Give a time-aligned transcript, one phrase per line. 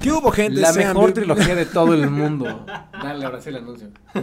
[0.00, 0.60] ¿Qué hubo, gente?
[0.60, 2.64] La Sean mejor bien- trilogía de todo el mundo.
[2.92, 3.88] Dale, ahora sí el anuncio.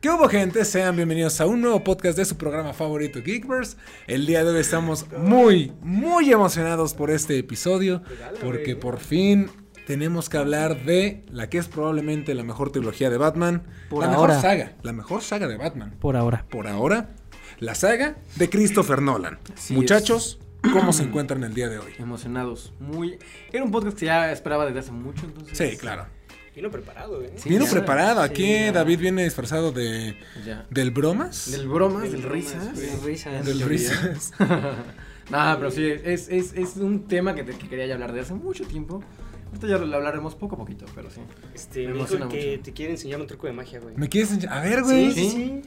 [0.00, 0.64] ¿Qué hubo, gente?
[0.64, 3.76] Sean bienvenidos a un nuevo podcast de su programa favorito, Geekverse.
[4.06, 8.02] El día de hoy estamos muy, muy emocionados por este episodio,
[8.42, 9.50] porque por fin
[9.86, 13.64] tenemos que hablar de la que es probablemente la mejor trilogía de Batman.
[13.90, 14.34] Por la ahora.
[14.36, 15.94] mejor saga, la mejor saga de Batman.
[16.00, 16.46] Por ahora.
[16.48, 17.10] Por ahora,
[17.58, 19.40] la saga de Christopher Nolan.
[19.52, 20.38] Así Muchachos,
[20.72, 21.92] ¿cómo se encuentran el día de hoy?
[21.98, 22.72] Emocionados.
[22.80, 23.18] Muy.
[23.52, 25.56] Era un podcast que ya esperaba desde hace mucho, entonces.
[25.56, 26.06] Sí, claro.
[26.54, 27.32] Vino preparado, ¿eh?
[27.36, 27.70] Sí, Vino ya.
[27.70, 28.20] preparado.
[28.20, 28.70] Aquí.
[28.72, 30.16] David viene disfrazado de...
[30.44, 30.66] Ya.
[30.70, 31.50] ¿Del bromas?
[31.52, 32.74] Del bromas, Del del bromas, risas.
[32.74, 33.12] güey.
[33.12, 33.46] risas.
[33.46, 34.32] Del risas.
[35.30, 38.20] Nah, pero sí, es, es, es un tema que, te- que quería ya hablar de
[38.22, 39.04] hace mucho tiempo.
[39.48, 41.20] Ahorita ya lo hablaremos poco a poquito, pero sí.
[41.54, 42.62] Este, Me me, emociona dijo que mucho.
[42.64, 43.94] te quiere enseñar un truco de magia, güey.
[43.96, 44.58] ¿Me quieres enseñar?
[44.58, 45.12] A ver, güey.
[45.12, 45.62] Sí, sí.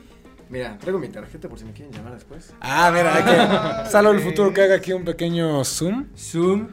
[0.51, 2.53] Mira, traigo mi tarjeta por si me quieren llamar después.
[2.59, 3.89] Ah, a ver, hay que...
[3.89, 6.07] Salo el futuro que haga aquí un pequeño zoom.
[6.17, 6.67] Zoom.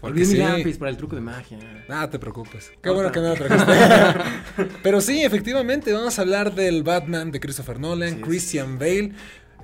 [0.00, 0.32] Olvidé sí.
[0.34, 1.58] mi lápiz para el truco de magia.
[1.88, 2.70] Ah, te preocupes.
[2.80, 3.72] Qué bueno que no lo trajiste.
[4.84, 9.12] Pero sí, efectivamente, vamos a hablar del Batman de Christopher Nolan, Sí, Christian Bale.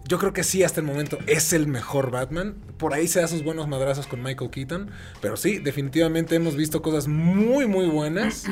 [0.08, 2.56] Yo creo que sí, hasta el momento es el mejor Batman.
[2.76, 4.90] Por ahí se da sus buenos madrazos con Michael Keaton.
[5.20, 8.46] Pero sí, definitivamente hemos visto cosas muy, muy buenas.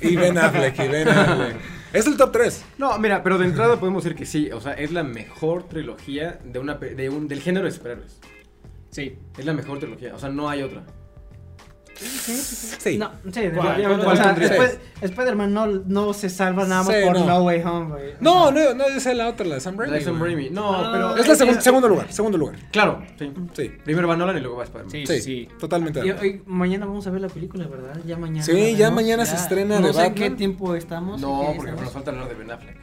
[0.00, 1.56] Y Ben Affleck, y Ben Affleck.
[1.92, 2.64] Es el top 3.
[2.78, 6.38] No, mira, pero de entrada podemos decir que sí, o sea, es la mejor trilogía
[6.44, 8.20] de una de un, del género de superhéroes.
[8.90, 9.16] Sí.
[9.38, 10.82] Es la mejor trilogía, o sea, no hay otra.
[11.98, 12.96] Sí.
[12.96, 13.52] No, sí, ¿Cuál?
[13.52, 14.04] definitivamente.
[14.04, 17.26] ¿Cuál o sea, Spider-Man no, no se salva nada más Sí, por no.
[17.26, 17.42] no.
[17.42, 18.12] Way Home, güey.
[18.20, 19.92] No, no, no, esa es la otra, la de Sam Raimi.
[19.92, 20.34] La de Sam güey.
[20.34, 20.50] Raimi.
[20.50, 20.90] No, Ah.
[20.92, 21.16] pero.
[21.16, 22.56] Es la segun- segundo lugar, segundo lugar.
[22.70, 23.32] Claro, sí.
[23.54, 24.90] Sí, Primero va Nolan y luego va Spider-Man.
[24.92, 25.48] Sí, sí, sí, sí.
[25.58, 26.00] totalmente.
[26.00, 26.30] de Y acuerdo.
[26.30, 28.00] hoy, mañana vamos a ver la película, ¿verdad?
[28.06, 28.42] Ya mañana.
[28.44, 28.94] Sí, la ya vemos.
[29.02, 30.30] mañana se estrena no de sé en Batman.
[30.30, 31.20] qué tiempo estamos.
[31.20, 31.82] No, ¿qué porque estamos?
[31.82, 32.76] nos falta hablar de Ben Affleck.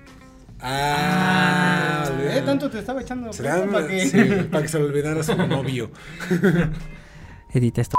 [0.59, 3.29] Ah, Eh, tanto te estaba echando.
[3.31, 4.05] Que...
[4.09, 4.17] sí,
[4.51, 5.91] para que se le olvidara su novio.
[7.53, 7.94] Edita esto.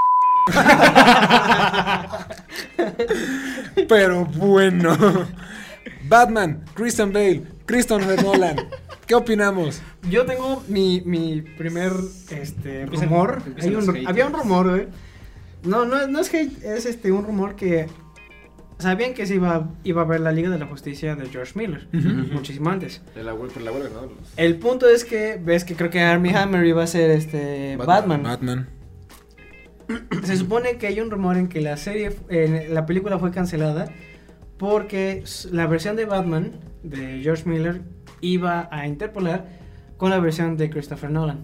[3.87, 4.95] Pero bueno.
[6.07, 8.55] Batman, Christian Bale, Christopher Nolan.
[9.05, 9.81] ¿Qué opinamos?
[10.09, 11.91] Yo tengo mi, mi primer
[12.29, 13.41] este, rumor.
[13.61, 14.87] Hay un- había un rumor, güey.
[15.63, 17.87] No, no, no es hate, es este, un rumor que.
[18.79, 21.87] Sabían que se iba, iba a ver la Liga de la Justicia de George Miller.
[21.91, 23.01] Muchísimo antes.
[23.15, 24.01] De la hue- por la huelga, ¿no?
[24.03, 27.75] Los- El punto es que ves que creo que Armie Hammer iba a ser este
[27.77, 27.87] Batman.
[27.87, 28.23] Batman.
[28.23, 28.67] Batman.
[30.23, 32.11] Se supone que hay un rumor en que la serie,
[32.69, 33.89] la película fue cancelada
[34.57, 36.53] porque la versión de Batman
[36.83, 37.81] de George Miller
[38.21, 39.47] iba a interpolar
[39.97, 41.41] con la versión de Christopher Nolan.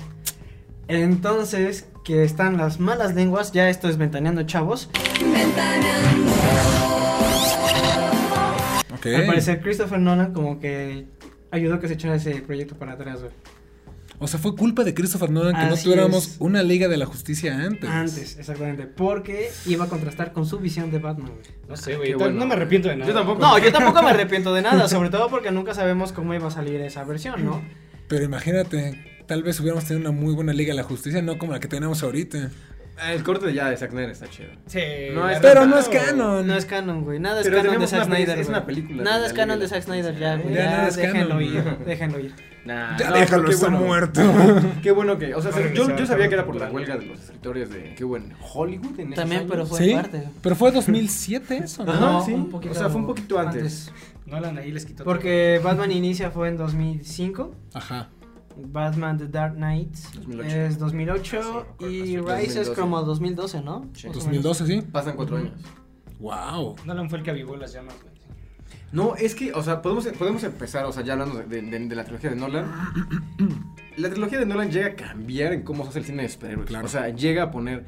[0.88, 4.90] Entonces, que están las malas lenguas, ya esto es ventaneando chavos.
[9.04, 11.06] Al parecer Christopher Nolan como que
[11.52, 13.32] ayudó a que se echara ese proyecto para atrás, güey.
[14.24, 16.36] O sea, fue culpa de Christopher Nolan que no tuviéramos es.
[16.40, 17.90] una Liga de la Justicia antes.
[17.90, 18.88] Antes, exactamente.
[18.88, 21.46] Porque iba a contrastar con su visión de Batman, güey.
[21.68, 22.14] No sé, güey.
[22.14, 22.40] Bueno.
[22.40, 23.08] No me arrepiento de nada.
[23.12, 23.42] Yo tampoco.
[23.42, 26.52] No, yo tampoco me arrepiento de nada, sobre todo porque nunca sabemos cómo iba a
[26.52, 27.62] salir esa versión, ¿no?
[28.08, 31.52] Pero imagínate, tal vez hubiéramos tenido una muy buena Liga de la Justicia, no como
[31.52, 32.50] la que tenemos ahorita.
[33.10, 34.50] El corte de ya de Zack Snyder está chido.
[34.68, 34.80] Sí.
[35.14, 36.46] No es- Pero no es canon.
[36.46, 37.20] No es canon, güey.
[37.20, 38.38] Nada es Pero canon de Zack Snyder.
[38.40, 40.54] es una película Nada es canon de Zack Snyder, ya, güey.
[40.54, 41.44] Ya nada es déjenlo canon.
[41.44, 42.53] ir, déjenlo ir.
[42.66, 43.86] Nah, Ya no, déjalo, qué está bueno.
[43.86, 44.22] muerto.
[44.82, 45.36] Qué bueno que.
[45.36, 47.94] O sea, yo, yo sabía que era por la huelga de los escritores de.
[48.04, 49.52] Hubo en Hollywood en esos También, años.
[49.52, 49.94] pero fue ¿Sí?
[49.94, 50.30] parte.
[50.42, 51.92] Pero fue 2007 eso, ¿no?
[51.92, 52.32] Ajá, No, sí.
[52.34, 53.92] un poquito o sea, fue un poquito antes.
[54.26, 55.04] Nolan ahí les quitó.
[55.04, 57.54] Porque Batman inicia fue en 2005.
[57.74, 58.10] Ajá.
[58.56, 60.48] Batman The Dark Knight 2008.
[60.56, 62.74] es 2008 Sí, y Rise es 2012.
[62.82, 63.90] como 2012, ¿no?
[63.94, 64.08] Sí.
[64.08, 64.44] Más o menos.
[64.44, 64.82] 2012, sí.
[64.90, 65.52] Pasan cuatro años.
[66.20, 66.76] Wow.
[66.86, 68.13] Nolan fue el que avivó las llamas, güey.
[68.94, 71.96] No, es que, o sea, podemos, podemos empezar, o sea, ya hablando de, de- de
[71.96, 72.66] la trilogía de Nolan.
[73.98, 76.68] La trilogía de Nolan llega a cambiar en cómo se hace el cine de superhéroes.
[76.68, 76.86] Claro.
[76.86, 77.86] O sea, llega a poner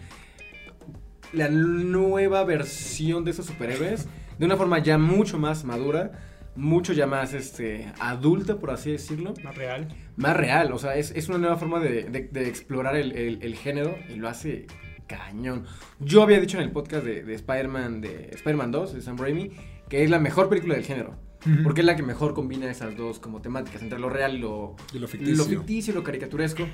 [1.34, 4.08] la nueva versión de esos superhéroes
[4.38, 6.12] de una forma ya mucho más madura,
[6.56, 9.34] mucho ya más este, adulta, por así decirlo.
[9.44, 9.88] Más real.
[10.16, 13.40] Más real, o sea, es, es una nueva forma de, de- de explorar el, el-
[13.42, 14.68] el género y lo hace
[15.08, 15.66] cañón.
[16.00, 19.52] Yo había dicho en el podcast de, de Spider-Man de Spider-Man 2, de Sam Raimi,
[19.90, 21.16] que es la mejor película del género.
[21.64, 24.76] Porque es la que mejor combina esas dos como temáticas, entre lo real y lo,
[24.92, 25.36] Y lo ficticio.
[25.38, 26.66] lo ficticio y lo caricaturesco.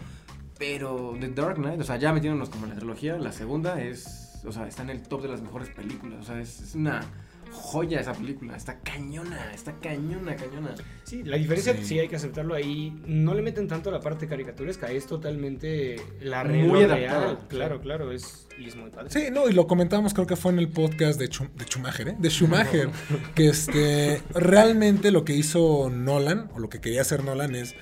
[0.58, 4.40] Pero The Dark Knight, o sea, ya metiéndonos como en la trilogía, la segunda es,
[4.46, 6.19] o sea, está en el top de las mejores películas.
[6.22, 7.02] O sea, es, es una
[7.51, 8.56] joya esa película.
[8.56, 10.74] Está cañona, está cañona, cañona.
[11.03, 11.86] Sí, la diferencia Sí.
[11.86, 12.00] sí.
[12.00, 12.94] hay que aceptarlo ahí.
[13.06, 17.38] No le meten tanto la parte caricaturesca, es totalmente la Muy muy adaptada, real.
[17.42, 17.45] sí.
[17.50, 19.09] Claro, claro, es, y es muy padre.
[19.09, 22.15] Sí, no, y lo comentamos, creo que fue en el podcast de, de Schumacher, ¿eh?
[22.18, 22.89] De Schumacher,
[23.36, 27.75] que este, realmente lo que hizo Nolan, o lo que quería hacer Nolan es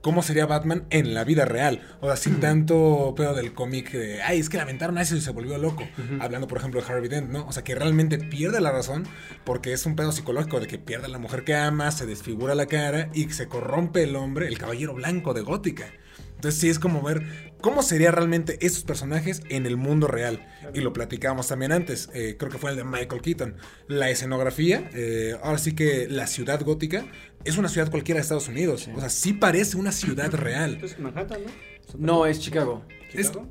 [0.00, 1.82] cómo sería Batman en la vida real.
[2.00, 5.20] O sea, sin tanto pedo del cómic de, ay, es que lamentaron a eso y
[5.20, 5.86] se volvió loco.
[6.20, 7.46] Hablando, por ejemplo, de Harvey Dent, ¿no?
[7.46, 9.04] O sea, que realmente pierde la razón
[9.44, 12.54] porque es un pedo psicológico de que pierde a la mujer que ama, se desfigura
[12.54, 15.86] la cara y se corrompe el hombre, el caballero blanco de Gótica.
[16.36, 20.46] Entonces sí es como ver cómo sería realmente esos personajes en el mundo real.
[20.74, 23.56] Y lo platicábamos también antes, eh, creo que fue el de Michael Keaton.
[23.88, 27.06] La escenografía, eh, ahora sí que la ciudad gótica
[27.46, 28.88] es una ciudad cualquiera de Estados Unidos.
[28.94, 30.74] O sea, sí parece una ciudad real.
[30.74, 31.40] Entonces, Manhattan,
[31.98, 32.06] ¿no?
[32.06, 32.84] No, es Chicago.
[33.12, 33.48] Es- ¿Chicago?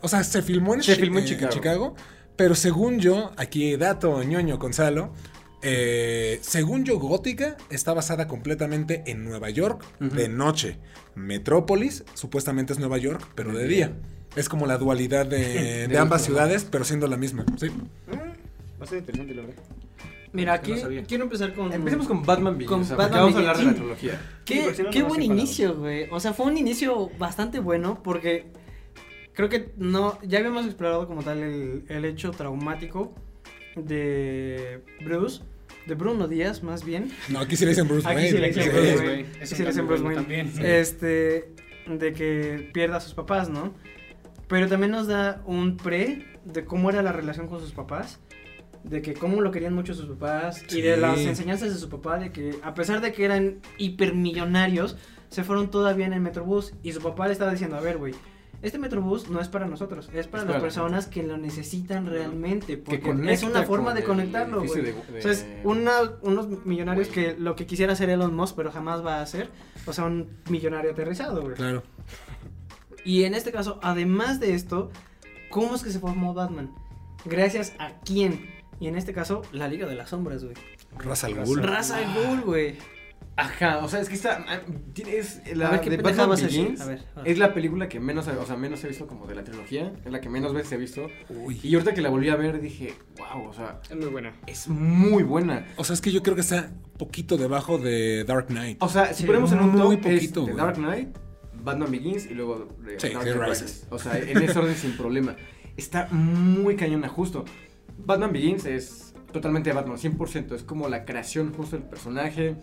[0.00, 1.96] O sea, se filmó en, Se Chi- filmó en eh, Chicago.
[2.36, 5.12] pero según yo, aquí dato ñoño Gonzalo,
[5.62, 10.78] eh, según yo, Gótica está basada completamente en Nueva York de noche.
[11.16, 13.92] Metrópolis supuestamente es Nueva York, pero de día.
[14.36, 17.44] Es como la dualidad de, de ambas ciudades, pero siendo la misma.
[17.58, 17.68] Sí.
[18.80, 19.62] Va a ser interesante, la verdad.
[20.32, 20.74] Mira, no aquí
[21.06, 21.72] quiero empezar con.
[21.72, 22.68] Empecemos con Batman Begins.
[22.70, 24.20] Con o sea, porque Batman vamos a hablar de la trilogía.
[24.44, 26.06] Qué, Sí, buen inicio, güey.
[26.10, 28.46] O sea, fue un inicio bastante bueno porque
[29.34, 30.18] creo que no.
[30.22, 33.14] Ya habíamos explorado como tal el, el hecho traumático
[33.76, 35.42] de Bruce,
[35.86, 37.10] de Bruno Díaz, más bien.
[37.28, 38.30] No, aquí sí le dicen Bruce Aquí Wayne.
[38.30, 38.68] sí le dicen Sí.
[38.70, 39.26] Bruce Wayne.
[39.40, 40.16] un sí le dicen Bruce Wayne.
[40.20, 40.52] también.
[40.60, 41.52] Este,
[41.86, 43.74] de que pierda a sus papás, ¿no?
[44.48, 48.18] Pero también nos da un pre de cómo era la relación con sus papás.
[48.88, 50.64] De que cómo lo querían mucho sus papás.
[50.70, 52.18] Y de las enseñanzas de su papá.
[52.18, 54.96] De que a pesar de que eran hipermillonarios,
[55.28, 56.72] se fueron todavía en el Metrobús.
[56.82, 58.14] Y su papá le estaba diciendo, a ver, güey.
[58.60, 62.76] Este Metrobús no es para nosotros, es para Es las personas que lo necesitan realmente.
[62.76, 64.82] Porque es una forma de conectarlo, güey.
[64.82, 68.72] de- O sea, es una- unos millonarios que lo que quisiera hacer Elon Musk, pero
[68.72, 69.48] jamás va a hacer.
[69.86, 71.54] O sea, un millonario aterrizado, güey.
[71.54, 71.84] Claro.
[73.04, 74.90] Y en este caso, además de esto,
[75.50, 76.74] ¿cómo es que se formó Batman?
[77.26, 78.57] Gracias a quién.
[78.80, 80.54] Y en este caso, la Liga de las Sombras, güey.
[80.98, 81.60] Ra's al Ghul.
[81.60, 82.76] al- Ra's al Ghul, güey.
[83.34, 84.44] Ajá, o sea, es que está.
[84.48, 84.60] ah,
[85.06, 86.60] Es la A ver, ¿qué de Batman a decir?
[86.62, 86.80] Begins.
[86.80, 87.30] A ver, a ver.
[87.32, 89.92] Es la película que menos, o sea, menos he visto como de la trilogía.
[90.04, 91.08] Es la que menos veces he visto.
[91.28, 91.58] Uy.
[91.62, 94.32] Y ahorita que la volví a ver dije, wow, o sea, Es muy buena.
[94.46, 95.66] es muy buena.
[95.76, 98.78] O sea, es que yo creo que está poquito debajo de Dark Knight.
[98.82, 100.64] O sea, si Sí, ponemos en un muy top poquito, The güey.
[100.64, 101.16] Dark Knight,
[101.62, 103.62] Batman Begins y luego de Sí, Dark Knight Rises.
[103.62, 103.86] Rises.
[103.90, 105.36] O sea, en ese orden sin problema.
[105.76, 107.44] Está muy cañona justo.
[107.98, 110.54] Batman Begins es totalmente Batman, 100%.
[110.54, 112.56] Es como la creación justo del personaje,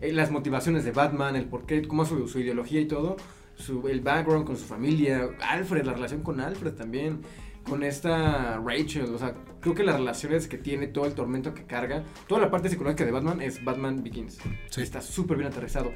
[0.00, 3.16] eh, las motivaciones de Batman, el porqué, cómo su, su ideología y todo,
[3.54, 7.20] su, el background con su familia, Alfred, la relación con Alfred también,
[7.68, 11.62] con esta Rachel, o sea, creo que las relaciones que tiene, todo el tormento que
[11.64, 14.38] carga, toda la parte psicológica de Batman es Batman Begins.
[14.70, 14.80] Sí.
[14.82, 15.92] Está súper bien aterrizado.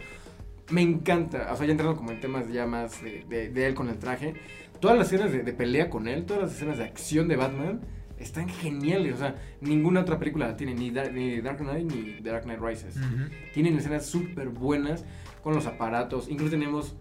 [0.70, 3.74] Me encanta, o sea, ya entrando como en temas ya más de, de- de él
[3.74, 4.34] con el traje,
[4.80, 7.80] todas las escenas de, de pelea con él, todas las escenas de acción de Batman,
[8.18, 12.20] están geniales, o sea, ninguna otra película la tiene, ni, Dark- ni Dark Knight ni
[12.20, 12.96] Dark Knight Rises.
[12.96, 13.28] Ujú.
[13.54, 15.04] Tienen escenas súper buenas
[15.42, 16.28] con los aparatos.
[16.28, 16.96] Incluso tenemos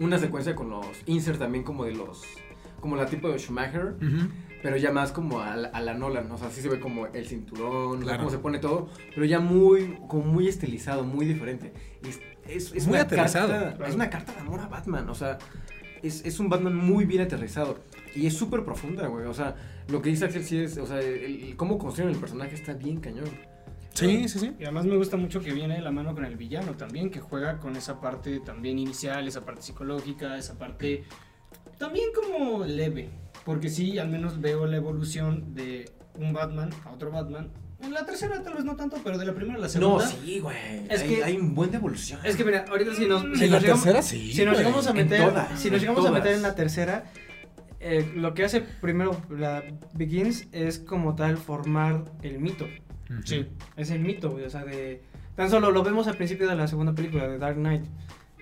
[0.00, 2.22] una secuencia con los insert también como de los...
[2.80, 3.96] Como la tipo de Schumacher,
[4.62, 6.30] pero ya más como a la, a la Nolan.
[6.30, 8.18] O sea, sí se ve como el cinturón, Claro.
[8.18, 11.72] cómo se pone todo, pero ya muy, como muy estilizado, muy diferente.
[12.06, 13.48] Es, es, es Muy una aterrizado.
[13.48, 15.38] carta- es una carta de amor a Batman, o sea,
[16.02, 17.78] es, es un Batman muy bien aterrizado.
[18.14, 19.26] Y es súper profunda, güey.
[19.26, 19.54] O sea,
[19.88, 21.06] lo que dice Axel sí es, o sea, el,
[21.42, 23.28] el- cómo construyen el personaje está bien cañón.
[23.94, 24.52] Sí, sí, sí.
[24.58, 27.20] Y además me gusta mucho que viene de la mano con el villano también, que
[27.20, 31.04] juega con esa parte también inicial, esa parte psicológica, esa parte
[31.78, 33.08] también como leve.
[33.44, 37.50] Porque sí, al menos veo la evolución de un Batman a otro Batman.
[37.82, 40.06] En la tercera tal vez no tanto, pero de la primera a la No, segunda.
[40.06, 40.56] sí, güey.
[40.88, 42.18] Es hay, que- hay un buen devolución.
[42.24, 44.32] Es que mira, ahorita si nos, si En nos la llegamos, tercera sí.
[44.32, 44.64] si nos güey.
[44.64, 46.22] llegamos a en meter, todas, si nos llegamos a todas.
[46.22, 47.04] meter en la tercera,
[47.80, 49.62] eh, lo que hace primero la
[49.94, 52.66] Begins es como tal formar el mito.
[53.24, 53.46] Sí.
[53.76, 55.02] Es el mito, güey, o sea, de...
[55.36, 57.84] Tan solo lo vemos al principio de la segunda película, de Dark Knight.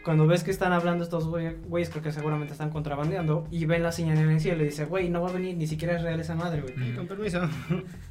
[0.04, 3.82] Cuando ves que están hablando estos güey- güeyes, creo que seguramente están contrabandeando, y ven
[3.82, 6.34] la señalencia y le dice, güey, no va a venir, ni siquiera es real esa
[6.34, 6.74] madre, güey.
[6.90, 6.96] Ujú.
[6.98, 7.40] Con permiso.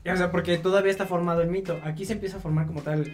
[0.03, 1.80] Y, O sea, porque todavía está formado el mito.
[1.84, 3.12] Aquí se empieza a formar como tal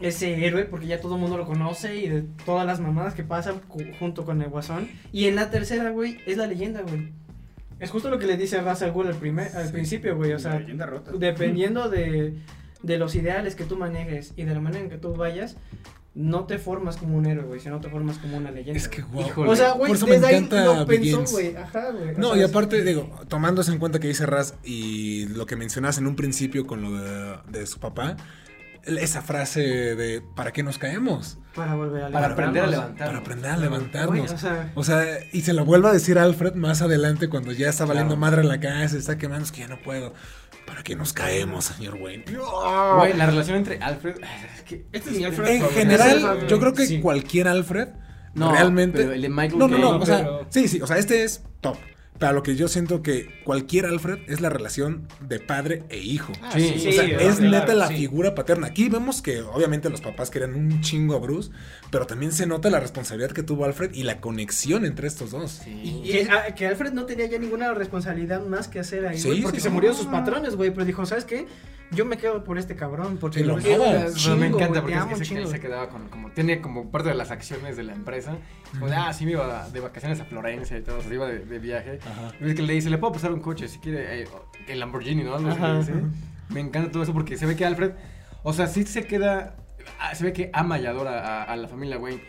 [0.00, 3.24] ese héroe, porque ya todo el mundo lo conoce y de todas las mamadas que
[3.24, 3.60] pasan
[3.98, 4.88] junto con el guasón.
[5.12, 7.12] Y en la tercera, güey, es la leyenda, güey.
[7.80, 9.72] Es justo lo que le dice Ra's al primer, al Sí.
[9.72, 10.32] principio, güey.
[10.32, 10.60] O sea,
[11.18, 12.34] dependiendo de,
[12.82, 15.56] de los ideales que tú manejes y de la manera en que tú vayas,
[16.14, 18.76] no te formas como un héroe, güey, sino te formas como una leyenda.
[18.76, 19.12] Es que güey.
[19.24, 19.28] guau.
[19.28, 19.50] Híjole.
[19.50, 21.54] O sea, güey, eso me desde ahí encanta lo pensó, güey.
[21.54, 22.16] Ajá, güey.
[22.16, 26.08] No, y aparte, digo, tomándose en cuenta que dice Raz y lo que mencionas en
[26.08, 28.16] un principio con lo de, de su papá,
[28.84, 31.38] esa frase de ¿para qué nos caemos?
[31.54, 32.70] Para volver a Para aprender a levantarnos.
[32.70, 33.06] levantarnos.
[33.08, 34.32] Para aprender a levantarnos.
[34.32, 37.68] o sea, O sea, y se lo vuelve a decir Alfred más adelante cuando ya
[37.68, 38.20] está valiendo Claro.
[38.20, 40.14] madre en la casa, se está quemando, es que ya no puedo.
[40.66, 42.24] ¿Para qué nos caemos, señor Wayne?
[42.96, 44.16] Güey, la relación entre Alfred.
[44.54, 44.86] Es que.
[44.92, 47.00] Este es mi Alfred En general, yo creo que Sí.
[47.00, 47.88] cualquier Alfred
[48.34, 48.98] No, realmente.
[48.98, 51.24] pero el de Michael no, no, no, o sea, pero- sí, sí, o sea, este
[51.24, 51.76] es top.
[52.18, 56.32] Pero lo que yo siento que cualquier Alfred es la relación de padre e hijo.
[56.42, 57.96] Ah, sí, o sí, sea, claro, es claro, neta la sí.
[57.96, 58.66] figura paterna.
[58.66, 61.50] Aquí vemos que obviamente los papás querían un chingo a Bruce,
[61.90, 65.60] pero también se nota la responsabilidad que tuvo Alfred y la conexión entre estos dos.
[65.64, 66.02] Sí.
[66.04, 69.28] Y que, ah, que Alfred no tenía ya ninguna responsabilidad más que hacer ahí, Sí,
[69.28, 71.46] güey, porque sí, se murieron sus patrones, güey, pero dijo, ¿sabes qué?
[71.90, 75.46] Yo me quedo por este cabrón, porque lo chingo, me encanta porque amo es que
[75.46, 78.36] se quedaba con, como, tiene como parte de las acciones de la empresa.
[78.72, 81.26] Como de, ah, sí me iba de vacaciones a Florencia y todo, o sea, iba
[81.26, 81.98] de, de viaje.
[82.40, 84.28] Y es que le dice, le puedo pasar un coche si quiere, eh,
[84.66, 85.34] el Lamborghini, ¿no?
[85.34, 85.72] Algo así Ajá.
[85.72, 85.92] le dice.
[86.50, 87.92] Me encanta todo eso porque se ve que Alfred,
[88.42, 89.56] o sea, sí se queda,
[89.98, 92.22] ah, se ve que ama y adora a, a la familia Wayne,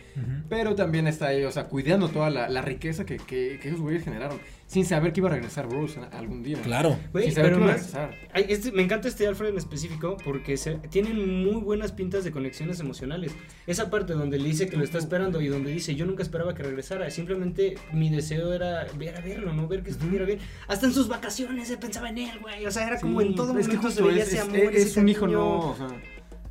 [0.50, 3.80] pero también está ahí, o sea, cuidando toda la, la riqueza que, que, que esos
[3.82, 4.40] güeyes generaron,
[4.70, 6.62] sin saber que iba a regresar Bruce algún día.
[6.62, 6.96] Claro.
[7.12, 8.16] Güey, sin saber pero que iba a regresar.
[8.34, 12.32] Ay, este- me encanta este Alfred en específico porque se, tienen muy buenas pintas de
[12.32, 13.32] conexiones emocionales.
[13.66, 16.54] Esa parte donde le dice que lo está esperando y donde dice yo nunca esperaba
[16.54, 20.38] que regresara, simplemente mi deseo era ver a verlo, no ver que estuviera bien.
[20.68, 22.64] Hasta en sus vacaciones se pensaba en él, güey.
[22.68, 24.42] O sea, era como Sí, en todo es que momento se veía es, ese es-
[24.44, 24.58] amor.
[24.60, 25.88] es ese un hijo no, o sea,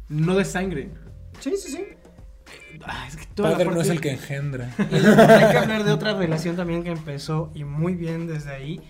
[0.09, 0.91] no de sangre.
[1.39, 1.85] Sí, sí, sí.
[2.85, 4.71] Ah, es que Padre no es el que engendra.
[4.91, 8.81] Y hay que hablar de otra relación también que empezó y muy bien desde ahí.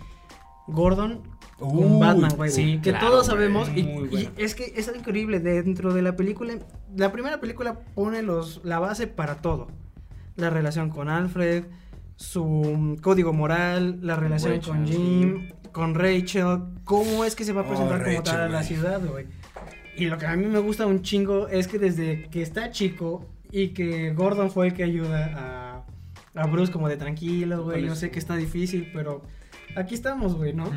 [0.66, 1.22] Gordon
[1.58, 2.50] con Batman, güey.
[2.50, 3.68] sí, que claro, todos sabemos.
[3.70, 5.40] Y, es que es increíble.
[5.40, 6.54] Dentro de la película,
[6.94, 9.68] la primera película pone los, la base para todo:
[10.36, 11.64] la relación con Alfred,
[12.16, 16.60] su código moral, la relación Rachel, con Jim, con Rachel.
[16.84, 19.26] ¿Cómo es que se va a Oh, presentar como tal a la ciudad, güey?
[19.96, 23.26] Y lo que a mí me gusta un chingo es que desde que está chico
[23.50, 25.84] y que Gordon fue el que ayuda
[26.34, 29.22] a, a Bruce como de tranquilo, güey, yo sé que está difícil, pero
[29.76, 30.70] aquí estamos, güey, ¿no?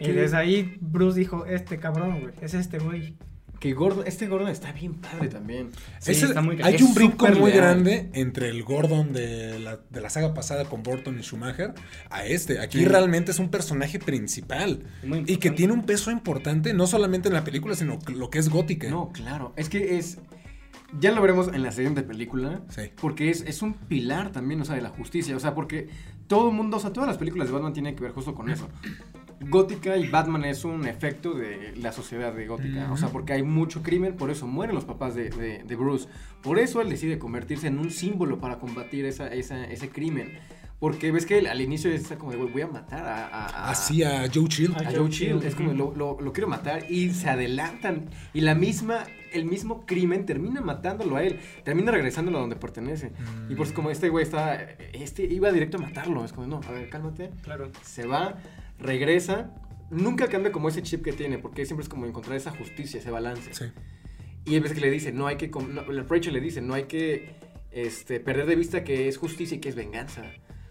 [0.00, 3.14] Y desde ahí Bruce dijo, este cabrón, güey, es este güey.
[3.60, 5.70] Que Gordon, este Gordon está bien padre también.
[5.98, 7.56] Sí, Ese- está muy hay es un brinco muy leal.
[7.62, 11.72] grande entre el Gordon de la, de la saga pasada con Burton y Schumacher
[12.10, 12.60] a este.
[12.60, 12.84] Aquí Sí.
[12.84, 17.34] realmente es un personaje principal Muy y que tiene un peso importante no solamente en
[17.34, 18.90] la película, sino lo que es gótica.
[18.90, 19.54] No, claro.
[19.56, 20.18] Es que es.
[20.98, 22.62] Ya lo veremos en la siguiente película.
[22.68, 22.82] Sí.
[23.00, 25.36] Porque es, es un pilar también, o sea, de la justicia.
[25.36, 25.88] O sea, porque
[26.28, 28.48] todo el mundo, o sea, todas las películas de Batman tienen que ver justo con
[28.50, 28.68] eso.
[29.40, 32.90] Gótica y Batman es un efecto de la sociedad de Gótica.
[32.92, 36.08] O sea, porque hay mucho crimen, por eso mueren los papás de, de- de Bruce.
[36.42, 40.38] Por eso él decide convertirse en un símbolo para combatir esa, esa- ese crimen.
[40.78, 43.26] Porque ves que él al inicio está como de, "Güey, voy a matar a...
[43.26, 44.74] a- a- Así a Joe Chill.
[44.74, 45.42] a Joe Chill.
[45.42, 48.06] Es como lo, lo- lo quiero matar y se adelantan.
[48.34, 49.04] Y la misma,
[49.36, 51.38] el mismo crimen termina matándolo a él.
[51.64, 53.12] Termina regresándolo a donde pertenece.
[53.48, 54.60] Y por como este güey está,
[54.92, 56.24] este iba directo a matarlo.
[56.24, 57.30] Es como, no, a ver, cálmate.
[57.42, 57.70] Claro.
[57.82, 58.38] Se va,
[58.78, 59.54] regresa.
[59.90, 63.10] Nunca cambia como ese chip que tiene, porque siempre es como encontrar esa justicia, ese
[63.10, 63.54] balance.
[63.54, 63.66] Sí.
[64.46, 66.84] Y hay veces que le dice, no hay que, no, Rachel le dice, no hay
[66.84, 67.34] que
[67.72, 70.22] este, perder de vista que es justicia y que es venganza.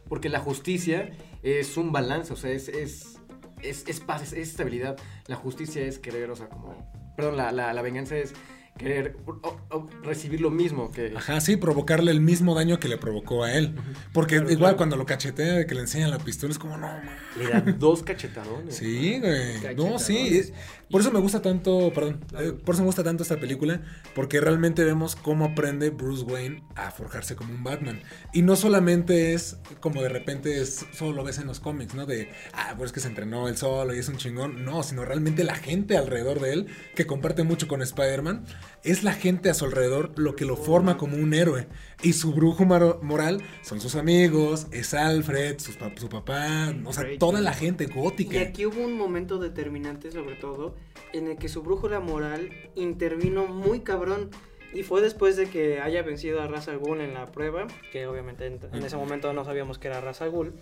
[0.07, 1.11] Porque la justicia
[1.43, 3.19] es un balance, o sea, es, es,
[3.61, 4.97] es, es paz, es, es estabilidad.
[5.27, 6.73] La justicia es querer, o sea, como,
[7.17, 8.33] perdón, la, la, la venganza es
[8.77, 11.13] querer o- o- recibir lo mismo que...
[11.15, 13.73] Ajá, sí, provocarle el mismo daño que le provocó a él.
[14.11, 14.77] Porque Claro, igual claro.
[14.77, 17.09] cuando lo cachetea de que le enseñan la pistola es como, no, man.
[17.37, 18.75] Le da dos cachetadones.
[18.75, 19.75] Sí, güey.
[19.75, 20.51] No, sí.
[20.89, 23.81] por eso me gusta tanto, perdón, eh, por eso me gusta tanto esta película,
[24.13, 28.01] porque realmente vemos cómo aprende Bruce Wayne a forjarse como un Batman.
[28.33, 32.05] Y no solamente es como de repente es, solo lo ves en los cómics, ¿no?
[32.05, 34.65] De, ah, pues es que se entrenó él solo y es un chingón.
[34.65, 38.45] No, sino realmente la gente alrededor de él, que comparte mucho con Spider-Man,
[38.83, 41.67] es la gente a su alrededor lo que lo forma como un héroe.
[42.03, 47.05] Y su brujo moral son sus amigos, es Alfred, sus pa- su papá, o sea,
[47.17, 48.35] toda la gente gótica.
[48.35, 50.75] Y aquí hubo un momento determinante, sobre todo,
[51.13, 54.29] en el que su brújula moral intervino muy cabrón.
[54.73, 58.07] Y fue después de que haya vencido a Ra's al Ghul en la prueba, que
[58.07, 60.53] obviamente en, en ese momento no sabíamos que era Ra's al Ghul,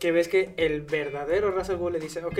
[0.00, 2.38] que ves que el verdadero Ra's al Ghul le dice, ok,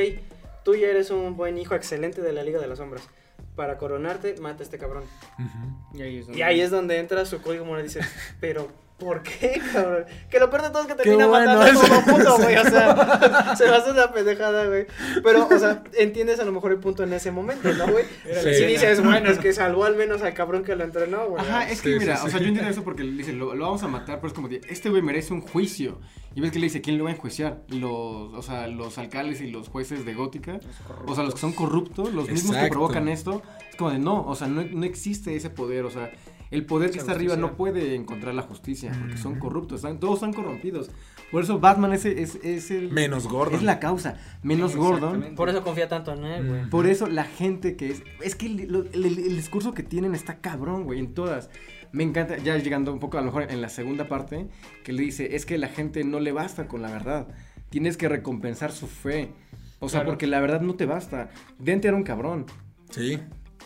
[0.64, 3.08] tú ya eres un buen hijo excelente de la Liga de las Sombras.
[3.56, 5.04] Para coronarte, mata a este cabrón.
[5.38, 5.98] Ujú.
[5.98, 8.00] Y ahí es donde, Y ahí es donde entra su código moral y dice,
[8.40, 8.68] pero
[8.98, 10.04] ¿por qué, cabrón?
[10.30, 12.56] Que lo peor de todo es que termina bueno matando a todo mundo, güey.
[12.56, 14.86] O sea, se me hace una pendejada, güey.
[15.22, 18.04] Pero, o sea, entiendes a lo mejor el punto en ese momento, ¿no, güey?
[18.24, 21.28] Era Si la dices, bueno, es que salvó al menos al cabrón que lo entrenó,
[21.28, 21.42] güey.
[21.42, 22.26] Ajá, es Sí, que sí, mira, sí.
[22.26, 24.32] o sea, yo entiendo eso porque le dicen, lo, lo vamos a matar, pero es
[24.32, 26.00] como de, este güey merece un juicio.
[26.34, 27.62] Y ves que le dice, ¿quién lo va a enjuiciar?
[27.68, 30.60] Los, o sea, los alcaldes y los jueces de Gótica.
[31.06, 33.42] O sea, los que son corruptos, los mismos que provocan esto.
[33.70, 36.10] Es como de, no, o sea, no, no existe ese poder, o sea,
[36.50, 40.14] El poder que está arriba no puede encontrar la justicia porque son corruptos, están- todos
[40.14, 40.90] están corrompidos.
[41.32, 42.92] Por eso Batman es, es, es el...
[42.92, 43.56] Menos Gordon.
[43.56, 44.16] Es la causa.
[44.44, 44.96] Menos Gordon.
[45.08, 45.36] Exactamente.
[45.36, 46.70] Por eso confía tanto en él, güey.
[46.70, 48.02] Por eso la gente que es...
[48.22, 51.50] Es que el, lo- el- el discurso que tienen está cabrón, güey, en todas.
[51.90, 54.46] Me encanta, ya llegando un poco a lo mejor en la segunda parte,
[54.84, 57.26] que le dice, es que la gente no le basta con la verdad.
[57.70, 59.30] Tienes que recompensar su fe.
[59.80, 60.12] O sea, Claro.
[60.12, 61.30] porque la verdad no te basta.
[61.58, 62.46] Dente era un cabrón.
[62.90, 63.18] Sí.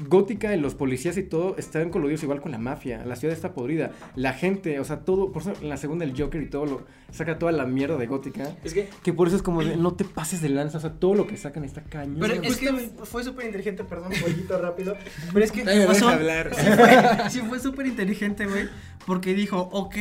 [0.08, 3.04] Gótica, los policías y todo están coludidos igual con la mafia.
[3.04, 3.92] La ciudad está podrida.
[4.16, 5.30] La gente, o sea, todo.
[5.32, 6.82] Por eso en la segunda el Joker y todo lo.
[7.12, 8.54] Saca toda la mierda de Gótica.
[8.62, 10.78] Es que Que por eso es como de, no te pases de lanza.
[10.78, 12.18] O sea, todo lo que sacan está cañón.
[12.20, 12.72] Pero es que
[13.04, 14.96] fue súper inteligente, perdón, pollito rápido.
[15.32, 16.50] Pero es que pasó- deja hablar.
[16.60, 18.68] Sí fue, sí fue súper inteligente, güey.
[19.06, 19.96] Porque dijo, ok,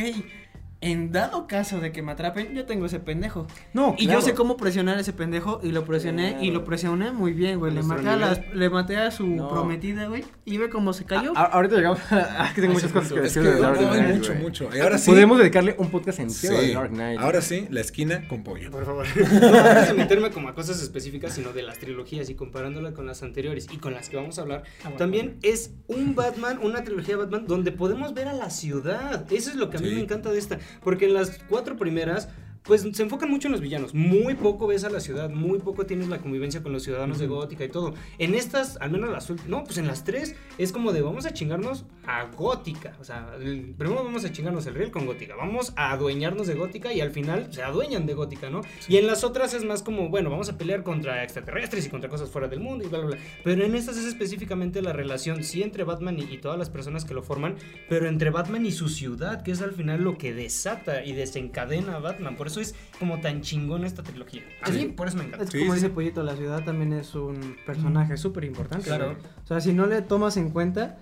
[0.82, 3.46] en dado caso de que me atrapen, yo tengo ese pendejo.
[3.74, 4.20] No, Y claro.
[4.20, 7.58] yo sé cómo presionar a ese pendejo y lo presioné y lo presioné muy bien,
[7.58, 7.72] güey.
[7.74, 9.48] Le maté, a las- le maté a su No.
[9.50, 10.24] prometida, güey.
[10.46, 11.32] Y ve cómo se cayó.
[11.36, 12.44] A- a- ahorita llegamos a.
[12.46, 13.18] a que tengo A muchas cosas que.
[13.26, 14.42] Es que decir de Dark no, hay Knight, mucho, güey.
[14.42, 14.68] mucho.
[14.74, 15.10] Y ahora sí.
[15.10, 16.72] Podemos dedicarle un podcast entero Sí.
[16.72, 17.20] a Dark Knight.
[17.20, 18.70] Ahora sí, la esquina con pollo.
[18.70, 19.06] Por favor.
[19.50, 23.06] No antes de meterme como a cosas específicas, sino de las trilogías y comparándola con
[23.06, 24.96] las anteriores y con las que vamos a hablar, Ah, bueno.
[24.96, 29.26] también es un Batman, una trilogía de Batman donde podemos ver a la ciudad.
[29.30, 29.94] Eso es lo que a mí Sí.
[29.94, 32.28] me encanta de esta, porque en las cuatro primeras
[32.62, 33.94] pues se enfocan mucho en los villanos.
[33.94, 37.26] Muy poco ves a la ciudad, muy poco tienes la convivencia con los ciudadanos de
[37.26, 37.94] Gótica y todo.
[38.18, 41.26] En estas, al menos las últimas, no, pues en las tres es como de vamos
[41.26, 42.96] a chingarnos a Gótica.
[43.00, 46.54] O sea, el- primero vamos a chingarnos el riel con Gótica, vamos a adueñarnos de
[46.54, 48.60] Gótica y al final se adueñan de Gótica, ¿no?
[48.88, 52.10] Y en las otras es más como, bueno, vamos a pelear contra extraterrestres y contra
[52.10, 53.18] cosas fuera del mundo y bla, bla, bla.
[53.42, 57.04] Pero en estas es específicamente la relación, sí, entre Batman y, y todas las personas
[57.04, 57.56] que lo forman,
[57.88, 61.96] pero entre Batman y su ciudad, que es al final lo que desata y desencadena
[61.96, 62.36] a Batman.
[62.36, 64.42] Por eso es como tan chingón esta trilogía.
[64.62, 65.44] A mí, por eso me encanta.
[65.44, 65.76] Es Sí, como sí.
[65.80, 68.84] dice Pollito, la ciudad también es un personaje súper importante.
[68.86, 69.16] Claro.
[69.44, 70.98] O sea, si no le tomas en cuenta,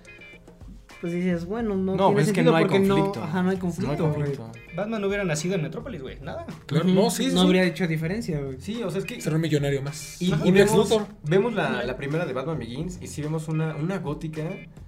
[1.01, 3.19] pues dices, bueno, no, No, tiene es que sentido no hay porque conflicto.
[3.19, 3.87] no, ajá, no hay conflicto.
[3.87, 4.51] No hay conflicto.
[4.75, 6.19] Batman no hubiera nacido en Metrópolis, güey.
[6.19, 6.45] Nada.
[6.65, 7.29] Claro, no, sí, sí.
[7.33, 7.45] No sí.
[7.45, 8.59] habría hecho diferencia, güey.
[8.59, 9.21] Sí, o sea, es que.
[9.21, 10.21] Ser un millonario más.
[10.21, 10.45] Y, Ajá.
[10.45, 11.07] y vemos, Luthor.
[11.23, 14.43] vemos la, la primera de Batman Begins y sí vemos una, una gótica,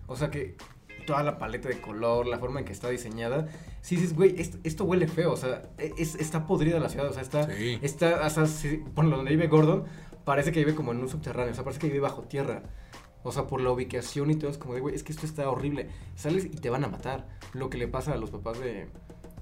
[0.08, 0.58] o sea que
[1.05, 3.48] toda la paleta de color, la forma en que está diseñada,
[3.81, 7.13] sí dices, güey, esto, esto huele feo, o sea, es, está podrida la ciudad, o
[7.13, 7.79] sea, está, Sí.
[7.81, 9.86] está, o sea, sí, por donde vive Gordon,
[10.25, 12.63] parece que vive como en un subterráneo, o sea, parece que vive bajo tierra.
[13.24, 15.48] O sea, por la ubicación y todo, es como de, güey, es que esto está
[15.48, 15.90] horrible.
[16.16, 17.27] Sales y te van a matar.
[17.53, 18.87] Lo que le pasa a los papás de,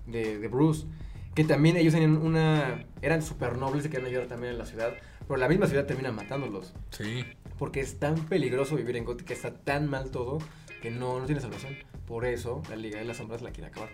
[0.05, 0.85] de, de Bruce.
[1.33, 2.85] Que también ellos tenían una...
[3.01, 4.95] Eran súper nobles y querían ayudar también en la ciudad.
[5.25, 6.73] Pero la misma ciudad termina matándolos.
[6.89, 7.23] Sí.
[7.57, 10.39] Porque es tan peligroso vivir en Gótica, está tan mal todo,
[10.81, 11.75] que no, no tiene salvación.
[12.05, 13.89] Por eso la Liga de las Sombras la quiere acabar.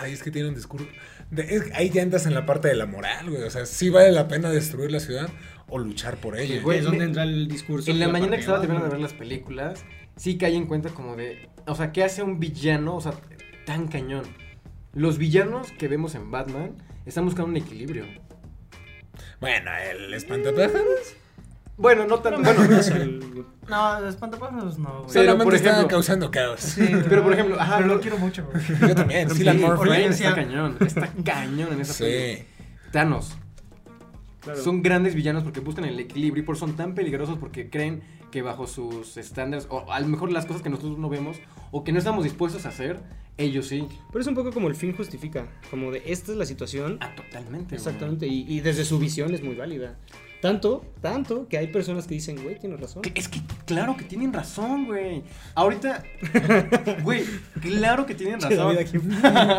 [0.00, 0.86] Ay, es que tiene un discurso.
[1.30, 3.42] de- es- ahí ya entras en la parte de la moral, güey.
[3.42, 5.28] O sea, sí vale la pena destruir la ciudad
[5.68, 6.54] o luchar por ella.
[6.56, 6.78] Sí, güey.
[6.78, 7.90] es donde entra el discurso.
[7.90, 9.84] En la mañana que estaba terminando de ver las películas,
[10.16, 11.50] sí caí en cuenta como de...
[11.66, 12.96] O sea, ¿qué hace un villano?
[12.96, 13.12] O sea,
[13.66, 14.24] tan cañón.
[14.94, 18.06] Los villanos que vemos en Batman están buscando un equilibrio.
[19.40, 21.14] Bueno, el espantapájaros.
[21.76, 22.34] Bueno, no tan...
[22.34, 25.10] No, Bueno, no, es el- No, espantapájaros no, güey.
[25.12, 26.60] Solamente por está ejemplo- causando caos.
[26.60, 28.64] Sí, Pero, por ejemplo, ajá, pero lo- lo quiero mucho, güey.
[28.88, 29.28] Yo también.
[29.30, 29.90] Sí, Cillian Murphy.
[30.02, 31.92] Está cañón, está cañón en esa.
[31.92, 32.44] Sí.
[32.92, 33.36] Thanos.
[34.40, 34.62] Claro.
[34.62, 38.02] Son grandes villanos porque buscan el equilibrio y por eso son tan peligrosos porque creen
[38.30, 41.36] que bajo sus estándares, o a lo mejor las cosas que nosotros no vemos
[41.72, 43.00] o que no estamos dispuestos a hacer,
[43.38, 43.88] ellos sí.
[44.12, 45.46] Pero es un poco como el fin justifica.
[45.70, 46.98] Como de esta es la situación.
[47.00, 47.74] Ah, totalmente.
[47.74, 48.26] Exactamente.
[48.28, 49.96] Y, y desde su visión es muy válida.
[50.40, 53.02] Tanto, tanto que hay personas que dicen, güey, tienes razón.
[53.14, 55.22] Es que claro que tienen razón, güey.
[55.54, 56.02] Ahorita,
[57.02, 57.24] güey,
[57.60, 58.76] claro que tienen razón.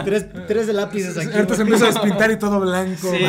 [0.05, 1.35] tres, tres de lápices aquí.
[1.35, 3.11] Ahorita se empieza a despintar y todo blanco.
[3.11, 3.23] Sí.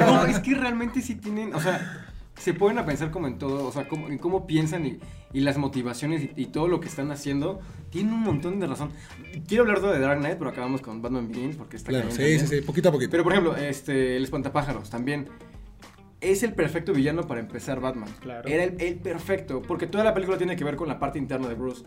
[0.00, 2.08] No, es que realmente sí tienen, o sea,
[2.40, 4.98] se pueden a pensar como en todo, o sea, como, en cómo piensan y,
[5.32, 8.90] y las motivaciones y, y todo lo que están haciendo, tienen un montón de razón.
[9.46, 12.46] Quiero hablar de Dark Knight, pero acabamos con Batman Begins porque está Claro, sí, sí,
[12.46, 12.60] sí.
[12.62, 13.10] Poquito a poquito.
[13.10, 15.28] Pero por ejemplo, este, el espantapájaros también.
[16.20, 18.08] Es el perfecto villano para empezar Batman.
[18.20, 18.48] Claro.
[18.48, 21.48] Era el, el perfecto, porque toda la película tiene que ver con la parte interna
[21.48, 21.84] de Bruce.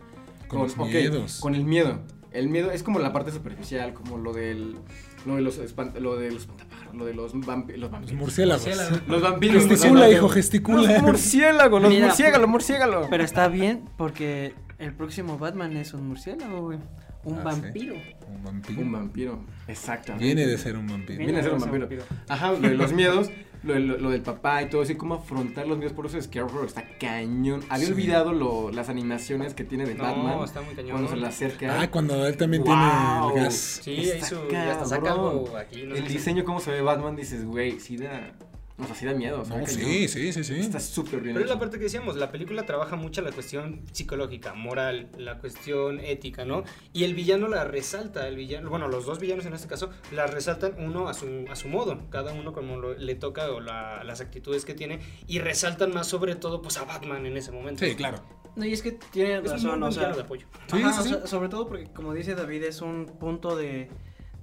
[0.48, 1.38] Con los ok, miedos.
[1.40, 2.00] Con el miedo.
[2.32, 4.76] El miedo es como la parte superficial, como lo del
[5.24, 6.48] lo de los espant- lo de los
[6.92, 8.18] lo de los, vampi- los Los vampiros.
[8.20, 8.68] murciélagos.
[9.08, 9.66] Los vampiros.
[9.66, 10.92] Gesticula, los- hijo, gesticula.
[10.92, 13.06] Los murciélagos, los Mira, murciélagos, murciélagos.
[13.08, 16.78] Pero está bien porque el próximo Batman es un murciélago, güey.
[17.24, 17.60] Un Ah, sí.
[17.62, 17.94] vampiro.
[18.28, 18.80] Un vampiro.
[18.82, 20.24] Un vampiro, exactamente.
[20.26, 21.18] Viene de ser un vampiro.
[21.18, 22.02] Viene a ser un de vampiro.
[22.28, 23.30] Ajá, lo de los miedos,
[23.64, 25.92] lo, lo- lo del papá y todo así, cómo afrontar los miedos.
[25.94, 27.62] Por eso Scarecrow está cañón.
[27.68, 27.92] Había Sí.
[27.92, 30.36] olvidado lo- las animaciones que tiene de Batman.
[30.38, 30.92] No, está muy cañón.
[30.92, 31.80] Cuando se le acerca.
[31.80, 32.74] Ah, cuando él también Wow.
[32.74, 33.80] tiene el gas.
[33.82, 35.28] Sí, ahí Está su, y hasta saca cabrón.
[35.30, 35.82] algo aquí.
[35.84, 38.32] no sé el diseño, cómo se ve Batman, dices, güey, sí da.
[38.76, 39.40] O sea, sí da miedo.
[39.40, 40.58] o sea, No, sí, sí, sí, sí.
[40.58, 41.34] Está súper bien.
[41.34, 45.38] Pero es la parte que decíamos, la película trabaja mucho la cuestión psicológica, moral, la
[45.38, 46.64] cuestión ética, ¿no?
[46.92, 50.26] Y el villano la resalta, el villano, bueno, los dos villanos en este caso, la
[50.26, 54.02] resaltan uno a su, a su modo, cada uno como lo- le toca o la-
[54.02, 57.84] las actitudes que tiene, y resaltan más sobre todo pues a Batman en ese momento.
[57.84, 58.24] Sí, claro.
[58.56, 60.48] No, y es que tiene Es razón, o sea, de apoyo.
[60.70, 61.08] Sí, Ajá, sí, o sí.
[61.10, 63.88] sea, sobre todo porque, como dice David, es un punto de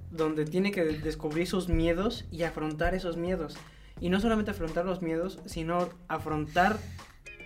[0.09, 3.55] donde tiene que descubrir sus miedos y afrontar esos miedos.
[4.01, 6.77] Y no solamente afrontar los miedos, sino afrontar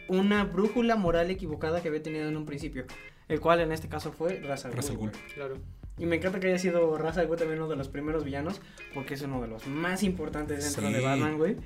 [0.07, 2.85] una brújula moral equivocada que había tenido en un principio.
[3.27, 5.11] El cual en este caso fue Ra's al Ghul.
[5.33, 5.57] Claro.
[5.97, 8.61] Y me encanta que haya sido Ra's al Ghul también uno de los primeros villanos,
[8.93, 10.93] porque es uno de los más importantes dentro Sí.
[10.93, 11.57] de Batman, güey.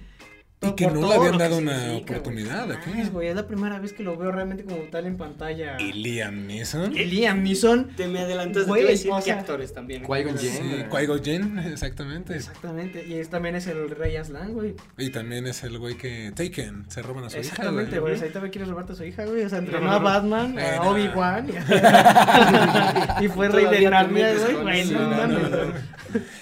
[0.62, 2.92] Y que no le habían dado una significa, oportunidad aquí.
[3.00, 5.80] Es la primera vez que lo veo realmente como tal en pantalla.
[5.80, 6.94] Y Liam Neeson.
[6.94, 7.96] Liam Neeson.
[7.96, 10.04] Te me adelantas Güey, de te decir o actores también.
[10.04, 10.90] Qui-Gon Jinn.
[10.90, 12.36] Qui-Gon exactamente.
[12.36, 14.76] Exactamente, y es, también es el Rey Aslan, güey.
[14.98, 18.02] Y también es el güey que Taken, se roban a su Exactamente, hija.
[18.02, 18.16] güey.
[18.16, 18.28] güey.
[18.28, 19.44] Ahí también quieres robarte a su hija, güey.
[19.46, 20.90] O sea, entrenó a Batman, Eh, a no.
[20.92, 21.48] Obi-Wan.
[21.48, 21.54] Y,
[23.26, 24.86] y fue rey de Narnia, güey.
[24.86, 25.58] no No, no, mames, no.
[25.58, 25.70] güey.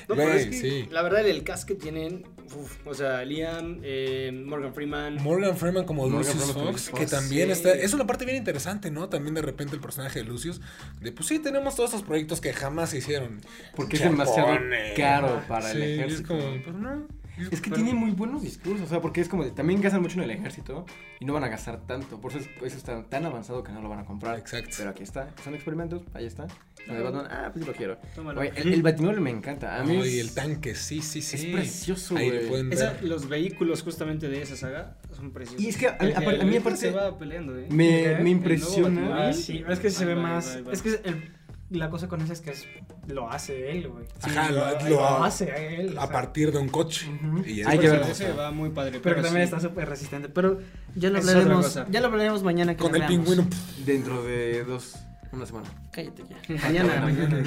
[0.08, 2.24] No, pero es que la verdad el cast que tienen,
[2.56, 6.98] uf, o sea, Liam, eh, Morgan Freeman, Morgan Freeman como Morgan Lucius Freeman Fox, que
[6.98, 7.52] Fox, también sí.
[7.54, 7.74] está...
[7.74, 9.10] Es una parte bien interesante, ¿no?
[9.10, 10.62] También de repente el personaje de Lucius,
[11.02, 13.42] de pues sí, tenemos todos estos proyectos que jamás se hicieron.
[13.76, 14.58] Porque es demasiado
[14.96, 16.28] caro para Sí, el es ejército.
[16.30, 17.08] como, pues no.
[17.52, 20.02] Es que Pero- tiene muy buenos discursos, o sea, porque es como de, también gastan
[20.02, 20.86] mucho en el ejército
[21.20, 23.82] y no van a gastar tanto, por eso, es- eso está tan avanzado que no
[23.82, 24.38] lo van a comprar.
[24.40, 24.76] Exacto.
[24.78, 26.48] Pero aquí está, son experimentos, ahí está.
[26.88, 27.98] La de Batman, ah, pues lo quiero.
[28.36, 31.36] Güey, el, el Batimóvil me encanta, a mí Ay, es- el tanque, sí, sí, sí.
[31.36, 32.44] es precioso, Ahí güey.
[32.44, 32.78] lo pueden ver.
[32.80, 35.62] Esa- los vehículos justamente de esa saga son preciosos.
[35.64, 37.68] Y es que a- El a- a que mí aparte- se va peleando, ¿eh?
[37.70, 39.28] me, me impresiona.
[39.30, 40.60] Ah, sí, es que se ve más.
[40.72, 41.32] Es que el-
[41.70, 42.66] la cosa con eso es que es,
[43.08, 44.06] lo hace él, güey.
[44.22, 45.98] Ajá, lo- lo, lo- hace él.
[45.98, 47.08] o a sea, partir de un coche.
[47.10, 47.44] Ujú.
[47.46, 48.06] Y es Hay que verlo.
[48.08, 49.00] Ese va muy padre.
[49.04, 49.54] Pero que también sí.
[49.56, 50.30] está súper resistente.
[50.30, 50.60] Pero
[50.96, 51.80] ya lo hablaremos.
[51.90, 53.46] Ya lo hablaremos mañana que Con el pingüino.
[53.86, 54.96] Dentro de dos,
[55.34, 55.68] una semana.
[55.92, 56.56] Cállate ya.
[56.64, 57.44] Mañana, mañana.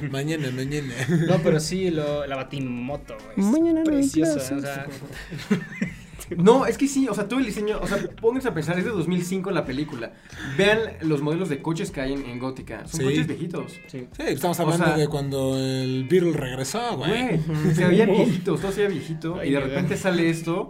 [0.10, 0.94] mañana, mañana.
[1.28, 3.46] No, pero sí, lo, la batimoto, güey.
[3.50, 4.52] Mañana no Preciosa, clases.
[4.52, 4.86] o sea,
[6.36, 8.84] No, es que sí, o sea, todo el diseño, o sea, pónganse a pensar, es
[8.84, 10.12] de 2005 la película.
[10.56, 13.06] Vean los modelos de coches que hay en, en Gótica, son Sí.
[13.06, 13.72] coches viejitos.
[13.88, 14.06] sí.
[14.12, 17.38] Sí, estamos O hablando sea- de cuando el Beetle regresó, güey.
[17.38, 20.68] Güey, se veía viejito, todo se veía viejito Ay, y de repente sale esto.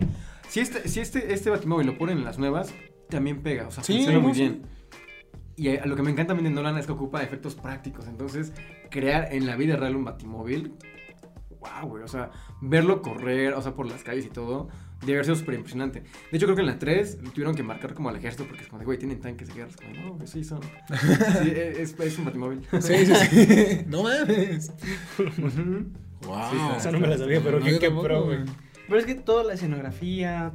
[0.49, 2.75] Si este, si este, este Batimóvil lo ponen en las nuevas,
[3.09, 4.41] también pega, o sea, Sí, funciona muy sí.
[4.41, 4.63] bien.
[5.57, 8.53] Y a lo que me encanta también de Nolan es que ocupa efectos prácticos, entonces
[8.91, 10.73] crear en la vida real un Batimóvil,
[11.61, 12.31] wow, güey, o sea,
[12.63, 14.69] verlo correr, o sea, por las calles y todo,
[15.01, 16.01] debe haber sido súper impresionante.
[16.31, 18.69] De hecho, creo que en la 3 tuvieron que marcar como al ejército porque es
[18.69, 20.61] como de, güey, tienen tanques de guerra, es como, no, güey, sí son.
[20.63, 22.67] Sí, es, es un Batimóvil.
[22.81, 23.81] Sí, sí, sí.
[23.87, 24.73] no mames.
[26.27, 26.79] Wow.
[26.81, 28.39] Sí, no me la sabía, pero No, qué- qué pro, güey.
[28.89, 30.53] Pero es que toda la escenografía,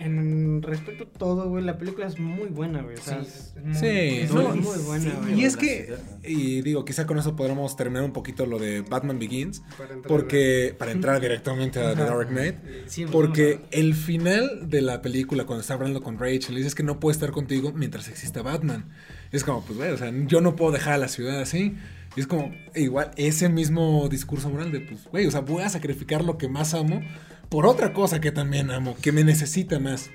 [0.00, 2.96] en respecto a todo, güey, la película es muy buena, güey.
[2.96, 3.30] O sea, Sí,
[3.70, 5.40] es Sí, es no, muy buena, sí, güey.
[5.40, 6.00] Y es que, ciudad.
[6.24, 10.08] y digo, quizá con eso podremos terminar un poquito lo de Batman Begins, Para entrar
[10.08, 12.02] porque para entrar directamente a The.
[12.02, 16.74] Dark Knight, Sí, porque el final de la película cuando está hablando con Rachel dice
[16.74, 18.86] que no puede estar contigo mientras exista Batman.
[19.32, 21.76] Es como, pues, güey, o sea, yo no puedo dejar a la ciudad así.
[22.16, 25.68] Y es como, igual, ese mismo discurso moral de, pues, güey, o sea, voy a
[25.68, 27.02] sacrificar lo que más amo
[27.50, 30.10] por otra cosa que también amo, que me necesita más.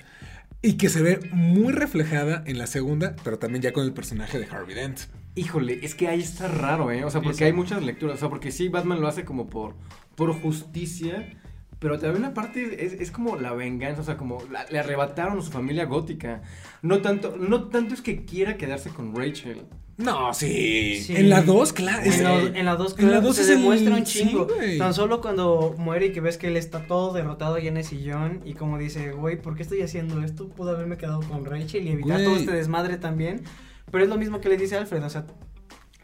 [0.61, 4.39] Y que se ve muy reflejada en la segunda, pero también ya con el personaje
[4.39, 5.01] de Harvey Dent.
[5.35, 7.03] Híjole, es que ahí está raro, ¿eh?
[7.03, 8.15] O sea, porque hay muchas lecturas.
[8.15, 9.75] O sea, porque sí, Batman lo hace como por,
[10.15, 11.37] por justicia.
[11.77, 15.37] Pero también una parte es, es como la venganza, o sea, como la- le arrebataron
[15.37, 16.41] a su familia gótica.
[16.81, 19.65] No tanto, no tanto es que quiera quedarse con Rachel.
[19.97, 21.01] No, sí.
[21.01, 21.15] Sí.
[21.15, 22.03] En la 2, claro.
[22.03, 24.47] En la, en la 2 en la dos se es el- demuestra un chingo.
[24.77, 27.85] Tan solo cuando muere y que ves que él está todo derrotado y en el
[27.85, 30.49] sillón y como dice, güey, ¿por qué estoy haciendo esto?
[30.49, 33.43] Pudo haberme quedado con Rachel y evitar todo este desmadre también.
[33.89, 35.25] Pero es lo mismo que le dice Alfred, o sea,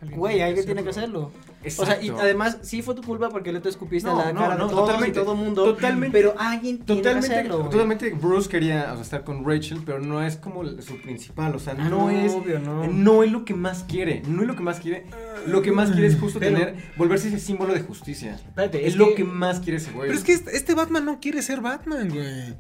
[0.02, 1.32] Alguien güey, alguien tiene que hacerlo.
[1.78, 4.34] O sea, y además sí fue tu culpa porque le te escupiste No, a la
[4.34, 5.64] no, cara no, de todos totalmente, y todo mundo.
[5.64, 6.18] totalmente.
[6.18, 7.58] Pero alguien tiene Totalmente, que hacerlo.
[7.70, 11.56] totalmente Bruce quería o sea, estar con Rachel, pero no es como su principal.
[11.56, 12.32] O sea, Ah, no, es.
[12.34, 12.88] obvio, no.
[12.88, 14.24] No es lo que más quiere.
[14.28, 15.06] No es lo que más quiere.
[15.46, 16.76] Lo que más quiere es justo Pero- tener.
[16.98, 18.34] Volverse ese símbolo de justicia.
[18.34, 20.08] Espérate, Es, es lo que- más quiere ese güey.
[20.08, 22.56] Pero es que este, este Batman no quiere ser Batman, güey.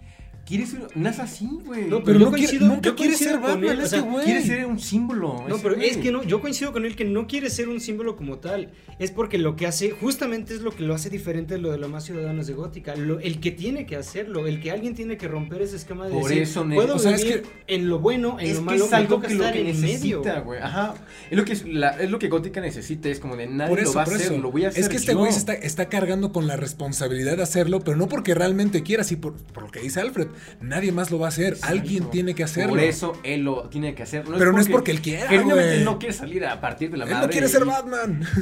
[0.45, 1.85] Quiere ser, nace así, güey.
[1.85, 4.01] No, Pero yo no quiere- coincido- nunca yo quiere ser con Batman, él, o sea,
[4.01, 4.25] güey.
[4.25, 5.45] quiere ser un símbolo.
[5.47, 5.89] No, pero güey.
[5.89, 8.71] es que no, yo coincido con él que no quiere ser un símbolo como tal.
[8.99, 11.77] Es porque lo que hace, justamente es lo que lo hace diferente de lo de
[11.77, 12.95] los más ciudadanos de Gótica.
[12.95, 16.13] Lo- el que tiene que hacerlo, el que alguien tiene que romper ese esquema de
[16.13, 18.65] Por decir, eso, puedo o sea, es vivir en lo bueno, en es lo que
[18.65, 20.17] malo, es me algo toca que lo estar que en medio.
[20.19, 20.59] necesita, güey.
[20.61, 20.93] Ajá.
[21.29, 23.79] Es lo que es, la- es lo que Gótica necesita, es como de nadie Por
[23.79, 24.37] eso, lo va a hacer, eso.
[24.37, 25.17] lo voy a hacer es que este yo.
[25.19, 29.03] güey se está, está cargando con la responsabilidad de hacerlo, pero no porque realmente quiera,
[29.03, 30.27] sí por, por lo que dice Alfred.
[30.61, 31.57] Nadie más lo va a hacer.
[31.63, 32.69] Alguien tiene que hacerlo.
[32.71, 34.23] Por eso él lo tiene que hacer.
[34.37, 35.83] Pero no es porque él quiera, güey.
[35.83, 37.27] no quiere salir a partir de la Él madre.
[37.27, 38.25] no quiere ser Batman.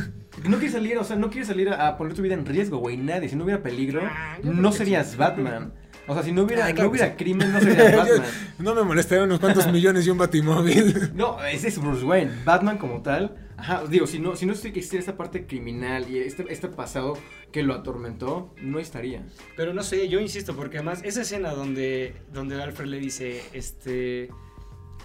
[0.47, 2.78] No quiere salir, o sea, no quiere salir a, a poner tu vida en riesgo,
[2.78, 2.95] güey.
[2.95, 3.28] Nadie.
[3.28, 5.17] Si no hubiera peligro, Ah, no serías sí.
[5.17, 5.73] Batman.
[6.08, 8.21] O sea, si no hubiera, Ah, claro no hubiera crimen, no serías Batman.
[8.58, 11.12] no me molestaría unos cuantos millones y un batimóvil.
[11.13, 12.32] No, ese es Bruce Wayne.
[12.45, 13.36] Batman como tal.
[13.60, 17.17] Ajá, digo, si no, si no existiera esta parte criminal y este, este pasado
[17.52, 19.26] que lo atormentó, no estaría.
[19.58, 24.30] Pero no sé, yo insisto, porque además esa escena donde, donde Alfred le dice, este,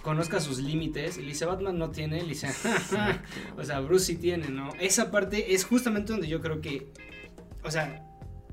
[0.03, 2.35] conozca sus límites, y le dice, Batman no tiene, le
[3.57, 4.73] o sea, Bruce sí tiene, ¿no?
[4.79, 6.93] Esa parte es justamente donde yo creo que,
[7.65, 8.04] o sea,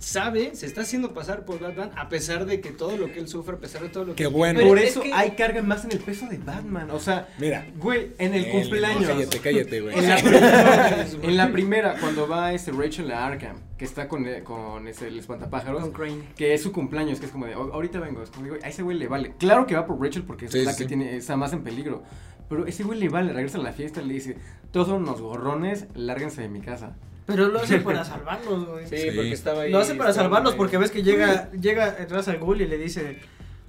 [0.02, 3.28] sabe, se está haciendo pasar por Batman, a pesar de que todo lo que él
[3.28, 4.24] sufre, a pesar de todo lo que...
[4.24, 4.60] Qué bueno.
[4.62, 6.90] Por es eso que- hay carga más en el peso de Batman.
[6.92, 7.68] O sea, Mira.
[7.78, 9.06] güey, en el cumpleaños.
[9.08, 9.98] Cállate, cállate, güey.
[9.98, 14.26] En la, primera, en la primera, cuando va este Rachel a Arkham, que está con,
[14.28, 16.24] eh, con ese, el espantapájaros, Con Crane.
[16.36, 18.68] que es su cumpleaños, que es como de, "Oh, ahorita vengo, es como digo, a
[18.70, 19.34] ese güey le vale.
[19.40, 21.64] Claro que va por Rachel porque es Sí, la sí, que tiene, está más en
[21.64, 22.04] peligro.
[22.50, 24.36] Pero ese güey le vale, regresa a la fiesta y le dice,
[24.72, 26.96] todos son unos gorrones, lárguense de mi casa.
[27.32, 28.88] Pero lo hace para salvarlos, güey.
[28.88, 29.10] Sí, Sí.
[29.16, 29.72] porque estaba ahí.
[29.72, 30.58] Lo hace para salvarlos ahí.
[30.58, 33.20] porque ves que llega, llega Ra's al Ghul y le dice,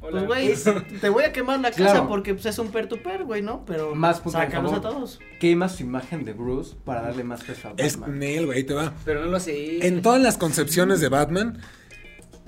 [0.01, 0.27] Hola.
[0.27, 2.09] pues güey, te voy a quemar la casa Claro.
[2.09, 3.65] porque pues, es un per-to-per, güey, ¿no?
[3.65, 5.21] Pero Más sácalos a todos.
[5.41, 7.99] Quema su imagen de Bruce para darle más peso a Es.
[7.99, 8.93] Neil, güey, ahí te va.
[9.05, 9.87] Pero no lo hace.
[9.87, 11.59] En todas las concepciones de Batman,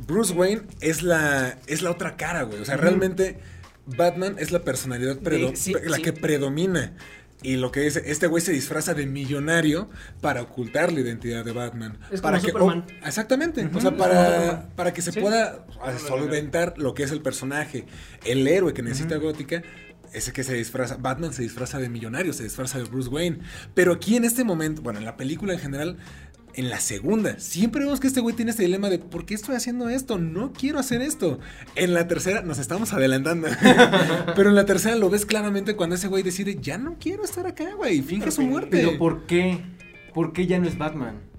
[0.06, 2.60] Bruce Wayne es la, es la otra cara, güey.
[2.60, 3.38] O sea, realmente
[3.86, 6.02] Batman es la personalidad predo- De- sí, la sí.
[6.02, 6.94] que predomina.
[7.44, 9.90] Y lo que dice, este güey se disfraza de millonario
[10.22, 11.98] para ocultar la identidad de Batman.
[12.10, 12.84] Es para como que, Superman.
[13.02, 13.68] o- exactamente.
[13.72, 15.20] O sea, es para, para que se Sí.
[15.20, 17.84] pueda ah, solventar lo que es el personaje,
[18.24, 19.62] el héroe que necesita Gótica.
[20.14, 23.40] Ese que se disfraza, Batman se disfraza de millonario, se disfraza de Bruce Wayne.
[23.74, 25.96] Pero aquí en este momento, bueno, en la película en general,
[26.56, 29.56] en la segunda, siempre vemos que este güey tiene este dilema de ¿por qué estoy
[29.56, 30.18] haciendo esto?
[30.18, 31.38] No quiero hacer esto.
[31.74, 33.48] En la tercera, nos estamos adelantando.
[34.36, 37.46] Pero en la tercera lo ves claramente cuando ese güey decide, ya no quiero estar
[37.46, 38.02] acá, güey.
[38.02, 38.76] Finge su muerte.
[38.76, 39.60] Pero ¿por qué?
[40.12, 41.33] ¿Por qué ya no es Batman?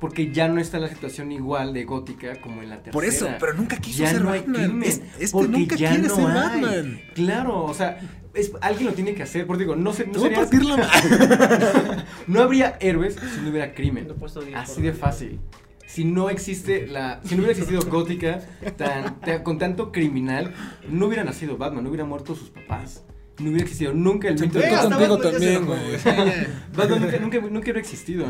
[0.00, 2.92] Porque ya no está la situación igual de gótica como en la tercera.
[2.92, 4.64] Por eso, pero nunca quiso ya ser no hay Batman.
[4.70, 6.32] crimen, Es- este porque nunca ya quiere no ser hay.
[6.60, 7.00] Batman.
[7.14, 8.00] Claro, o sea,
[8.32, 9.46] es, alguien lo tiene que hacer.
[9.46, 10.76] Por digo, no, sé, no, sería- partir la
[12.26, 14.08] no habría héroes si no hubiera crimen.
[14.54, 15.38] Así de fácil.
[15.86, 17.20] Si no existe la.
[17.24, 18.40] Si no hubiera existido Gótica
[18.78, 20.54] tan, tan- con tanto criminal,
[20.88, 23.02] no hubiera nacido Batman, no hubiera muerto sus papás.
[23.38, 24.98] No hubiera existido nunca el mito de Batman
[25.40, 25.58] se.
[26.76, 28.26] Batman nunca, nunca, nunca hubiera existido.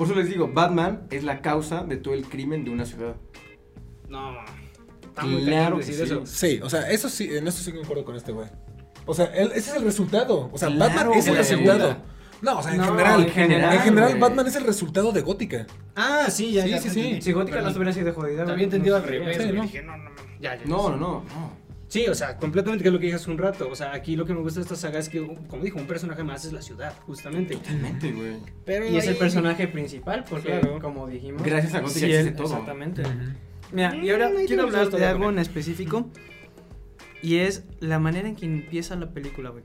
[0.00, 3.16] Por eso les digo, Batman es la causa de todo el crimen de una ciudad.
[4.08, 4.32] No.
[5.02, 6.02] Está muy Claro que decir sí.
[6.04, 6.22] eso.
[6.24, 8.48] Sí, o sea, eso sí, en eso sí concuerdo con este güey.
[9.04, 10.48] O sea, él- ese es el resultado.
[10.54, 11.42] O sea, Claro, Batman es el güey.
[11.42, 11.96] resultado.
[12.40, 13.20] No, o sea, en No, general.
[13.24, 14.18] en general, En general.
[14.18, 15.66] Batman es el resultado de Gótica.
[15.94, 16.78] Ah, sí, ya, Sí, ya.
[16.80, 17.18] sí, sí.
[17.20, 18.36] Si Gótica no hubiera sido jodida.
[18.36, 19.52] Te había güey, entendido no al revés, Sí.
[19.52, 19.62] ¿no?
[19.64, 20.16] Dije, no, no, no.
[20.40, 20.64] Ya, ya.
[20.64, 20.96] No, ya.
[20.96, 21.59] no, no, no.
[21.90, 23.68] Sí, o sea, completamente que es lo que dije hace un rato.
[23.68, 25.86] O sea, aquí lo que me gusta de esta saga es que, como dijo, un
[25.88, 27.56] personaje más es la ciudad, justamente.
[27.56, 28.36] Totalmente, güey.
[28.64, 30.78] Pero Y es el personaje principal, porque Claro.
[30.80, 31.42] como dijimos.
[31.42, 32.46] Gracias a Gótica sí, existe todo.
[32.46, 33.02] Exactamente.
[33.72, 36.08] Mira, y ahora quiero hablar de algo en específico.
[37.22, 39.64] Y es la manera en que empieza la película, güey.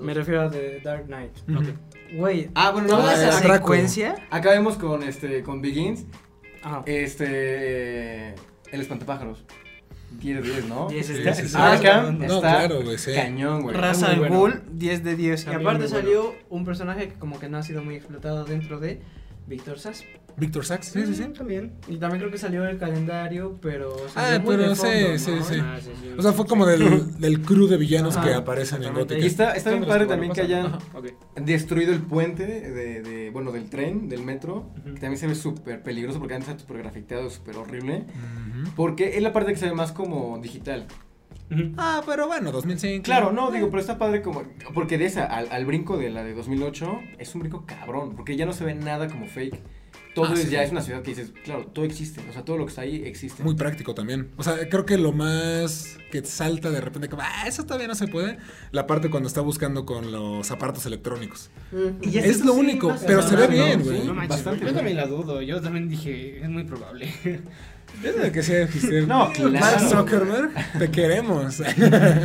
[0.00, 1.32] Me refiero a The Dark Knight.
[1.48, 1.72] Ujú.
[2.16, 4.14] Güey, Ah, bueno, no, toda esa secuencia.
[4.30, 6.04] Acabemos con este con Begins.
[6.62, 6.82] Ajá.
[6.86, 8.28] Este.
[8.70, 9.44] El espantapájaros.
[10.20, 10.88] 10 de 10, ¿no?
[10.88, 11.36] Diez de Sí, diez.
[11.36, 11.56] sí, sí.
[11.58, 13.12] Arkham No, está claro, güey, sí.
[13.14, 13.74] cañón, güey.
[13.74, 14.28] Está muy al.
[14.30, 15.44] Ghul, 10 de 10.
[15.44, 15.88] Y aparte muy bueno.
[15.88, 19.00] salió un personaje que como que no ha sido muy explotado dentro de
[19.46, 20.04] Víctor Sass.
[20.36, 21.22] Víctor Sachs, sí, sí, sí.
[21.28, 21.72] Mm, También.
[21.86, 23.94] Y también creo que salió el calendario, pero...
[24.16, 24.86] Ah, pero sí.
[24.86, 25.60] Ah, sí, sí.
[26.18, 28.94] O sea, fue como del, del crew de villanos Ajá, que aparecen en.
[28.94, 29.20] Gótica.
[29.20, 30.78] Y está, está bien padre también que hayan
[31.40, 35.82] destruido el puente de, de, bueno, del tren, del metro, que también se ve súper
[35.82, 38.04] peligroso porque antes está súper grafiteado, súper horrible.
[38.74, 40.86] Porque es la parte que se ve más como digital.
[41.76, 43.02] Ah, pero bueno, 2005.
[43.04, 44.42] Claro, no, digo, pero está padre como...
[44.72, 48.36] Porque de esa al, al brinco de la de 2008 es un brinco cabrón, porque
[48.36, 49.60] ya no se ve nada como fake.
[50.14, 50.50] Todo Ah, es, sí.
[50.50, 52.82] ya es una ciudad que dices, claro, todo existe, o sea, todo lo que está
[52.82, 53.42] ahí existe.
[53.42, 54.30] Muy práctico también.
[54.36, 57.96] O sea, creo que lo más que salta de repente, como, ah, eso todavía no
[57.96, 58.38] se puede,
[58.70, 61.50] la parte cuando está buscando con los aparatos electrónicos.
[62.00, 63.84] Y Es lo sí, único, pero se ve bien, ¿no?
[63.86, 64.00] güey.
[64.02, 65.42] Sí, No bastante yo también la dudo.
[65.42, 67.12] Yo también dije, es muy probable.
[68.02, 69.02] Es de que sí existe.
[69.02, 69.88] No, Mark claro.
[69.88, 71.60] Zuckerberg, te queremos.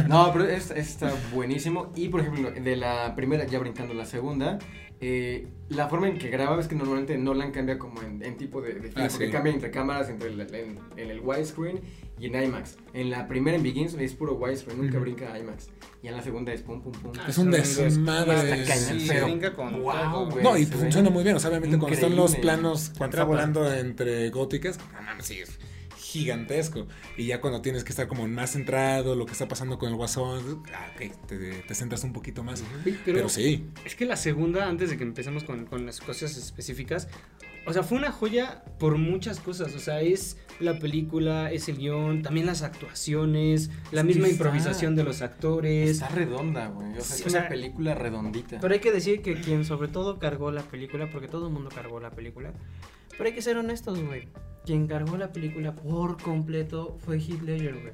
[0.08, 1.92] No, pero es- está buenísimo.
[1.96, 4.58] Y por ejemplo, de la primera, ya brincando la segunda,
[5.02, 8.62] eh, la forma en que graba es que normalmente Nolan cambia como en, en tipo
[8.62, 9.32] de, de film, Ah, porque sí.
[9.32, 11.80] cambia entre cámaras, entre el, en, en el widescreen
[12.20, 12.76] y en IMAX.
[12.94, 15.68] En la primera, en Begins, es puro widescreen, nunca brinca IMAX.
[16.02, 17.12] Y en la segunda es pum, pum, pum.
[17.20, 18.66] Ah, Es un desmadre.
[18.66, 20.30] Sí, pero brinca con wow, todo.
[20.32, 20.44] güey.
[20.44, 21.36] No, y funciona muy bien.
[21.36, 25.40] O sea, obviamente cuando están los planos, cuando está volando entre góticas, no mames, sí,
[25.40, 25.60] es
[26.12, 26.88] gigantesco.
[27.18, 29.96] Y ya cuando tienes que estar como más centrado, lo que está pasando con el
[29.96, 32.64] guasón, ah, ok, te, te centras un poquito más.
[32.84, 36.36] Pero, Pero, sí, es que la segunda, antes de que empecemos con, con las cosas
[36.38, 37.08] específicas,
[37.66, 39.76] o sea, fue una joya por muchas cosas.
[39.76, 44.32] O sea, es la película, es el guion, también las actuaciones, la Es misma está-
[44.46, 45.90] improvisación de los actores.
[45.92, 46.92] Está redonda, güey.
[46.98, 48.60] O sea, Sí, es o una sea, película redondita.
[48.60, 51.70] Pero hay que decir que quien sobre todo cargó la película, porque todo el mundo
[51.74, 52.54] cargó la película,
[53.12, 54.30] pero hay que ser honestos, güey.
[54.70, 57.94] Quien cargó la película por completo fue Heath Ledger, güey.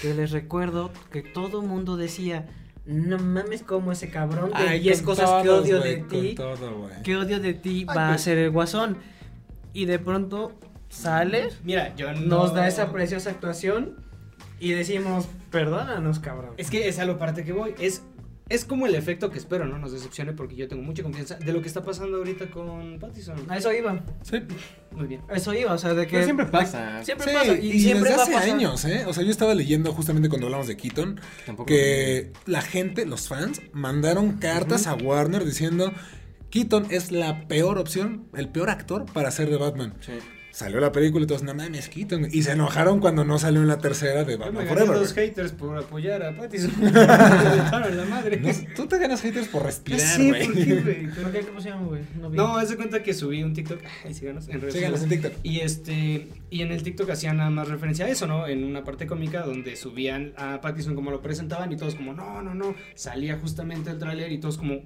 [0.00, 2.46] Que les recuerdo que todo el mundo decía,
[2.86, 6.88] no mames como ese cabrón de Ay, 10 con cosas que odio de ti, todo,
[7.04, 8.96] que odio de ti Ay, va a ser el guasón.
[9.74, 12.20] Y de pronto sale, Mira, yo no...
[12.20, 13.96] nos da esa preciosa actuación
[14.58, 16.54] y decimos, perdónanos, cabrón.
[16.56, 17.74] Es que es a lo parte que voy.
[17.78, 18.02] Es,
[18.48, 19.78] es como el efecto que espero, ¿no?
[19.78, 23.50] Nos decepcione porque yo tengo mucha confianza de lo que está pasando ahorita con Pattison.
[23.50, 24.38] A eso iba, Sí,
[24.92, 25.20] Muy bien.
[25.28, 26.12] a eso iba, o sea, de que...
[26.12, 27.04] Pero siempre pasa.
[27.04, 28.50] Siempre Sí, pasa, y, y, siempre desde va a hace pasar.
[28.50, 29.04] años, ¿eh?
[29.06, 33.28] O sea, yo estaba leyendo justamente cuando hablamos de Keaton Tampoco que la gente, los
[33.28, 35.92] fans, mandaron cartas a Warner diciendo
[36.50, 39.94] Keaton es la peor opción, el peor actor para ser de Batman.
[40.00, 40.12] Sí.
[40.58, 42.26] Salió la película y todos, no mames, Keaton.
[42.32, 44.98] Y se enojaron cuando no salió en la tercera de Yo me Batman Forever.
[44.98, 46.32] dos haters por apoyar a.
[46.32, 48.40] Me reventaron la madre.
[48.40, 50.46] No, tú te ganas haters por respirar, Sí, güey.
[50.46, 51.08] ¿por qué, güey?
[51.14, 52.02] ¿Pero qué, qué pusieron, güey?
[52.20, 52.36] No, vi.
[52.36, 53.78] No, haz de cuenta que subí un TikTok.
[54.04, 55.30] Ay, síganos en redes Síganos en sociales.
[55.32, 55.46] TikTok.
[55.46, 58.48] Y este y en el TikTok hacían nada más referencia a eso, ¿no?
[58.48, 62.42] En una parte cómica donde subían a Pattison como lo presentaban y todos como, no,
[62.42, 62.74] no, no.
[62.96, 64.80] Salía justamente el tráiler y todos como,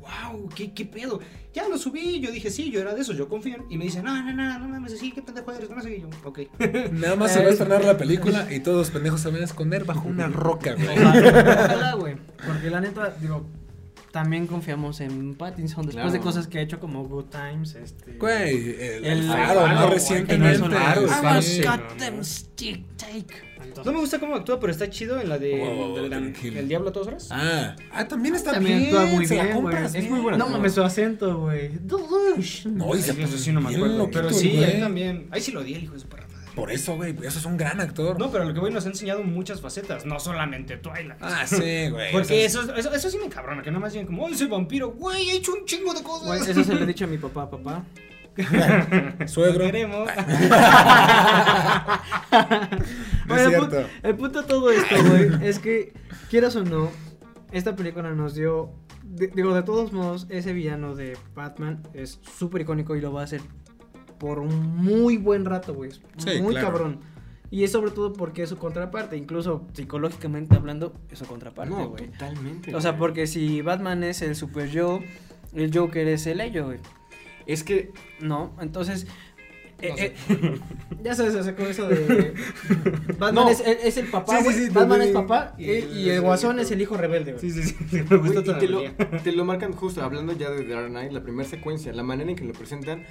[0.00, 1.20] wow, ¿qué, ¿qué pedo?
[1.52, 3.66] Ya lo subí, yo dije, sí, yo era de esos, yo confío.
[3.68, 5.96] Y me dicen, no, no, no, no mames, sí, qué pendejo eres, no sé.
[5.96, 6.40] Y yo, ok.
[6.92, 9.44] Nada más se va a estrenar la película y todos los pendejos se van a
[9.44, 10.98] esconder bajo una roca, güey.
[10.98, 12.16] Ojalá, güey.
[12.46, 13.44] Porque la neta, digo,
[14.12, 16.12] también confiamos en Pattinson después Claro.
[16.12, 18.12] de cosas que ha hecho como Good Times, este...
[18.14, 20.64] Güey, el, El el faro, Faro, recientemente.
[20.66, 21.02] el Faro,
[21.36, 21.62] el sí.
[21.62, 22.24] Faro, I got them no.
[22.24, 23.49] stick take.
[23.70, 26.02] Entonces, No me gusta cómo actúa, pero está chido en la de, Wow, wow, de
[26.02, 26.58] la- tranquilo.
[26.60, 27.28] El Diablo a todas horas.
[27.30, 28.94] Ah, ah, también está También bien.
[28.96, 30.22] actúa muy se bien, compras Es muy bien.
[30.22, 31.70] buena No mames su acento, güey.
[32.66, 33.98] No, y se eso sí no me bien acuerdo.
[33.98, 35.28] loquito Pero sí, él también.
[35.30, 36.26] Ahí sí lo di el hijo de su perra.
[36.54, 38.18] Por eso, güey, eso es un gran actor.
[38.18, 41.12] No, pero lo que voy nos ha enseñado muchas facetas, no solamente Twilight.
[41.20, 42.10] Ah, sí, güey.
[42.12, 44.34] Porque o sea, eso, eso, eso sí me cabrona, que nada más digan como, ¡ay,
[44.34, 44.90] soy vampiro!
[44.90, 46.26] Güey, he hecho un chingo de cosas.
[46.26, 47.84] Güey, eso se lo he dicho a mi papá, papá.
[49.26, 49.58] Suegro.
[49.60, 50.08] Lo queremos.
[53.26, 53.46] No es
[54.02, 55.92] el, punto de todo esto, güey, es que,
[56.30, 56.90] quieras o no,
[57.52, 58.70] esta película nos dio.
[59.04, 63.20] de- digo, de todos modos, ese villano de Batman es súper icónico y lo va
[63.22, 63.40] a hacer
[64.18, 65.90] por un muy buen rato, güey.
[66.18, 66.68] Sí, muy claro.
[66.72, 67.00] cabrón.
[67.52, 71.88] Y es sobre todo porque es su contraparte, incluso psicológicamente hablando, es su contraparte, No,
[71.88, 72.08] güey.
[72.08, 72.74] totalmente.
[72.74, 75.00] o sea, porque si Batman es el super yo,
[75.54, 76.78] el Joker es el ello, güey.
[77.52, 79.06] Es que No, entonces.
[79.80, 80.14] eh, No sé.
[80.28, 80.60] eh,
[81.02, 82.34] ya sabes, o sea, con eso de.
[83.18, 83.50] Batman No.
[83.50, 86.70] es, es el papá, Sí, sí, sí, Batman es papá y, y el guasón es
[86.70, 87.50] el hijo rebelde, güey.
[87.50, 88.02] Sí, sí, sí.
[88.08, 88.96] Me gusta y te lo, teoría.
[89.24, 92.36] te lo marcan justo, hablando ya de Dark Knight, la primera secuencia, la manera en
[92.36, 93.04] que lo presentan,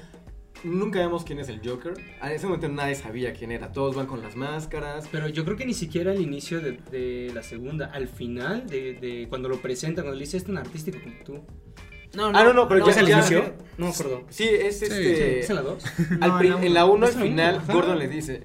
[0.63, 1.93] nunca vemos quién es el Joker.
[2.21, 5.07] A ese momento nadie sabía quién era, todos van con las máscaras.
[5.11, 8.93] Pero yo creo que ni siquiera al inicio de, de la segunda, al final de,
[8.93, 11.43] de cuando lo presentan, cuando le dice es tan artístico como tú.
[12.13, 13.53] No, Ah, no, no, pero ¿Es ya- el ya- inicio?
[13.77, 14.23] No me acuerdo.
[14.29, 15.39] Sí, es este...
[15.41, 15.83] ¿Es en la 2?
[16.21, 17.61] al No, pri- en la en la 1 al final.
[17.67, 18.43] Gordon le dice...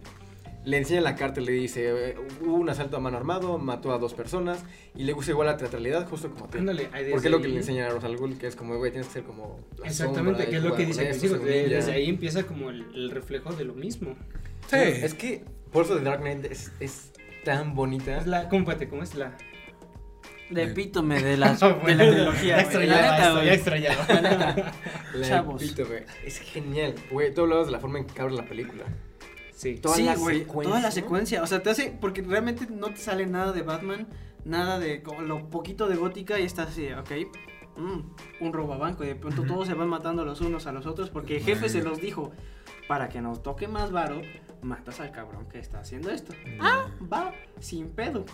[0.67, 4.15] Le enseña la carta, le dice, hubo un asalto a mano armado, mató a dos
[4.15, 6.57] personas y le gusta igual la teatralidad, justo como tú.
[6.57, 8.79] Ándale, ahí Porque es lo que le enseñan a Ra's al Ghul, que es como,
[8.79, 11.05] güey, tienes que ser como Exactamente, sombra, que es lo que dice.
[11.69, 14.17] Desde ahí empieza como el, el reflejo de lo mismo.
[14.71, 14.77] Sí.
[14.79, 17.13] Es que por eso The Dark Knight es, es
[17.45, 18.17] tan bonita.
[18.17, 19.37] Es la, ¿cómo, pate, ¿Cómo es la...?
[20.51, 22.57] El epítome de la, Ah, de bueno, la trilogía, Ya.
[22.57, 24.07] La extrañaba esto, ya extrañaba.
[24.09, 24.73] La neta.
[25.15, 25.63] La Chavos.
[25.63, 26.05] epítome.
[26.25, 26.95] Es genial.
[27.11, 28.85] Güey, tú hablabas de la forma en que abre la película.
[29.55, 29.77] Sí.
[29.77, 30.71] Toda sí, la güey, secuencia.
[30.71, 31.43] toda la secuencia.
[31.43, 31.97] O sea, te hace.
[32.01, 34.07] Porque realmente no te sale nada de Batman,
[34.45, 37.11] nada de como lo poquito de gótica y estás así, ok.
[37.77, 38.01] mm,
[38.45, 41.37] un robabanco y de pronto todos se van matando los unos a los otros porque
[41.39, 42.33] el jefe se los dijo.
[42.89, 44.21] Para que nos toque más varo,
[44.61, 46.35] matas al cabrón que está haciendo esto.
[46.61, 48.27] Ah, va, sin pedo.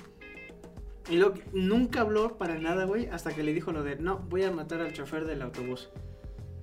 [1.11, 4.45] Y luego nunca habló para nada, güey, hasta que le dijo lo de no, voy
[4.45, 5.91] a matar al chofer del autobús.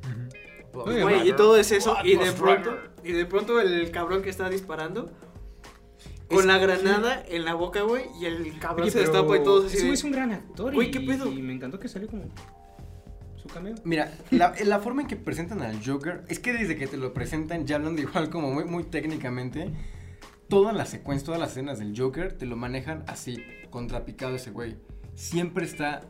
[0.03, 0.81] Ujú.
[0.89, 4.29] Oye, Güey, y todo es eso, y de pronto, y de pronto el cabrón que
[4.29, 5.11] está disparando,
[6.29, 9.65] con la granada en la boca, güey, y el cabrón Oye, se destapa y todos
[9.65, 10.73] así ese de- güey es un gran actor.
[10.73, 11.31] Güey, ¿qué pedo?
[11.31, 12.25] Y me encantó que salió como
[13.37, 13.75] su cameo.
[13.85, 17.13] Mira, la, la forma en que presentan al Joker es que desde que te lo
[17.13, 19.71] presentan, ya hablando igual como muy, muy técnicamente,
[20.49, 24.75] toda la secuencia, todas las escenas del Joker te lo manejan así, contrapicado ese güey.
[25.15, 26.01] Siempre está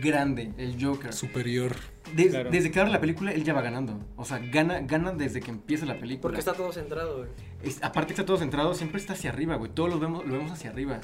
[0.00, 1.12] grande el Joker.
[1.12, 1.72] Superior.
[2.14, 2.50] Des- Claro.
[2.50, 3.98] Desde que abre la película, él ya va ganando.
[4.16, 6.22] O sea, gana, gana desde que empieza la película.
[6.22, 7.28] Porque está todo centrado, güey.
[7.62, 9.70] Es- aparte que está todo centrado, siempre está hacia arriba, güey.
[9.72, 11.00] Todos lo vemos, lo vemos hacia arriba.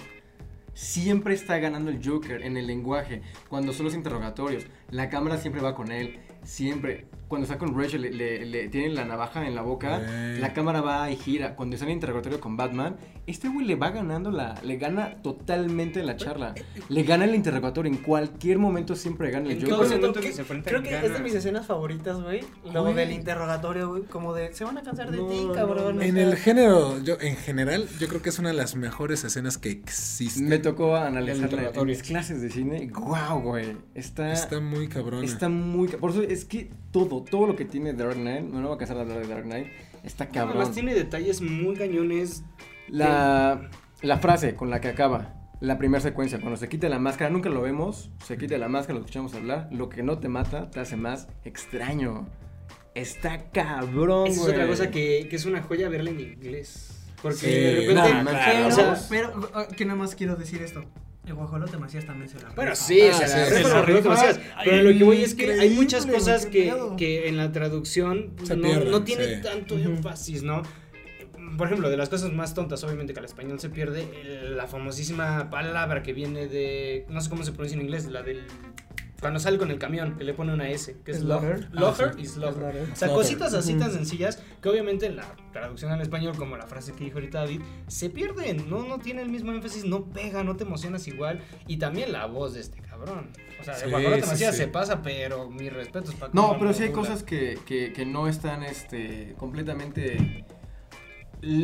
[0.72, 3.22] Siempre está ganando el Joker en el lenguaje.
[3.48, 6.20] Cuando son los interrogatorios, la cámara siempre va con él.
[6.44, 7.06] Siempre.
[7.30, 10.80] Cuando está con Rachel, le, le, le tienen la navaja en la boca, la cámara
[10.80, 11.54] va y gira.
[11.54, 12.96] Cuando está en el interrogatorio con Batman,
[13.28, 14.56] este güey le va ganando la.
[14.64, 16.56] Le gana totalmente la charla.
[16.88, 17.88] Le gana el interrogatorio.
[17.92, 20.00] En cualquier momento siempre gana el En Joker.
[20.00, 21.06] todo Creo que que, se enfrenta, creo que gana.
[21.06, 22.40] es de mis escenas favoritas, güey.
[22.72, 24.02] Lo del interrogatorio, güey.
[24.02, 25.98] Como de, se van a cansar de No, ti, cabrón.
[25.98, 26.02] no.
[26.02, 29.56] En el género, yo en general, yo creo que es una de las mejores escenas
[29.56, 30.48] que existen.
[30.48, 32.88] Me tocó analizarla en mis clases de cine.
[32.92, 33.76] ¡Guau, güey!
[33.94, 34.32] Está.
[34.32, 35.22] Está muy cabrón.
[35.22, 35.86] Está muy...
[35.86, 38.78] Por eso es que todo, todo lo que tiene Dark Knight, no me voy a
[38.78, 39.68] cansar de hablar de Dark Knight,
[40.04, 40.56] está cabrón.
[40.56, 42.44] Además tiene detalles muy cañones.
[42.88, 43.70] La,
[44.02, 47.50] la frase con la que acaba la primera secuencia, cuando se quita la máscara, nunca
[47.50, 50.80] lo vemos, se quita la máscara, lo escuchamos hablar, lo que no te mata te
[50.80, 52.26] hace más extraño.
[52.94, 56.96] Está cabrón, Esa es otra cosa que, que es una joya verla en inglés.
[57.22, 57.94] Porque Sí, de repente.
[57.94, 58.52] nada, claro.
[58.52, 60.82] Pero, o sea, pero, ah, que nada más quiero decir esto.
[61.26, 63.62] El guajolote Macías también se la Bueno, sí, Ah, se sí, la sí, sí.
[63.62, 64.40] la rifa demasiadas.
[64.64, 68.56] Pero lo que voy es que hay muchas cosas que, que en la traducción Se
[68.56, 69.42] no, pierden, no tiene sí.
[69.42, 70.62] tanto énfasis, ¿no?
[71.58, 74.06] Por ejemplo, de las cosas más tontas, obviamente que al español se pierde
[74.54, 77.04] la famosísima palabra que viene de.
[77.10, 78.44] No sé cómo se pronuncia en inglés, la del.
[79.20, 81.46] Cuando sale con el camión, que le pone una S, que es Ah, sí.
[81.62, 82.26] y Slaughter.
[82.26, 82.88] Slaughter.
[82.92, 86.66] O sea, cositas así tan sencillas que obviamente en la traducción al español, como la
[86.66, 90.42] frase que dijo ahorita David, se pierden, no, no tiene el mismo énfasis, no pega,
[90.42, 91.42] no te emocionas igual.
[91.66, 93.28] Y también la voz de este cabrón.
[93.60, 94.62] O sea, Sí, de sí, Macías sí.
[94.62, 98.26] se pasa, pero mis respetos para No, pero sí hay cosas que, que, que no
[98.26, 100.46] están este, completamente...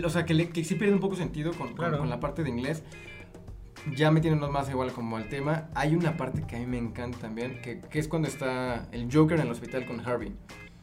[0.04, 1.98] O sea, que, le- que sí pierde un poco sentido con, con- Claro.
[1.98, 2.82] con la parte de inglés.
[3.94, 7.18] Ya metiéndonos más igual como al tema, hay una parte que a mí me encanta
[7.18, 10.32] también, que, que es cuando está el Joker en el hospital con Harvey.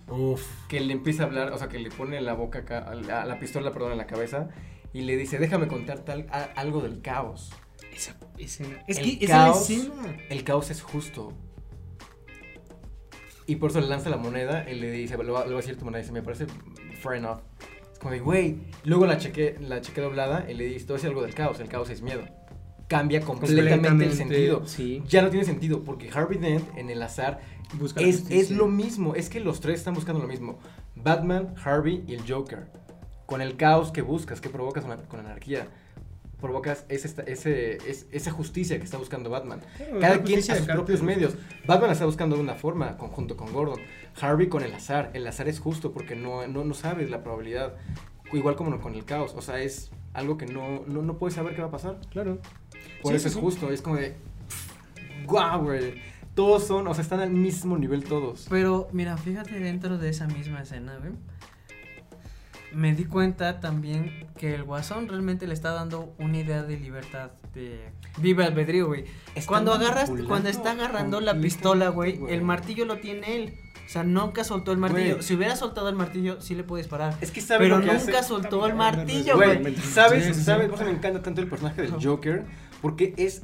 [0.08, 0.42] Uf.
[0.68, 3.22] Que le empieza a hablar, o sea, que le pone la boca acá, a la,
[3.24, 4.50] a la pistola, perdón, en la cabeza,
[4.94, 7.52] y le dice, déjame contar tal, a- algo del caos.
[7.94, 8.84] Esa escena.
[8.88, 10.18] Es El que esa caos- escena.
[10.30, 11.34] El caos es justo.
[13.46, 15.62] Y por eso le lanza la moneda y le dice, le va, le va a
[15.62, 16.46] decir tu moneda y dice, me parece
[17.02, 17.40] fair enough.
[17.92, 18.58] Es como de, güey.
[18.86, 21.68] Luego la chequé, la chequé doblada y le dice, todo es algo del caos, el
[21.68, 22.24] caos es miedo.
[22.88, 24.66] Cambia completamente, el sentido.
[24.68, 25.02] Sí.
[25.08, 27.40] Ya no tiene sentido porque Harvey Dent en el azar
[27.80, 30.60] Busca es, es lo mismo, es que los tres están buscando lo mismo.
[30.96, 32.68] Batman, Harvey y el Joker.
[33.26, 35.68] Con el caos que buscas, que provocas una- con anarquía.
[36.40, 37.78] Provocas ese,
[38.12, 39.62] esa justicia que está buscando Batman.
[39.78, 41.36] Claro, Cada quien a sus propios medios.
[41.66, 43.80] Batman la está buscando de una forma, conjunto con Gordon.
[44.20, 45.10] Harvey con el azar.
[45.14, 47.76] El azar es justo porque no, no, no sabes la probabilidad.
[48.34, 49.34] Igual como con el caos.
[49.38, 52.00] O sea, es algo que no, no, no puedes saber qué va a pasar.
[52.12, 52.40] Claro.
[53.02, 53.40] Por Sí, eso sí, es sí.
[53.40, 53.72] justo.
[53.72, 54.16] Es como de.
[55.26, 56.02] ¡Guau, güey!
[56.36, 58.48] Todos son, o sea, están al mismo nivel todos.
[58.50, 61.12] Pero, mira, fíjate dentro de esa misma escena, güey.
[62.74, 67.30] Me di cuenta también que el guasón realmente le está dando una idea de libertad,
[67.54, 69.06] de vive albedrío, güey.
[69.46, 73.54] Cuando agarras, cuando está agarrando la pistola, güey, el martillo lo tiene él.
[73.86, 75.22] O sea, nunca soltó el martillo.
[75.22, 77.16] Si hubiera soltado el martillo, sí le puede disparar.
[77.22, 78.28] Es que sabe Pero lo que nunca hace.
[78.28, 79.76] soltó el martillo, Güey, güey.
[79.76, 80.24] ¿sabes?
[80.26, 80.46] Sí, sí, sí.
[80.46, 80.68] ¿Sabes?
[80.70, 82.44] Por eso me encanta tanto el personaje del Joker.
[82.84, 83.44] Porque es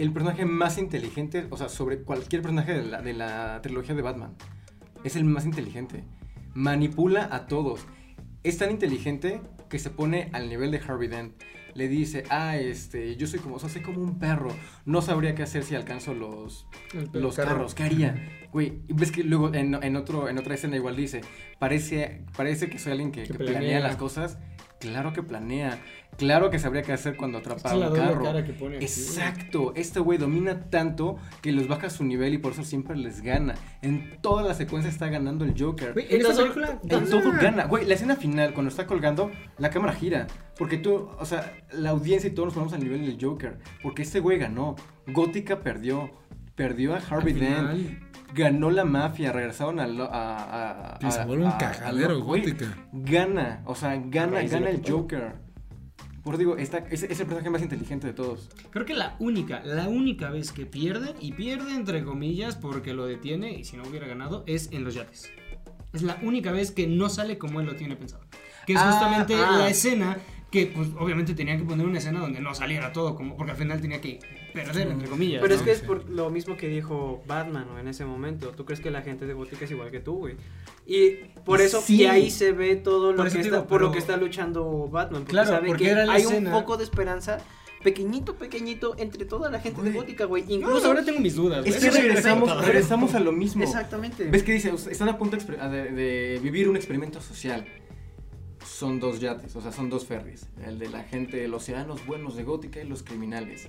[0.00, 4.02] el personaje más inteligente, o sea, sobre cualquier personaje de la, de la trilogía de
[4.02, 4.34] Batman.
[5.04, 6.02] Es el más inteligente.
[6.54, 7.86] Manipula a todos.
[8.42, 11.40] Es tan inteligente que se pone al nivel de Harvey Dent.
[11.74, 14.48] Le dice, ah, este, yo soy como, o sea, soy como un perro.
[14.84, 16.66] No sabría qué hacer si alcanzo los,
[17.12, 17.48] los carro.
[17.50, 17.74] carros.
[17.76, 18.48] ¿Qué haría?
[18.52, 21.20] Güey, ves que luego en, en otro, en otra escena igual dice,
[21.60, 23.54] parece, parece que soy alguien que, Que que planea.
[23.60, 23.80] planea.
[23.80, 24.38] las cosas.
[24.80, 25.78] Claro que planea.
[26.20, 28.22] Claro que sabría qué hacer cuando atrapa es la un doble carro.
[28.22, 28.84] cara que pone aquí.
[28.84, 32.94] Exacto, este güey domina tanto que los baja a su nivel y por eso siempre
[32.96, 33.54] les gana.
[33.82, 35.94] En toda la secuencia está ganando el Joker.
[35.94, 36.78] Güey, en película.
[36.88, 37.64] En todo gana.
[37.64, 40.26] Güey, la escena final, cuando está colgando, la cámara gira.
[40.58, 43.58] Porque tú, o sea, la audiencia y todos nos ponemos al nivel del Joker.
[43.82, 44.76] Porque este güey ganó.
[45.06, 46.10] Gótica perdió.
[46.54, 48.00] Perdió a Harvey Dent.
[48.34, 49.32] Ganó la mafia.
[49.32, 49.86] Regresaron a.
[49.86, 50.98] lo- a, a- a-
[52.52, 52.66] gótica.
[52.92, 53.62] Gana.
[53.64, 54.82] O sea, gana, gana el.
[54.86, 55.49] Joker.
[56.22, 58.50] Por eso digo, está, es, es el personaje más inteligente de todos.
[58.70, 63.06] Creo que la única, la única vez que pierde, y pierde entre comillas porque lo
[63.06, 65.30] detiene, y si no hubiera ganado, es en los yates.
[65.92, 68.22] Es la única vez que no sale como él lo tiene pensado.
[68.66, 69.56] Que es Ah, justamente ah.
[69.58, 70.18] la escena
[70.50, 73.58] que, pues, obviamente tenía que poner una escena donde no saliera todo, como, porque al
[73.58, 74.18] final tenía que
[74.52, 75.40] perder, entre comillas.
[75.42, 75.64] Pero es ¿no?
[75.66, 75.86] que es Sí.
[75.86, 77.78] por lo mismo que dijo Batman ¿no?
[77.78, 78.50] en ese momento.
[78.50, 80.36] ¿Tú crees que la gente de Gótica es igual que tú, güey?
[80.86, 81.10] Y
[81.44, 82.02] por eso Sí.
[82.02, 84.16] y ahí se ve todo lo Por que está, digo, por lo pero- que está
[84.16, 85.22] luchando Batman.
[85.22, 87.38] Porque Claro, sabe porque que era la hay escena- un poco de esperanza
[87.82, 90.00] pequeñito, pequeñito entre toda la gente de Güey.
[90.02, 90.42] Gótica, güey.
[90.44, 91.64] No, Incluso ahora tengo mis dudas.
[91.66, 93.62] Es que regresamos, regresamos a lo mismo.
[93.64, 94.24] Exactamente.
[94.24, 94.70] ¿Ves que dice?
[94.90, 97.64] Están a punto de de, de vivir un experimento social.
[98.66, 100.46] Son dos yates, o sea, son dos ferries.
[100.66, 103.68] El de la gente, los ciudadanos buenos de Gótica y los criminales.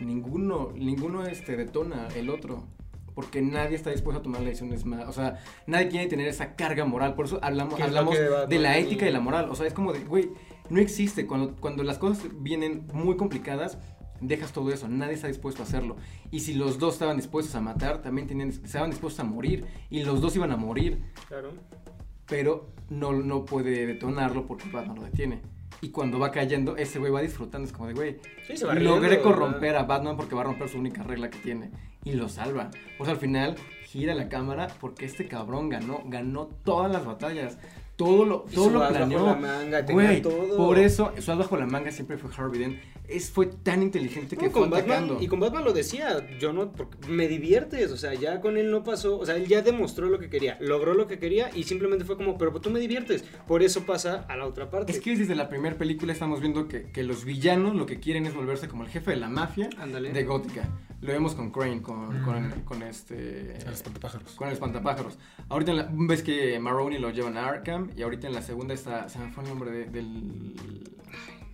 [0.00, 2.64] Ninguno, ninguno este, detona el otro.
[3.14, 5.08] Porque nadie está dispuesto a tomar decisiones más.
[5.08, 7.14] O sea, nadie quiere tener esa carga moral.
[7.14, 8.16] Por eso hablamos, hablamos
[8.48, 9.48] de la ética y la moral.
[9.50, 10.30] O sea, es como de, güey,
[10.68, 11.26] no existe.
[11.26, 13.78] Cuando, cuando las cosas vienen muy complicadas,
[14.20, 14.88] dejas todo eso.
[14.88, 15.96] Nadie está dispuesto a hacerlo.
[16.32, 19.64] Y si los dos estaban dispuestos a matar, también tenían, estaban dispuestos a morir.
[19.90, 21.00] Y los dos iban a morir.
[21.28, 21.50] Claro.
[22.26, 25.42] Pero no, no puede detonarlo porque Batman lo detiene.
[25.84, 27.66] Y cuando va cayendo, ese güey va disfrutando.
[27.66, 28.16] Es como de, güey,
[28.46, 29.82] Sí, se va logré corromper ¿verdad?
[29.82, 31.70] a Batman porque va a romper su única regla que tiene.
[32.04, 32.70] Y lo salva.
[32.96, 37.58] Pues al final gira la cámara porque este cabrón ganó, ganó todas las batallas.
[37.96, 39.26] Todo lo, todo lo as bajo planeó.
[39.26, 40.56] la manga, tenía Güey, todo.
[40.56, 42.78] por eso, su as bajo la manga siempre fue Harvey Dent.
[43.06, 45.22] Es, fue tan inteligente que fue con Batman, atacando.
[45.22, 48.70] y con Batman lo decía, yo no, porque me diviertes, o sea, ya con él
[48.70, 51.64] no pasó, o sea, él ya demostró lo que quería, logró lo que quería y
[51.64, 54.90] simplemente fue como, pero tú me diviertes, por eso pasa a la otra parte.
[54.90, 58.24] Es que desde la primera película estamos viendo que, que los villanos lo que quieren
[58.26, 60.66] es volverse como el jefe de la mafia de Gótica.
[61.02, 62.24] Lo vemos con Crane, con, Mm.
[62.24, 63.58] con, con este...
[63.66, 64.30] Los espantapájaros.
[64.32, 65.18] Con el espantapájaros.
[65.50, 68.74] Ahorita en la- ves que Maroni lo llevan a Arkham y ahorita en la segunda
[68.74, 69.08] está...
[69.08, 70.54] Se me fue el nombre de- del...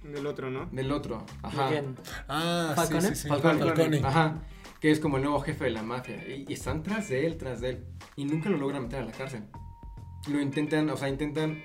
[0.02, 0.66] Del otro, ¿no?
[0.72, 1.24] Del otro.
[1.42, 1.70] Ajá.
[2.28, 3.00] Ah, Falcone.
[3.02, 3.28] sí, sí, sí.
[3.28, 3.58] Falcone.
[3.64, 4.00] Falcone.
[4.02, 4.42] Ajá.
[4.80, 6.16] Que es como el nuevo jefe de la mafia.
[6.26, 7.84] Y, y están tras de él, tras de él.
[8.16, 9.44] Y nunca lo logran meter a la cárcel.
[10.28, 11.62] Lo intentan, o sea, intentan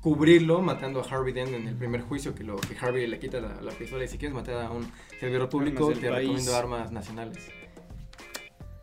[0.00, 3.40] cubrirlo matando a Harvey Dent en el primer juicio que, lo, que Harvey le quita
[3.40, 4.90] la, la pistola y si quieres matar a un
[5.20, 6.26] servidor público te país.
[6.28, 7.48] recomiendo armas nacionales.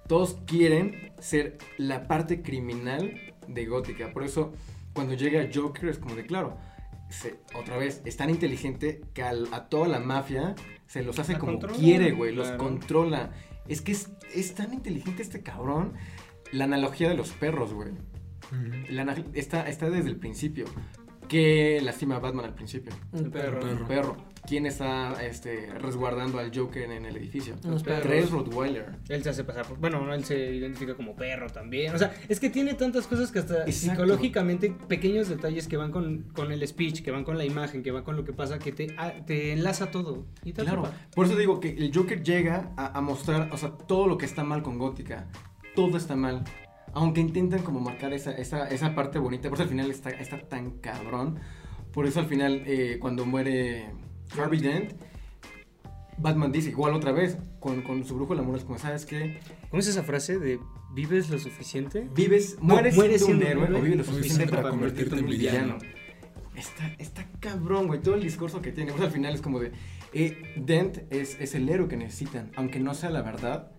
[0.07, 4.11] Todos quieren ser la parte criminal de Gótica.
[4.11, 4.53] Por eso
[4.93, 6.57] cuando llega Joker es como de claro.
[7.09, 10.55] se- otra vez, es tan inteligente que al- a toda la mafia
[10.87, 12.33] se los hace La como controla, quiere, güey.
[12.33, 13.31] Los controla.
[13.67, 15.93] Es que es, es tan inteligente este cabrón.
[16.53, 17.91] La analogía de los perros, güey.
[19.33, 20.65] Está, está desde el principio.
[21.27, 22.93] ¿Qué lastima a Batman al principio?
[23.13, 23.59] Un perro.
[23.61, 23.77] perro.
[23.81, 24.17] Un perro.
[24.47, 27.55] ¿Quién está este, resguardando al Joker en el edificio?
[27.61, 27.83] Perros.
[27.83, 28.85] Tres Rottweiler.
[29.07, 32.11] Él se hace pasar por, bueno, no, él se identifica como perro también, o sea,
[32.27, 33.71] es que tiene tantas cosas que hasta Exacto.
[34.01, 37.91] psicológicamente, pequeños detalles que van con, con el speech, que van con la imagen, que
[37.91, 40.25] van con lo que pasa, que te, ah, te enlaza todo.
[40.43, 41.07] Y te Claro, atrapa.
[41.13, 44.25] por eso digo que el Joker llega a, a mostrar, o sea, todo lo que
[44.25, 45.27] está mal con Gótica.
[45.75, 46.43] Todo está mal.
[46.93, 50.39] Aunque intentan como marcar esa, esa, esa parte bonita, por eso al final está, está
[50.39, 51.39] tan cabrón.
[51.93, 53.89] Por eso al final, eh, cuando muere
[54.37, 54.93] Harvey Dent,
[56.17, 59.39] Batman dice, igual otra vez, con, con su brujo el amor es como, ¿sabes qué?
[59.69, 60.59] ¿Cómo es esa frase de
[60.93, 62.07] vives lo suficiente?
[62.15, 65.19] Vives, No, mueres, mueres siendo un héroe o vives lo suficiente para para convertirte en
[65.19, 65.77] en villano.
[66.55, 68.91] Está, está cabrón, güey, todo el discurso que tiene.
[68.91, 69.71] Pues al final es como de,
[70.13, 73.71] eh, Dent es, es el héroe que necesitan, aunque no sea la verdad,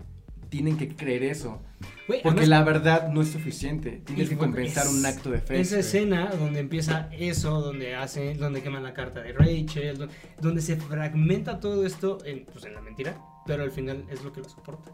[0.53, 1.63] tienen que creer eso.
[2.07, 5.41] Güey, Porque además- la verdad no es suficiente, tienes que compensar es- un acto de
[5.41, 5.59] fe.
[5.59, 10.09] Esa escena donde empieza eso, donde hace, donde queman la carta de Rachel, do-
[10.43, 14.31] donde se fragmenta todo esto en, pues, en la mentira, pero al final es lo
[14.35, 14.93] que lo soporta.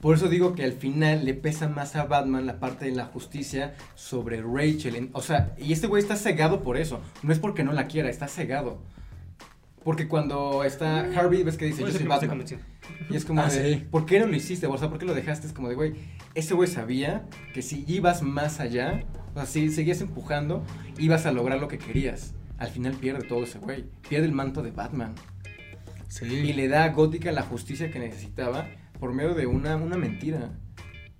[0.00, 3.06] Por eso digo que al final le pesa más a Batman la parte de la
[3.06, 5.10] justicia sobre Rachel.
[5.14, 7.00] O sea, y este güey está cegado por eso.
[7.24, 8.78] No es porque no la quiera, está cegado.
[9.84, 12.44] Porque cuando está Harvey, ves que dice, yo soy Batman.
[13.10, 13.84] Y es como Ah, de, sí.
[13.90, 14.66] ¿por qué no lo hiciste?
[14.66, 15.46] O sea, ¿por qué lo dejaste?
[15.46, 15.92] Es como de, güey,
[16.34, 20.64] ese güey sabía que si ibas más allá, o sea, si seguías empujando,
[20.98, 22.34] ibas a lograr lo que querías.
[22.56, 23.84] Al final pierde todo ese güey.
[24.08, 25.14] Pierde el manto de Batman.
[26.08, 26.24] Sí.
[26.26, 28.68] Y le da a Gótica la justicia que necesitaba
[28.98, 30.52] por medio de una, una mentira.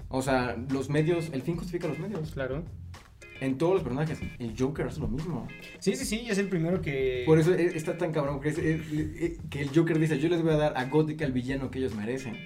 [0.08, 2.30] O sea, los medios, el fin justifica los medios.
[2.30, 2.64] Claro.
[3.44, 4.18] En todos los personajes.
[4.38, 5.46] El Joker hace lo mismo.
[5.78, 7.24] Sí, sí, sí, es el primero que...
[7.26, 10.28] Por eso e- está tan cabrón que, es- es- es- que el Joker dice, yo
[10.28, 12.36] les voy a dar a Gótica el villano que ellos merecen.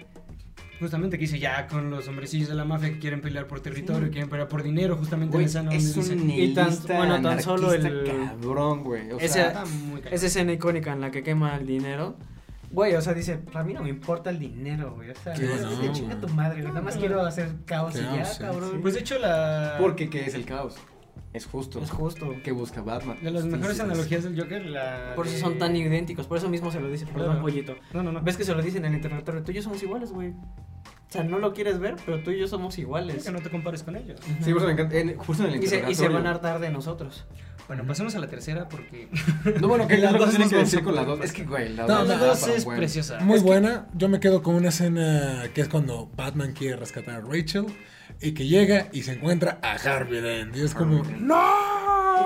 [0.80, 4.07] Justamente que dice ya con los hombrecillos de la mafia que quieren pelear por territorio,
[4.07, 4.12] Sí.
[4.12, 7.42] quieren pelear por dinero, justamente Güey, en esa es donde un Y tan- bueno, tan
[7.42, 9.11] solo el- cabrón, güey.
[9.11, 9.68] O sea, cagado.
[10.12, 12.16] Esa escena icónica en la que quema el dinero.
[12.71, 15.11] Güey, o sea, dice, a mí no me importa el dinero, güey.
[15.11, 16.69] O sea, no, chinga tu madre, güey.
[16.69, 18.81] Nada más quiero hacer caos y ya, sí, cabrón.
[18.83, 19.77] Pues de hecho la...
[19.81, 20.77] porque ¿qué es el caos?
[21.33, 21.81] Es justo.
[21.83, 22.35] es justo.
[22.43, 23.19] que busca Batman.
[23.23, 25.12] De las mejores analogías del Joker, la...
[25.14, 27.43] Por eso de- son tan idénticos, por eso mismo se lo dice, perdón, Claro.
[27.43, 27.77] pollito.
[27.93, 28.23] No, no, no.
[28.23, 29.43] ¿Ves que se lo dicen en el interrogatorio?
[29.43, 30.31] Tú y yo somos iguales, güey.
[30.31, 33.25] O sea, no lo quieres ver, pero tú y yo somos iguales.
[33.25, 34.21] Que no te compares con ellos.
[34.43, 34.97] Sí, por eso me encanta.
[34.99, 37.27] en- justo en el Y se, y se van a hartar de nosotros.
[37.69, 39.09] Bueno, pasemos a la tercera porque
[39.61, 41.21] No, bueno, que las dos nos que vamos decir a con las dos.
[41.23, 43.19] Es que, güey, la No, dos la dos es buen- preciosa.
[43.21, 43.87] Muy Es que- buena.
[43.95, 47.66] Yo me quedo con una escena que es cuando Batman quiere rescatar a Rachel
[48.23, 50.57] y que llega y se encuentra a Harvey Dent.
[50.57, 51.03] Y es como.
[51.21, 51.45] ¡No!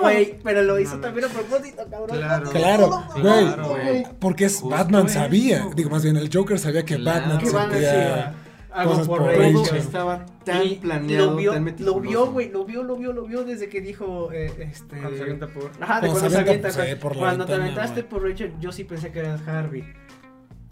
[0.00, 2.16] Güey, pero lo hizo No, también a propósito, cabrón.
[2.18, 2.50] Claro.
[2.50, 3.20] Claro, güey.
[3.22, 4.06] claro, güey.
[4.20, 7.26] Porque es Justo Batman sabía, digo más bien el Joker sabía que Claro.
[7.44, 8.34] Batman sentía
[8.72, 9.76] cosas por Rachel.
[9.76, 13.24] estaba tan Y planeado, lo vio, tan lo vio, güey, lo vio, lo vio, lo
[13.26, 14.98] vio desde que dijo, eh, este...
[14.98, 15.70] cuando se avienta por...
[15.80, 18.84] Ajá, de Cuando se se avienta, cuando- por cuando te aventaste por Rachel, yo sí
[18.84, 19.84] pensé que eras Harvey.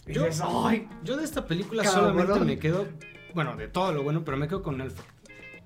[0.07, 2.17] Y Yo- dices, ay, Yo de esta película Cabrón.
[2.17, 2.87] solamente me quedo,
[3.35, 5.05] bueno, de todo lo bueno, pero me quedo con Alfred.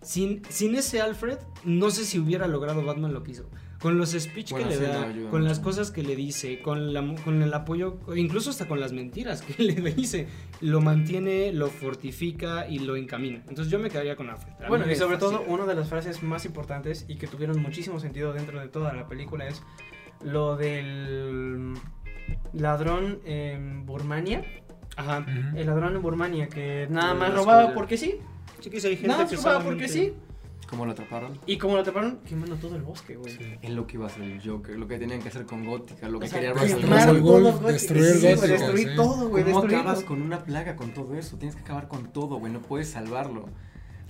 [0.02, 3.48] Sin, sin ese Alfred, no sé si hubiera logrado Batman lo que hizo.
[3.84, 5.68] Con los speech Bueno, que le sí, da, ayuda con las mucho.
[5.70, 9.62] cosas que le dice, con, la, con el apoyo, incluso hasta con las mentiras que
[9.62, 10.26] le dice,
[10.62, 13.42] lo mantiene, lo fortifica y lo encamina.
[13.46, 14.54] Entonces yo me quedaría con Alfred.
[14.64, 18.00] A Bueno, y sobre todo, una de las frases más importantes y que tuvieron muchísimo
[18.00, 19.62] sentido dentro de toda la película es
[20.22, 21.74] lo del
[22.54, 24.42] ladrón en Burmania.
[24.96, 25.26] Ajá.
[25.54, 27.74] El ladrón en Burmania que nada más robaba escuela.
[27.74, 28.16] porque sí.
[28.60, 30.14] Sí que hay gente Nada más que robaba solamente- porque sí.
[30.74, 31.38] ¿Cómo lo atraparon?
[31.46, 33.32] Y como lo atraparon, quemando todo el bosque, güey.
[33.62, 36.08] En lo que iba a hacer el Joker, lo que tenían que hacer con Gótica,
[36.08, 37.20] lo que O sea, quería Destruir Russell.
[37.20, 38.96] Wolf, todo, destruir Sí, Gótica, destruir sí.
[38.96, 39.44] todo, güey.
[39.44, 40.06] ¿Cómo destruir acabas todo.
[40.08, 41.36] con una plaga con todo eso?
[41.36, 43.44] Tienes que acabar con todo, güey, no puedes salvarlo.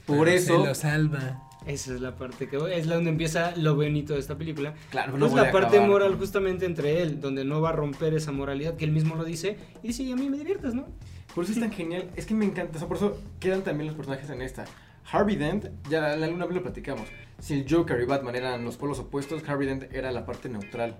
[0.06, 1.42] Por Pero eso, se lo salva.
[1.66, 4.72] Esa es la parte que es la donde empieza lo bonito de esta película.
[4.90, 7.72] claro, No no es la parte acabar moral justamente entre él, donde no va a
[7.72, 10.74] romper esa moralidad que él mismo lo dice y dice, y a mí me diviertes,
[10.74, 10.86] ¿no?
[11.34, 13.88] Por eso es tan genial, es que me encanta, o sea, por eso quedan también
[13.88, 14.64] los personajes en esta.
[15.10, 17.06] Harvey Dent, ya alguna vez lo platicamos,
[17.38, 20.96] si el Joker y Batman eran los polos opuestos, Harvey Dent era la parte neutral.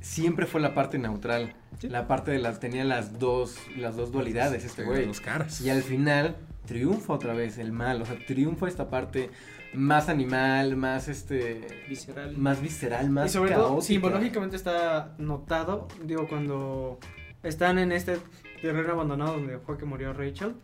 [0.00, 1.88] Siempre fue la parte neutral, Sí.
[1.88, 5.04] la parte de las, tenía las dos, las dos dualidades este güey.
[5.06, 5.60] Los caras.
[5.60, 6.36] Y al final
[6.66, 9.30] triunfa otra vez el mal, o sea, triunfa esta parte
[9.74, 12.36] más animal, más este, Visceral.
[12.36, 13.86] más visceral, más y sobre todo, caótica.
[13.86, 16.98] simbológicamente está notado, digo, cuando
[17.42, 18.16] están en este
[18.62, 20.54] terreno abandonado donde fue que murió Rachel,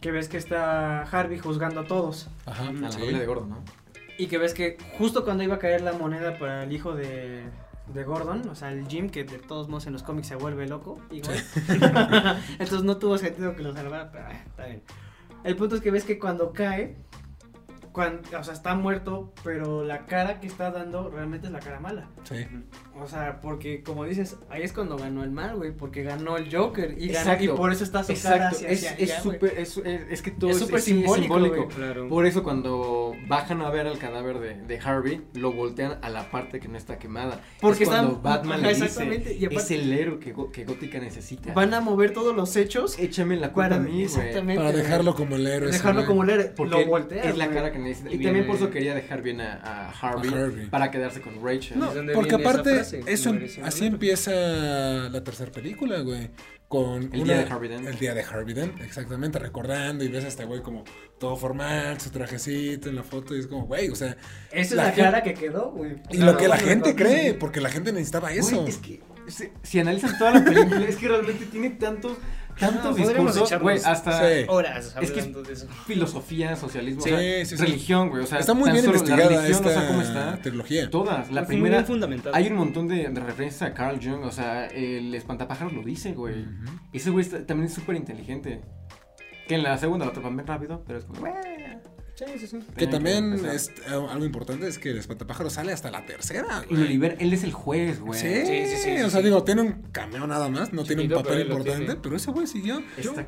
[0.00, 2.28] que ves que está Harvey juzgando a todos.
[2.46, 2.68] Ajá.
[2.68, 2.98] A la sí.
[2.98, 3.58] familia de Gordo, ¿no?
[4.18, 7.42] Y que ves que justo cuando iba a caer la moneda para el hijo de,
[7.92, 10.66] de Gordon, o sea, el Jim, que de todos modos en los cómics se vuelve
[10.66, 11.36] loco, igual.
[12.58, 14.82] Entonces no tuvo sentido que lo salvara, pero ah, está bien.
[15.44, 16.96] El punto es que ves que cuando cae,
[17.96, 21.80] cuando, o sea, está muerto, pero la cara que está dando realmente es la cara
[21.80, 22.10] mala.
[22.24, 22.46] Sí.
[23.00, 26.54] O sea, porque como dices, ahí es cuando ganó el mal, güey, porque ganó el
[26.54, 27.44] Joker y, ganó, Exacto.
[27.44, 30.22] y por eso está su cara Exacto, hacia, es hacia es allá, es, es, es
[30.22, 31.68] que todo Es simbólico.
[31.68, 32.06] Claro.
[32.10, 36.30] Por eso cuando bajan a ver al cadáver de, de Harvey, lo voltean a la
[36.30, 37.40] parte que no está quemada.
[37.62, 40.64] Porque es cuando están- Batman Ajá, le dice, exactamente, y aparte- es el héroe que,
[40.64, 41.54] Gótica necesita.
[41.54, 44.02] Van a mover todos los hechos Échame la culpa para, a mí, güey.
[44.02, 45.70] exactamente, Para dejarlo como el héroe.
[45.72, 46.52] dejarlo como el héroe.
[46.54, 47.22] Porque lo voltea.
[47.22, 47.56] es la güey.
[47.56, 48.10] cara que necesita.
[48.12, 50.66] Y Y también por eso quería dejar bien a, a Harvey, A Harvey.
[50.70, 51.78] para quedarse con Rachel.
[51.78, 54.30] No, porque aparte, eso, decía así empieza
[55.08, 56.30] la tercera película, güey.
[56.68, 57.86] Con El día de Harvey Dent.
[57.86, 60.82] El día de Harvey Dent, exactamente, recordando y ves a este güey como
[61.20, 64.16] todo formal, su trajecito en la foto y es como, güey, o sea,
[64.50, 65.92] Esa es la cara que quedó, güey.
[66.10, 68.66] y lo que la güey, gente no, cree, porque la gente necesitaba Güey, eso.
[68.66, 72.16] es que si, si analizan toda la película, es que realmente tiene tantos,
[72.58, 74.44] tantos No, discursos, güey, hasta Sí.
[74.48, 75.68] Horas Es que- hablando de eso.
[75.86, 77.62] filosofía, socialismo, Sí, o sea, sí, sí.
[77.62, 80.36] religión, güey, o sea, está muy bien investigada la religión, esta o sea, cómo está.
[80.42, 80.90] trilogía.
[80.90, 82.34] Todas, la Muy primera, bien fundamentado.
[82.34, 86.12] hay un montón de, de referencias a Carl Jung, o sea, el espantapájaros lo dice,
[86.12, 86.42] güey.
[86.42, 86.72] Ujú.
[86.92, 88.62] Ese güey también es súper inteligente.
[89.48, 91.32] Que en la segunda lo atrapan bien rápido, pero es como, güey.
[92.16, 92.58] Sí, sí, sí.
[92.78, 96.72] Que también es eh, algo importante es que el espantapájaro sale hasta la tercera, Y
[96.72, 96.88] lo güey.
[96.88, 98.18] libera, él es el juez, güey.
[98.18, 99.22] Sí, Sí, sí, sí, o sí, sea, sí.
[99.22, 102.46] digo, tiene un cameo nada más, no tiene un papel pero importante, pero ese güey
[102.46, 102.82] siguió.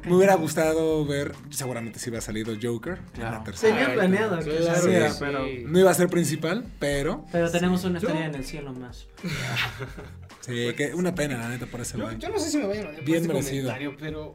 [0.04, 3.38] Me hubiera gustado ver, seguramente sí hubiera salido Joker en Claro.
[3.38, 3.76] la tercera.
[3.76, 5.16] Tenía planeado que claro, sí.
[5.20, 5.46] pero...
[5.66, 9.06] No iba a ser principal, pero Pero tenemos una estrella en el cielo más.
[10.40, 12.16] sí, que una pena la neta por ese güey.
[12.18, 14.34] yo no sé si me vayan a odiar por este comentario, pero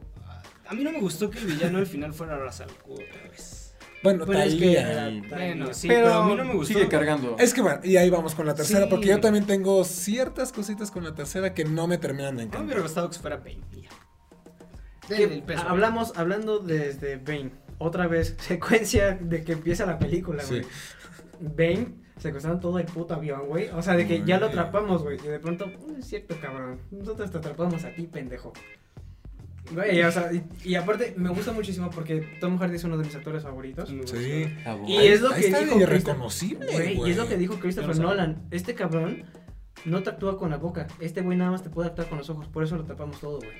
[0.68, 3.30] a mí no me gustó que el villano al final fuera Ra's al Ghul otra
[3.30, 3.63] vez.
[4.04, 4.92] Bueno, Pero es que Talía.
[4.92, 6.74] era- Bueno, sí, pero, pero, a mí no me gustó.
[6.74, 7.36] Sigue cargando.
[7.40, 8.86] Es que bueno, y ahí vamos con la tercera, Sí.
[8.90, 12.44] porque yo también tengo ciertas cositas con la tercera que no me terminan de No
[12.44, 12.66] me encantar.
[12.66, 13.60] hubiera gustado que fuera Bane.
[15.08, 20.60] Que- hablamos, hablando desde Bane, otra vez, secuencia de que empieza la película, Sí.
[20.60, 20.66] güey.
[21.40, 23.68] Bane secuestraron todo el puto avión, güey.
[23.70, 25.18] O sea, de que ya lo atrapamos, güey.
[25.22, 26.80] Y de pronto, "Mm, es cierto, cabrón.
[26.90, 28.52] Nosotros te atrapamos a ti, pendejo.
[29.72, 33.04] Güey, o sea, y, y aparte me gusta muchísimo porque Tom Hardy es uno de
[33.04, 33.88] mis actores favoritos.
[33.88, 34.46] Sí.
[34.66, 37.08] Ah, Y es lo que dijo irreconocible, Güey, güey.
[37.08, 37.98] y es lo que dijo Christopher.
[37.98, 38.42] Nolan.
[38.50, 39.24] Este cabrón
[39.86, 40.86] no te actúa con la boca.
[41.00, 42.46] Este güey nada más te puede actuar con los ojos.
[42.48, 43.50] Por eso lo tapamos todo, güey.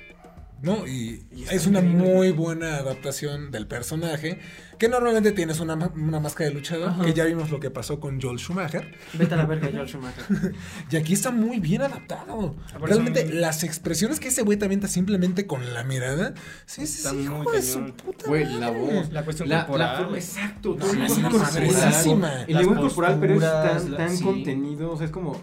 [0.61, 0.87] ¿No?
[0.87, 2.13] Y, Y está es una increíble.
[2.13, 4.39] muy buena adaptación del personaje,
[4.79, 7.05] que normalmente tienes una, una máscara de luchador, Ajá.
[7.05, 10.53] que ya vimos lo que pasó con Joel Schumacher, Vete a la verga, George Schumacher.
[10.91, 12.55] y aquí está muy bien adaptado.
[12.81, 16.33] Realmente son- las expresiones que ese güey te avienta simplemente con la mirada,
[16.65, 19.11] sí, sí, Está sí, muy hijo de su puta Güey, la voz.
[19.11, 19.91] La cuestión La, corporal.
[19.93, 20.75] la forma, exacto.
[20.79, 22.27] No, es lenguaje madresísima.
[22.29, 22.45] corporal.
[22.47, 24.23] El lenguaje corporal, pero es tan, la- tan sí.
[24.23, 24.91] contenido.
[24.91, 25.41] O sea, es como.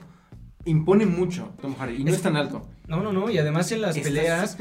[0.64, 1.96] Impone mucho Tom Hardy.
[2.00, 2.68] Y no Es- es tan alto.
[2.86, 4.56] No, no, no, y además en las Está peleas,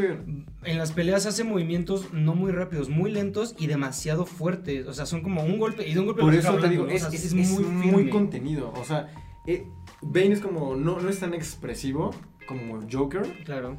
[0.64, 5.06] en las peleas hace movimientos no muy rápidos, muy lentos y demasiado fuertes, o sea,
[5.06, 7.08] son como un golpe y de un golpe Por eso te digo, es, ¿no?
[7.08, 8.10] O sea, es- es muy, firme.
[8.10, 8.72] contenido.
[8.76, 9.10] O sea,
[9.48, 9.66] eh,
[10.02, 10.76] Bane es como.
[10.76, 12.12] No, no es tan expresivo
[12.48, 13.24] como Joker.
[13.46, 13.78] Claro.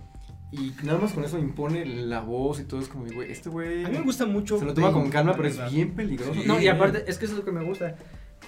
[0.53, 2.79] Y nada más con eso impone la voz y todo.
[2.81, 3.85] Es como, güey, este güey.
[3.85, 4.59] A mí me gusta mucho.
[4.59, 6.35] Se lo toma Bane, con calma, pero es bien peligroso.
[6.35, 6.43] Sí.
[6.47, 7.97] No, y aparte, es que eso es lo que me gusta.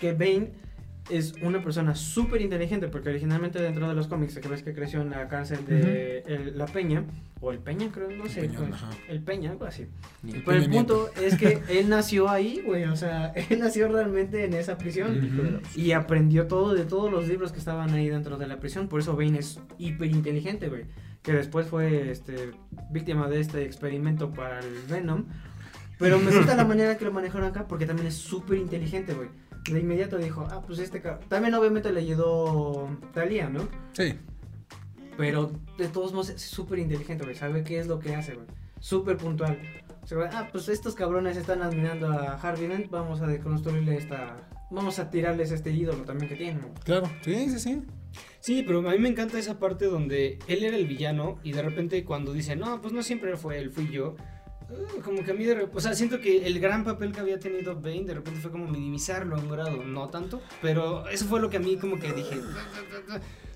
[0.01, 0.51] Que Bane
[1.11, 5.03] es una persona súper inteligente, porque originalmente dentro de los cómics, que ves que creció
[5.03, 7.05] en la cárcel de el- La Peña,
[7.41, 8.49] o el Peña, creo, no sé.
[8.49, 8.71] Pues,
[9.09, 9.87] el Peña, algo así.
[10.27, 14.45] El Pero el punto es que él nació ahí, güey, o sea, él nació realmente
[14.45, 15.61] en esa prisión.
[15.77, 18.89] Y aprendió todo de todos los libros que estaban ahí dentro de la prisión.
[18.89, 20.85] Por eso Bane es hiper inteligente, güey.
[21.23, 22.51] Que después fue este,
[22.91, 25.25] víctima de este experimento para el Venom.
[25.99, 29.29] Pero me gusta la manera que lo manejaron acá porque también es súper inteligente, güey.
[29.71, 31.27] De inmediato dijo, ah, pues este cabrón.
[31.29, 33.69] También obviamente le ayudó Talía, ¿no?
[33.93, 34.15] Sí.
[35.17, 37.37] Pero de todos modos es súper inteligente, güey.
[37.37, 38.47] Sabe qué es lo que hace, güey.
[38.81, 39.59] Súper puntual.
[40.03, 42.91] O sea, güey, ah, pues estos cabrones están admirando a Harvey Dent.
[42.91, 44.37] Vamos a deconstruirle esta.
[44.71, 46.61] Vamos a tirarles este ídolo también que tienen.
[46.61, 46.75] güey.
[46.85, 47.83] Claro, sí, sí, sí.
[48.41, 51.63] Sí, pero a mí me encanta esa parte donde él era el villano y de
[51.63, 54.17] repente cuando dice, no, pues no siempre fue él, fui yo.
[54.71, 57.21] Uh, Como que a mí de repente, o sea, siento que el gran papel que
[57.21, 61.27] había tenido Bane de repente fue como minimizarlo a un grado, no tanto, pero eso
[61.27, 62.39] fue lo que a mí como que dije,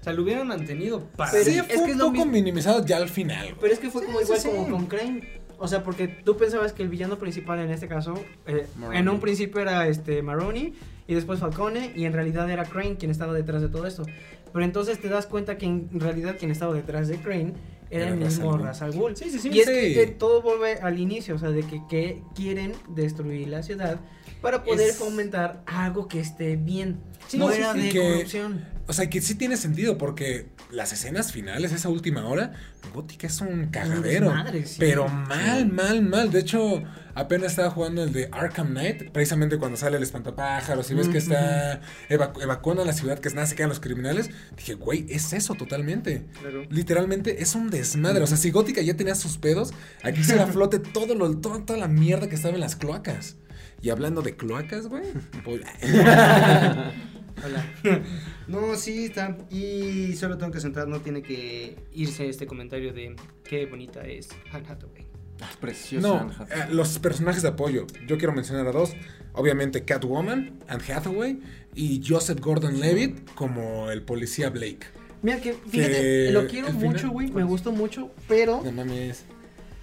[0.00, 1.32] o sea, lo hubieran mantenido para...
[1.32, 3.56] Pero sí, es fue que un es poco minimizado ya al final.
[3.60, 5.40] Pero es que fue como Sí, igual sí, como con Crane.
[5.60, 8.14] O sea, porque tú pensabas que el villano principal en este caso,
[8.46, 10.74] eh, en un principio era este Maroni
[11.08, 14.04] y después Falcone y en realidad era Crane quien estaba detrás de todo esto.
[14.52, 17.54] Pero entonces te das cuenta que en realidad quien estaba detrás de Crane
[17.90, 18.66] era, el mismo al Ghul.
[18.66, 19.16] Ra's al Ghul.
[19.16, 19.50] Sí, sí, sí.
[19.52, 23.48] Y es que, que todo vuelve al inicio, o sea, de que, que quieren destruir
[23.48, 24.00] la ciudad
[24.42, 27.00] para poder Es- fomentar algo que esté bien.
[27.26, 28.64] Sí, no sí, era sí, de que- corrupción.
[28.86, 32.52] O sea, que sí tiene sentido porque las escenas finales, esa última hora,
[32.94, 34.26] Gótica es un cagadero.
[34.26, 34.76] desmadre, sí.
[34.78, 36.30] Pero mal, mal, mal.
[36.30, 36.82] De hecho,
[37.14, 41.18] apenas estaba jugando el de Arkham Knight, precisamente cuando sale el espantapájaros y ves que
[41.18, 44.30] está evacu- evacuando a la ciudad, que nada se quedan los criminales.
[44.56, 46.26] Dije, güey, es eso totalmente.
[46.40, 46.64] Claro.
[46.70, 48.22] Literalmente es un desmadre.
[48.22, 51.62] O sea, si Gótica ya tenía sus pedos, aquí se la flote todo lo, todo-
[51.64, 53.36] toda la mierda que estaba en las cloacas.
[53.80, 55.04] Y hablando de cloacas, güey.
[55.44, 55.60] pues,
[57.44, 57.64] Hola.
[58.48, 59.36] No, sí, está.
[59.50, 63.14] Y solo tengo que centrar, no tiene que irse este comentario de
[63.44, 65.06] qué bonita es Anne Hathaway.
[65.50, 66.08] Es precioso.
[66.08, 66.62] No, Anne Hathaway.
[66.62, 67.86] eh, los personajes de apoyo.
[68.06, 68.94] Yo quiero mencionar a dos.
[69.34, 71.40] Obviamente Catwoman, Anne Hathaway
[71.74, 74.86] y Joseph Gordon-Levitt como el policía Blake.
[75.20, 78.62] Mira que, fíjate, Que lo quiero mucho, güey, me gustó mucho, pero...
[78.64, 79.24] No mames.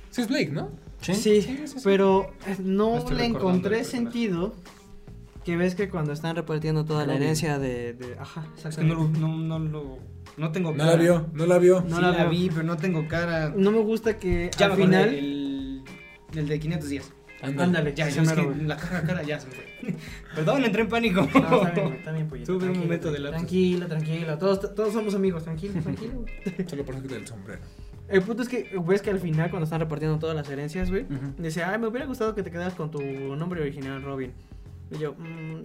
[0.09, 0.71] Sí es Blake, ¿no?
[1.01, 1.75] Sí, Sí, sí, sí.
[1.83, 4.55] pero eh, no le encontré sentido
[5.45, 7.93] que ves que cuando están repartiendo toda la herencia de...
[7.93, 9.99] de- ajá, Es que no, no, no lo.
[10.37, 10.91] No tengo No cara.
[10.91, 11.81] la vio, no la vio.
[11.87, 13.53] No sí la vi, pero no tengo cara.
[13.55, 15.09] No me gusta que Ya al final...
[15.13, 15.83] El,
[16.35, 17.13] el de 500 días.
[17.41, 19.95] Ándale, Ya, yo es que la cara, cara ya se me fue.
[20.35, 21.21] Perdón, entré en pánico.
[21.21, 23.47] No, está bien, está bien, pollito, Tuve un tranquilo, momento de tranquilo, lapsus.
[23.47, 26.25] Tranquilo, tranquilo, todos, todos somos amigos, tranquilo, tranquilo.
[26.65, 27.61] Solo por eso del sombrero.
[28.07, 31.05] El punto es que ves que al final cuando están repartiendo todas las herencias, güey,
[31.37, 32.99] dice, ay, me hubiera gustado que te quedaras con tu
[33.35, 34.31] nombre original, Robin.
[34.91, 35.61] Y yo, mm,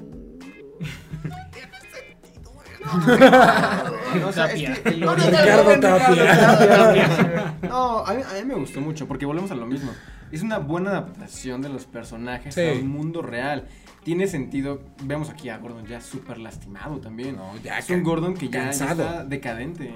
[4.21, 7.55] No, o sea, es que No, Ricardo no, Tapia.
[7.63, 9.93] No, a mí, a mí me gustó mucho porque volvemos a lo mismo.
[10.33, 12.61] Es una buena adaptación de los personajes Sí.
[12.63, 13.67] al mundo real.
[14.05, 14.81] Tiene sentido.
[15.03, 17.37] Vemos aquí a Gordon ya súper lastimado también.
[17.37, 19.03] No, ya es un Gordon que ya, ya cansado.
[19.03, 19.95] está decadente.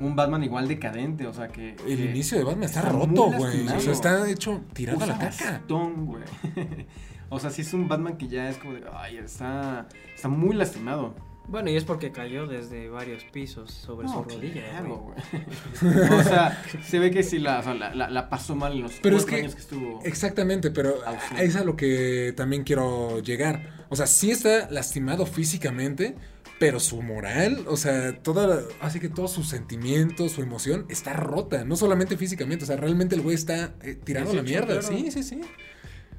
[0.00, 1.70] Un Batman igual decadente, o sea que.
[1.86, 3.66] El que- inicio de Batman está, roto, güey.
[3.68, 5.50] O sea, está hecho tirado a la usa caca.
[5.52, 6.24] bastón, güey.
[7.28, 8.82] o sea, sí es un Batman que ya es como de.
[8.92, 9.86] Ay, está.
[10.14, 11.14] Está muy lastimado.
[11.46, 14.62] Bueno, y es porque cayó desde varios pisos sobre No, su rodilla.
[14.70, 15.94] claro, güey.
[15.94, 16.10] güey.
[16.20, 18.80] o sea, se ve que sí la, o sea, la, la- la pasó mal en
[18.80, 20.00] los Pero es cuatro que- años que estuvo.
[20.04, 20.94] Exactamente, pero
[21.38, 23.84] es a lo que también quiero llegar.
[23.90, 26.16] O sea, sí está lastimado físicamente,
[26.58, 31.64] pero su moral, o sea, toda, así que todos sus sentimientos, su emoción está rota,
[31.64, 34.78] no solamente físicamente, o sea, realmente el güey está eh, tirado a la mierda.
[34.78, 34.82] claro.
[34.82, 35.40] Sí, sí, sí.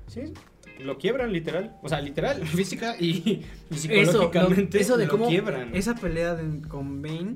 [0.08, 0.34] Sí,
[0.80, 1.78] lo quiebran literal.
[1.82, 3.80] O sea, literal, física y, y Eso,
[4.12, 4.78] psicológicamente.
[4.78, 5.76] lo- eso de lo cómo quiebran.
[5.76, 7.34] esa pelea de- con Bane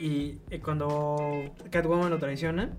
[0.00, 2.70] y eh, cuando Catwoman lo traiciona,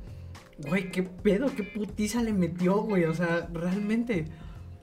[0.68, 3.06] güey, qué pedo, qué putiza le metió, güey.
[3.06, 4.26] O sea, realmente.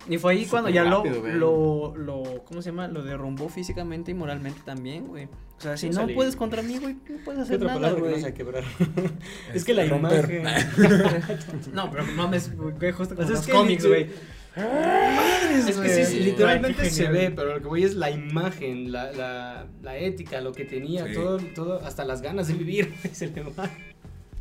[0.09, 1.35] Y fue ahí cuando ya lo, rápido, güey.
[1.35, 2.89] lo, lo, ¿cómo se llama?
[2.89, 5.27] Lo derrumbó físicamente y moralmente también, güey.
[5.59, 6.15] O sea, si no salí.
[6.15, 8.21] puedes contra mí, güey, no puedes ¿Qué hacer otra nada, palabra que güey.
[8.23, 8.65] no sé quebrar?
[9.55, 10.31] es que la Romper.
[10.41, 11.75] imagen.
[11.75, 14.09] No, pero no mames, güey, justo como Pues es los que cómics, güey.
[14.57, 18.91] Es que sí, sí, Güey, literalmente se ve, pero lo que voy es la imagen,
[18.91, 21.15] la, la, la ética, lo que tenía, Sí.
[21.15, 22.93] todo, todo, hasta las ganas de vivir.
[23.13, 23.71] se le va.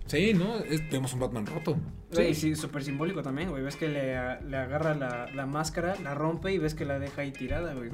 [0.09, 0.57] Sí, ¿no?
[0.59, 1.77] Es- vemos un Batman roto.
[2.13, 3.63] Güey, sí, súper simbólico también, güey.
[3.63, 4.15] Ves que le,
[4.49, 7.89] le agarra la, la máscara, la rompe y ves que la deja ahí tirada, güey.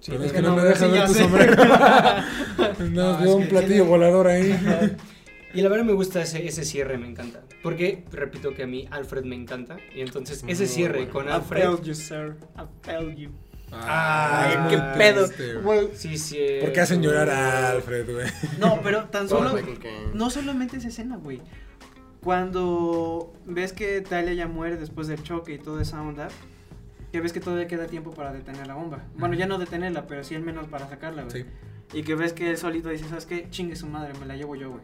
[0.00, 1.54] Sí, Pero es que no, me deja ver tu sombrero.
[1.66, 4.52] no, No, veo es un platillo tiene- volador ahí.
[5.54, 7.40] Y la verdad me gusta ese, ese cierre, me encanta.
[7.62, 9.78] Porque, repito que a mí Alfred me encanta.
[9.96, 11.12] Y entonces ese cierre bueno.
[11.12, 11.62] con I Alfred.
[11.62, 12.36] failed you, sir.
[12.54, 13.30] I failed you.
[13.72, 15.26] Ay, qué pedo.
[15.26, 15.86] triste, güey.
[15.86, 16.38] Güey, Sí, sí.
[16.60, 18.26] ¿Por qué hacen llorar a Alfred, güey?
[18.58, 19.56] No, pero tan solo.
[20.14, 21.40] No solamente esa escena, güey.
[22.22, 26.28] Cuando ves que Talia ya muere después del choque y toda esa onda,
[27.12, 29.04] que ves que todavía queda tiempo para detener la bomba.
[29.16, 31.42] Bueno, ya no detenerla, pero sí al menos para sacarla, güey.
[31.42, 31.48] Sí.
[31.92, 33.48] Y que ves que él solito dice, ¿sabes qué?
[33.50, 34.82] Chingue su madre, me la llevo yo, güey.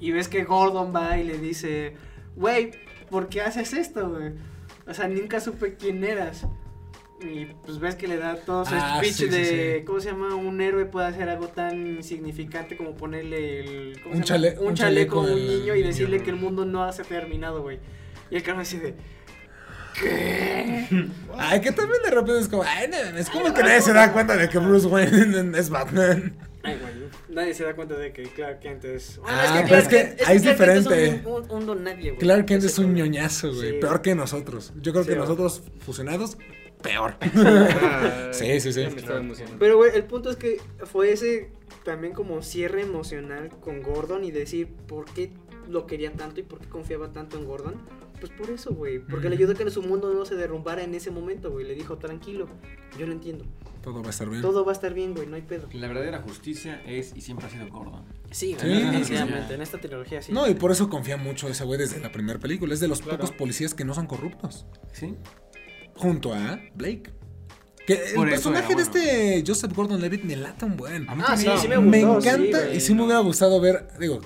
[0.00, 1.94] Y ves que Gordon va y le dice,
[2.34, 2.72] güey,
[3.10, 4.32] ¿por qué haces esto, güey?
[4.86, 6.46] O sea, nunca supe quién eras.
[7.22, 9.84] Y pues ves que le da todo su Ah, speech sí, de, sí.
[9.84, 10.34] ¿cómo se llama?
[10.34, 14.46] Un héroe puede hacer algo tan insignificante como ponerle el, ¿cómo Un se llama?
[14.48, 17.04] chale- un un chaleco a un niño y decirle que el mundo no se ha
[17.04, 17.78] terminado, güey.
[18.30, 18.94] Y el carro así de,
[20.00, 20.86] ¿qué?
[21.36, 24.12] Ay, que también de repente es como, ay, no, es como que nadie se da
[24.12, 26.34] cuenta de que Bruce Wayne es Batman.
[26.62, 26.92] Ay, güey,
[27.30, 29.16] nadie se da cuenta de que Clark Kent es...
[29.18, 31.22] Bueno, Ah, pero es que Kent- ahí es diferente.
[31.24, 32.18] un, un, un don nadie, güey.
[32.18, 33.80] Clark Kent es un ñoñazo, güey.
[33.80, 34.72] Peor que nosotros.
[34.80, 36.36] Yo creo que nosotros fusionados,
[36.82, 37.16] peor.
[38.32, 38.80] Sí, sí, sí.
[38.82, 39.58] Ya me estaba emocionando.
[39.58, 41.52] Pero, güey, el punto es que fue ese
[41.84, 45.32] también como cierre emocional con Gordon y decir por qué
[45.68, 47.74] lo quería tanto y por qué confiaba tanto en Gordon.
[48.18, 48.98] Pues por eso, güey.
[48.98, 51.66] Porque le ayudó a que su mundo no se derrumbara en ese momento, güey.
[51.66, 52.46] Le dijo, tranquilo,
[52.98, 53.46] yo lo entiendo.
[53.82, 54.42] Todo va a estar bien.
[54.42, 55.68] Todo va a estar bien, güey, no hay pedo.
[55.72, 58.04] La verdadera justicia es y siempre ha sido Gordon.
[58.30, 59.48] Sí, güey, Sí, definitivamente.
[59.48, 59.54] sí.
[59.54, 60.32] En esta trilogía sí.
[60.32, 62.74] No, y por eso confía mucho ese güey desde la primera película.
[62.74, 63.18] Es de los Claro.
[63.18, 64.66] pocos policías que no son corruptos.
[64.92, 65.14] ¿Sí?
[66.00, 67.10] Junto a Blake.
[67.86, 71.08] Que el personaje era de este Joseph Gordon-Levitt me lata un buen.
[71.08, 71.62] A mí Ah, sí, también.
[71.62, 74.20] sí me Me gustó, encanta sí, y sí me hubiera gustado ver, digo,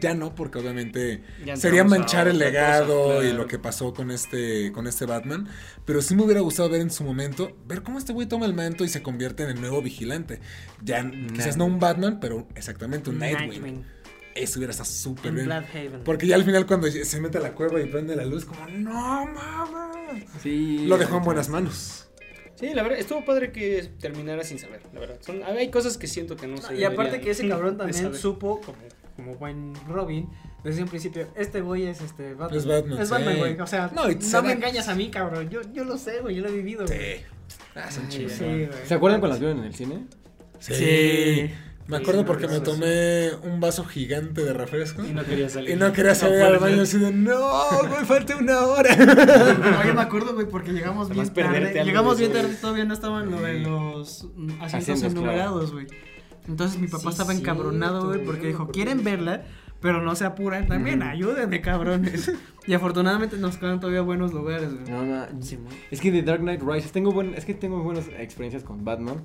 [0.00, 1.22] ya no, porque obviamente
[1.54, 5.48] sería manchar el legado cosa, y lo que pasó con este, con este Batman,
[5.84, 8.54] pero sí me hubiera gustado ver en su momento, ver cómo este güey toma el
[8.54, 10.40] manto y se convierte en el nuevo vigilante.
[10.82, 13.84] Ya quizás no un Batman, pero exactamente un Nightwing.
[14.34, 15.46] Eso hubiera estado súper En bien.
[15.46, 16.00] Bloodhaven.
[16.04, 18.66] Porque ya al final cuando se mete a la cueva y prende la luz, como,
[18.68, 20.24] no mames.
[20.42, 20.86] Sí.
[20.86, 22.08] Lo dejó en buenas manos.
[22.56, 25.16] Sí, la verdad, estuvo padre que terminara sin saber, la verdad.
[25.20, 28.60] Son, hay cosas que siento que no se Y aparte que ese cabrón también supo,
[28.60, 28.78] como,
[29.16, 30.28] como buen Robin,
[30.62, 32.58] desde un principio, este güey es este Batman.
[32.58, 33.38] Es Batman, Es Batman, sí.
[33.40, 33.60] güey.
[33.60, 35.50] O sea, No, no, me engañas a mí, cabrón.
[35.50, 36.36] Yo, yo lo sé, güey.
[36.36, 36.94] Yo lo he vivido, Sí.
[36.94, 37.24] güey.
[37.74, 38.32] Ah, son chidos.
[38.32, 40.06] ¿Se acuerdan cuando las vieron en el cine?
[40.60, 40.74] Sí.
[40.74, 41.50] Sí.
[41.86, 42.64] Me acuerdo Sí, porque me sí, sí.
[42.64, 45.04] tomé un vaso gigante de refresco.
[45.04, 45.70] Y no quería salir.
[45.70, 48.94] Y no quería salir No al baño así de, no, me falta una hora.
[48.96, 51.84] No, yo me acuerdo, güey, porque llegamos bien Además, perderte tarde.
[51.84, 52.60] Llegamos bien tarde, güey.
[52.60, 55.86] todavía no estaban lo de los mm, asientos enumerados, güey.
[56.48, 59.10] Entonces mi papá Sí, estaba encabronado, güey, porque dijo, ¿quieren de eso".
[59.10, 59.44] verla?
[59.80, 62.32] Pero no se apuran también, ayúdenme, cabrones.
[62.66, 64.90] y afortunadamente nos quedan todavía buenos lugares, güey.
[64.90, 65.26] No, no.
[65.90, 68.82] Es que de Dark Knight Rises tengo buen, es que tengo muy buenas experiencias con
[68.84, 69.22] Batman.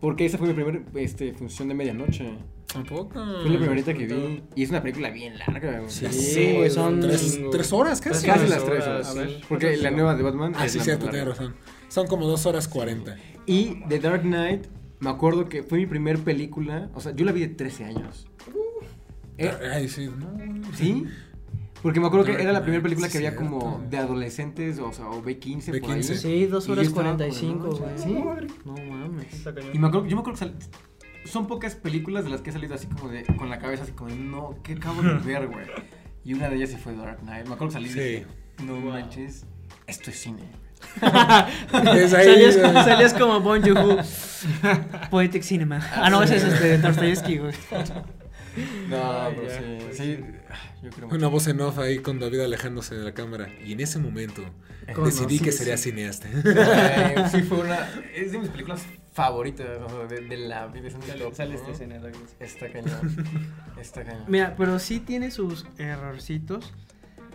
[0.00, 2.32] Porque esa fue mi primera este, función de medianoche.
[2.72, 3.12] Tampoco.
[3.12, 4.42] Fue la primerita que vi.
[4.54, 5.80] Y es una película bien larga.
[5.80, 5.90] güey.
[5.90, 7.00] Sí, Sí, güey, son...
[7.00, 8.26] Tres, horas casi.
[8.26, 9.40] Casi las tres horas, a ver.
[9.48, 10.52] Porque la nueva de Batman.
[10.56, 11.54] Ah, es sí, la cierto, tienes razón.
[11.88, 13.16] Son como dos horas cuarenta.
[13.46, 14.66] Y The Dark Knight,
[15.00, 16.90] me acuerdo que fue mi primer película.
[16.94, 18.28] O sea, yo la vi de 13 años.
[19.36, 20.08] Eh, Ay, sí.
[20.16, 20.28] no.
[20.74, 21.04] ¿Sí?
[21.82, 25.06] Porque me acuerdo que era la primera película que había como de adolescentes, o sea,
[25.08, 26.00] o B15, por ahí.
[26.00, 26.14] B15.
[26.16, 27.80] Sí, dos Y yo horas estaba cuarenta y por la cinco, noche.
[27.80, 28.48] güey.
[28.48, 28.54] Sí.
[28.64, 29.46] No mames.
[29.72, 30.54] Y me acuerdo, yo me acuerdo que sal-
[31.24, 33.92] son pocas películas de las que he salido así como de, con la cabeza así
[33.92, 35.66] como de, no, ¿qué acabo de ver, güey?
[36.24, 37.46] Y una de ellas sí fue Dark Knight.
[37.46, 37.98] Me acuerdo que salí y Sí.
[37.98, 38.26] dije,
[38.66, 38.90] no Wow.
[38.92, 39.46] manches,
[39.86, 40.42] esto es cine.
[41.70, 42.72] Salías, güey.
[42.74, 43.98] salías como Bon Joon-ho.
[45.10, 45.80] Poetic Cinema.
[45.94, 47.52] Ah, no, ese es este, Dostoyevsky, güey.
[48.88, 50.18] No, Ay, pero ya, sí, pues sí,
[50.82, 53.48] yo creo Una voz en off ahí con David alejándose de la cámara.
[53.64, 54.42] Y en ese momento
[55.04, 56.28] decidí que sería cineasta.
[57.16, 58.82] Ay, sí fue una, es de mis películas
[59.12, 59.66] favoritas
[60.08, 60.90] de, de la vida.
[60.90, 61.58] Sale, top, sale ¿no?
[61.60, 62.00] esta escena.
[62.40, 63.26] Está cañón,
[63.80, 64.24] está cañón.
[64.28, 66.72] Mira, pero sí tiene sus errorcitos.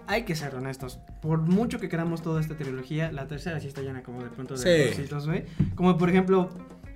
[0.08, 1.00] Hay que ser honestos.
[1.22, 4.62] Por mucho que queramos toda esta trilogía, la tercera sí está llena como de puntos
[4.62, 4.82] de Sí.
[4.84, 5.46] errorcitos, güey.
[5.74, 6.50] Como por ejemplo,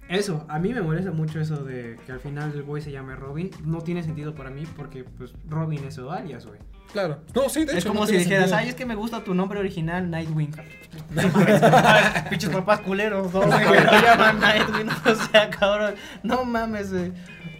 [0.10, 3.16] Eso, a mí me molesta mucho eso de que al final el güey se llame
[3.16, 3.52] Robin.
[3.64, 6.60] No tiene sentido para mí porque, pues, Robin es su alias, güey.
[6.92, 7.20] Claro.
[7.36, 7.90] No, sí, de Es hecho.
[7.90, 8.58] como no si dijeras, sentido.
[8.58, 10.50] ay, es que me gusta tu nombre original, Nightwing.
[11.16, 15.94] Mames, papás, Pinches papás culeros, no, güey, lo llaman Nightwing, o sea, cabrón.
[16.24, 17.12] No mames, güey.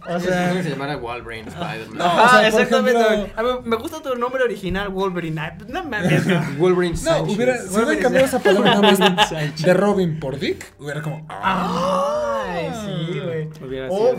[0.08, 0.62] O sea.
[0.62, 1.98] se llamara Wolverine Spider-Man.
[1.98, 3.00] No, Ajá, o sea, exactamente.
[3.00, 3.32] ejemplo- güey.
[3.36, 5.40] A ver, me gusta tu nombre original, Wolverine.
[5.68, 6.24] No mames.
[6.58, 7.36] Wolverine No, Sánchez.
[7.36, 9.30] hubiera, si hubieran cambiado esa palabra nada más
[9.62, 11.26] de Robin por Dick, hubiera como.
[11.28, 12.44] ah.
[12.48, 13.48] Ay, sí, güey.
[13.66, 14.16] Hubiera Oh,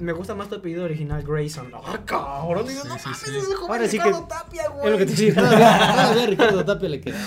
[0.00, 1.72] me gusta más tu apellido original, Grayson.
[1.74, 2.66] Ah, cabrón.
[2.66, 3.30] Digo, no Sí, sí, mames, sí.
[3.38, 4.84] ese joven Ahora sí Ricardo que- Tapia, güey.
[4.86, 5.34] Es lo que te decía.
[5.34, 7.26] Todavía Ricardo Tapia le quedaba.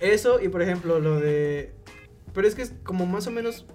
[0.00, 1.74] Eso y por ejemplo lo de...
[2.32, 3.66] Pero es que es como más o menos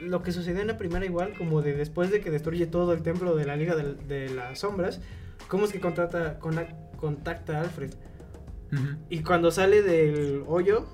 [0.00, 3.02] lo que sucedió en la primera igual, como de después de que destruye todo el
[3.02, 5.00] templo de la Liga de, de las Sombras,
[5.48, 6.58] ¿cómo es que contrata, con-
[6.96, 7.92] contacta a Alfred?
[9.08, 10.86] Y cuando sale del hoyo,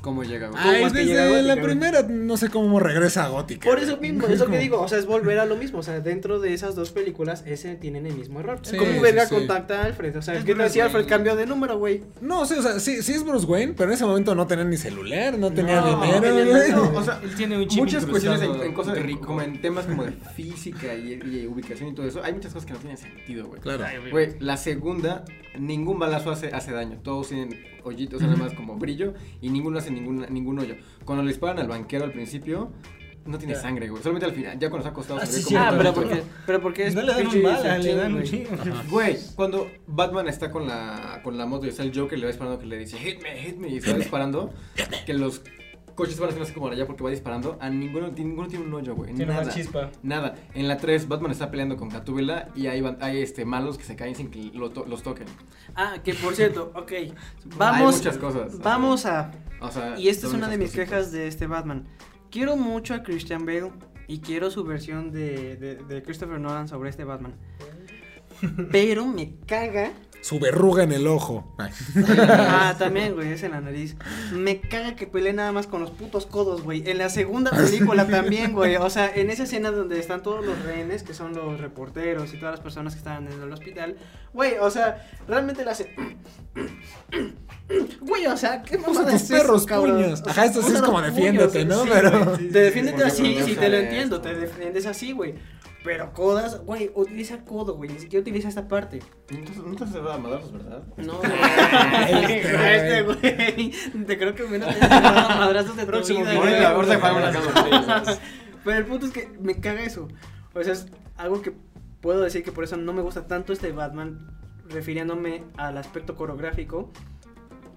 [0.00, 3.68] ¿Cómo llega, es que desde llega Gótica, la primera, no sé cómo regresa a Gótica.
[3.68, 5.82] por eso mismo, es lo que digo, o sea, es volver a lo mismo, o
[5.82, 8.58] sea, dentro de esas dos películas, ese tienen el mismo error.
[8.62, 9.34] Sí, ¿Cómo sí, verga sí.
[9.34, 10.16] contacta a Alfred?
[10.16, 12.02] O sea, Es ¿qué Bruce si Alfred cambió de número, güey?
[12.20, 14.64] No, sí, o sea, sí, sí es Bruce Wayne, pero en ese momento no tenía
[14.64, 16.34] ni celular, no tenía No, dinero.
[16.34, 16.52] güey.
[16.70, 16.82] nada.
[16.94, 19.26] o sea, Él tiene un chip muchas cuestiones en, en cosas de- rico.
[19.26, 22.66] como en temas como de física y, y ubicación y todo eso, hay muchas cosas
[22.66, 23.60] que no tienen sentido, güey.
[23.60, 23.84] Claro.
[24.10, 25.24] Güey, la segunda,
[25.58, 26.98] ningún balazo hace, hace daño.
[27.02, 27.58] Todos tienen
[27.88, 30.76] hoyitos, nada más como brillo, y ninguno hace ningún, ningún hoyo.
[31.04, 32.70] Cuando le disparan al banquero al principio,
[33.26, 34.02] no tiene sangre, güey.
[34.02, 36.22] Solamente al final, ya cuando está acostado Ah, se ve sí, como Ah, pero porque,
[36.46, 38.30] pero porque es No le dan un bala, le dan un güey.
[38.30, 38.48] chingo.
[38.88, 42.30] Güey, cuando Batman está con la, con la moto y está el Joker, le va
[42.30, 44.52] disparando que le dice, hit me, hit me, y se va disparando,
[45.04, 45.42] que los
[45.98, 48.94] coches van haciendo así como allá porque va disparando, a ninguno, ninguno tiene un hoyo,
[48.94, 49.42] güey, Tiene nada.
[49.44, 49.90] una chispa.
[50.02, 50.34] Nada.
[50.54, 53.84] En la 3, Batman está peleando con Gatúbela y hay, van- hay este, malos que
[53.84, 55.26] se caen sin que lo to- los toquen.
[55.74, 56.92] Ah, que por cierto, ok.
[56.92, 57.14] hay
[57.56, 58.58] Vamos, muchas cosas.
[58.60, 59.30] vamos a...
[59.60, 60.88] o sea, Y esta es una de mis cositas.
[60.88, 61.86] quejas de este Batman.
[62.30, 63.72] Quiero mucho a Christian Bale
[64.06, 67.34] y quiero su versión de, de, de Christopher Nolan sobre este Batman.
[68.70, 69.92] Pero me caga.
[70.20, 71.44] Su verruga en el ojo.
[71.58, 71.70] Ay.
[72.18, 73.96] Ah, también, güey, es en la nariz.
[74.32, 76.88] Me caga que pelee nada más con los putos codos, güey.
[76.88, 78.76] En la segunda película también, güey.
[78.76, 82.38] O sea, en esa escena donde están todos los rehenes, que son los reporteros y
[82.38, 83.96] todas las personas que estaban en el hospital.
[84.32, 85.94] Güey, o sea, realmente la hace.
[88.00, 90.22] Güey, o sea, ¿qué tus es eso, perros puños.
[90.26, 91.84] Ajá, esto sí es como defiéndete, puños, ¿no?
[91.84, 92.38] sí, Pero-.
[92.38, 95.34] Te defiendes Porque así, sí, te lo entiendo, te defiendes así, güey.
[95.88, 99.00] Pero codas, güey, utiliza codo, güey, ni siquiera utiliza esta parte.
[99.30, 100.82] Entonces, no te se va a madrazos, ¿verdad?
[100.98, 101.18] No,
[102.10, 104.04] Este, este güey.
[104.04, 106.76] Te creo que menos te a madrazos de tu Próximo vida, video.
[106.76, 106.88] güey.
[106.88, 108.18] La casa.
[108.64, 110.08] Pero el punto es que me caga eso.
[110.52, 111.54] O sea, es algo que
[112.02, 116.92] puedo decir que por eso no me gusta tanto este Batman, refiriéndome al aspecto coreográfico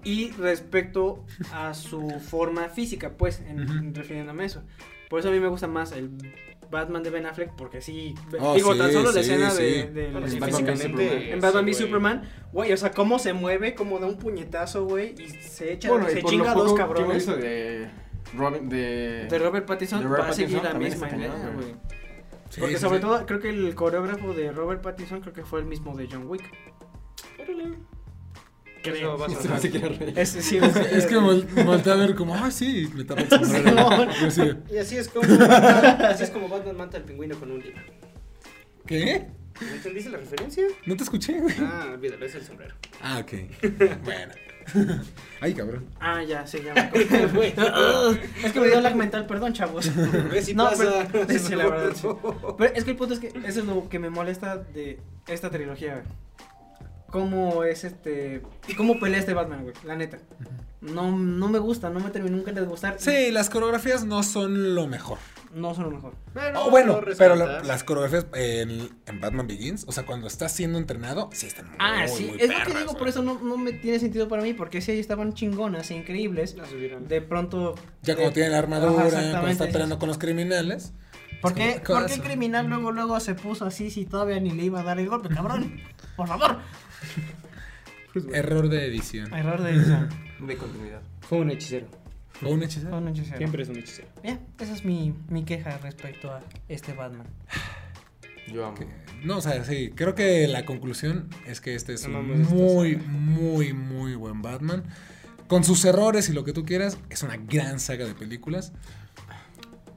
[0.04, 4.62] y respecto a su forma física, pues, en, refiriéndome a eso.
[5.08, 6.10] Por eso a mí me gusta más el
[6.72, 9.62] Batman de Ben Affleck, porque sí, Oh, digo, sí, tan solo la escena sí.
[9.62, 11.32] de, de- Bueno, físicamente.
[11.32, 11.74] En Batman v.
[11.74, 15.90] Superman, güey, o sea, cómo se mueve, como da un puñetazo, güey, y se echa,
[15.90, 17.26] Bueno, se chinga a dos cabrones.
[17.26, 17.88] de
[18.36, 19.26] Robin, de...
[19.30, 21.74] De Robert Pattinson de Robert va a seguir la misma idea, güey.
[22.58, 23.02] Porque sí, sobre sí.
[23.02, 26.26] todo creo que el coreógrafo de Robert Pattinson creo que fue el mismo de John
[26.26, 26.42] Wick.
[28.90, 30.18] A quiere reír.
[30.18, 34.56] Ese sí, Es que vol- volteé a ver como, ah, sí, me tapa el sombrero.
[34.72, 35.26] Y así es como
[36.04, 37.80] así es como Batman mata al pingüino con un libro.
[38.86, 39.26] ¿Qué?
[39.60, 40.64] ¿No entendiste la referencia?
[40.86, 41.54] No te escuché, güey.
[41.60, 42.74] Ah, olvídalo, es el sombrero.
[43.00, 43.32] Ah, ok.
[44.02, 44.32] Bueno.
[45.40, 45.86] Ay, cabrón.
[46.00, 46.80] Ah, ya, se llama.
[46.94, 49.90] es que me dio lag mental, perdón, chavos.
[50.30, 51.06] ¿Ves si No, pasa?
[51.12, 52.08] pero- sí, la verdad, sí.
[52.58, 55.50] Pero es que el punto es que eso es lo que me molesta de esta
[55.50, 56.06] trilogía, güey.
[57.12, 58.42] Cómo es este.
[58.66, 60.18] Y cómo pelea este Batman, güey, la neta.
[60.80, 62.96] No, no me gusta, no me terminó nunca de gustar.
[62.98, 65.18] Sí, las coreografías no son lo mejor.
[65.54, 66.14] No son lo mejor.
[66.32, 70.48] Pero Oh, bueno, pero la- las coreografías en, en Batman Begins, o sea, cuando está
[70.48, 73.38] siendo entrenado, sí están muy, Ah, sí, muy es lo que digo, por eso no,
[73.40, 76.56] no me tiene sentido para mí, porque si ahí estaban chingonas e increíbles,
[77.08, 77.74] de pronto...
[78.02, 80.00] Ya cuando eh, tiene la ajá, armadura, cuando exactamente, está sí, peleando sí.
[80.00, 80.94] con los criminales.
[81.42, 84.50] ¿Por qué, como, ¿por qué el criminal luego luego se puso así si todavía ni
[84.52, 85.80] le iba a dar el golpe, cabrón?
[86.16, 86.58] Por favor.
[88.34, 89.32] Error de edición.
[89.34, 90.08] Error de edición.
[90.46, 91.00] De continuidad.
[91.20, 91.86] Fue un hechicero.
[92.44, 92.90] ¿O un hechicero?
[92.90, 93.38] No, no, hechicero.
[93.38, 94.08] Siempre es un hechicero.
[94.22, 97.26] Bien, esa es mi, mi queja respecto a este Batman.
[98.52, 98.74] Yo amo.
[98.76, 98.88] Que-
[99.24, 103.72] No, o sea, sí, creo que la conclusión es que este es un muy, muy,
[103.72, 104.82] muy buen Batman.
[105.46, 108.72] Con sus errores y lo que tú quieras, es una gran saga de películas.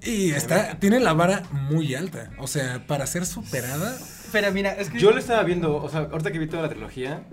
[0.03, 2.29] Y está, tiene la vara muy alta.
[2.37, 3.97] O sea, para ser superada,
[4.31, 4.99] Pero mira, es que...
[4.99, 7.23] Yo lo estaba viendo, o sea, ahorita que vi toda la trilogía,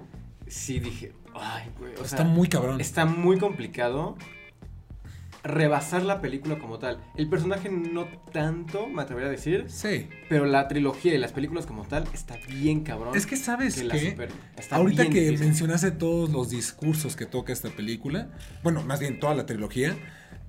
[0.46, 2.80] sí dije, ay, güey, o está sea, muy cabrón.
[2.80, 4.16] está muy complicado.
[5.44, 7.00] rebasar la película como tal.
[7.16, 10.08] El personaje no tanto, me atrevería a decir, Sí.
[10.28, 13.16] pero la trilogía y las películas como tal está bien cabrón.
[13.16, 14.28] Es que sabes que la que.
[14.56, 15.46] Está ahorita bien que difícil.
[15.46, 18.30] mencionaste todos los discursos que toca esta película,
[18.62, 19.96] bueno, más bien toda la trilogía,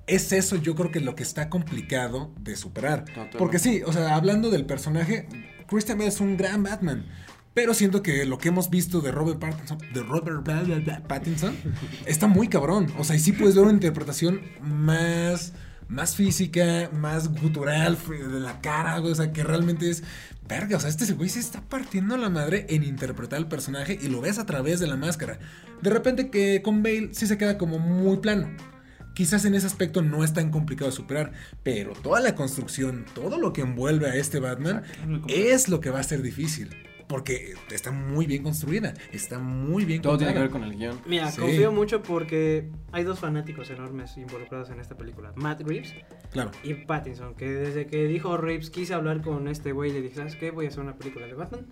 [0.06, 3.04] es eso yo creo que lo que está complicado de superar.
[3.04, 3.38] Totalmente.
[3.38, 5.26] Porque sí, o sea, hablando del personaje,
[5.66, 7.04] Christian Bale es un gran Batman.
[7.54, 10.44] Pero siento que lo que hemos visto de Robert Pattinson, de Robert
[11.06, 11.56] Pattinson
[12.04, 12.92] está muy cabrón.
[12.98, 15.52] O sea, y sí puedes ver una interpretación más,
[15.86, 19.00] más física, más gutural de la cara.
[19.00, 20.02] O sea, que realmente es.
[20.46, 24.08] Verga, o sea, este güey se está partiendo la madre en interpretar el personaje y
[24.08, 25.38] lo ves a través de la máscara.
[25.80, 28.50] De repente que con Bale sí se queda como muy plano.
[29.14, 33.38] Quizás en ese aspecto no es tan complicado de superar, pero toda la construcción, todo
[33.38, 34.82] lo que envuelve a este Batman
[35.28, 36.70] es lo que va a ser difícil.
[37.06, 41.00] Porque está muy bien construida, está muy bien Todo tiene que ver con el guion.
[41.06, 41.38] Mira, Sí.
[41.38, 45.30] confío mucho porque hay dos fanáticos enormes involucrados en esta película.
[45.36, 45.92] Matt Reeves
[46.32, 46.50] Claro.
[46.64, 50.14] y Pattinson, que desde que dijo Reeves quise hablar con este güey y le dije,
[50.16, 50.50] ¿sabes qué?
[50.50, 51.66] Voy a hacer una película de Batman.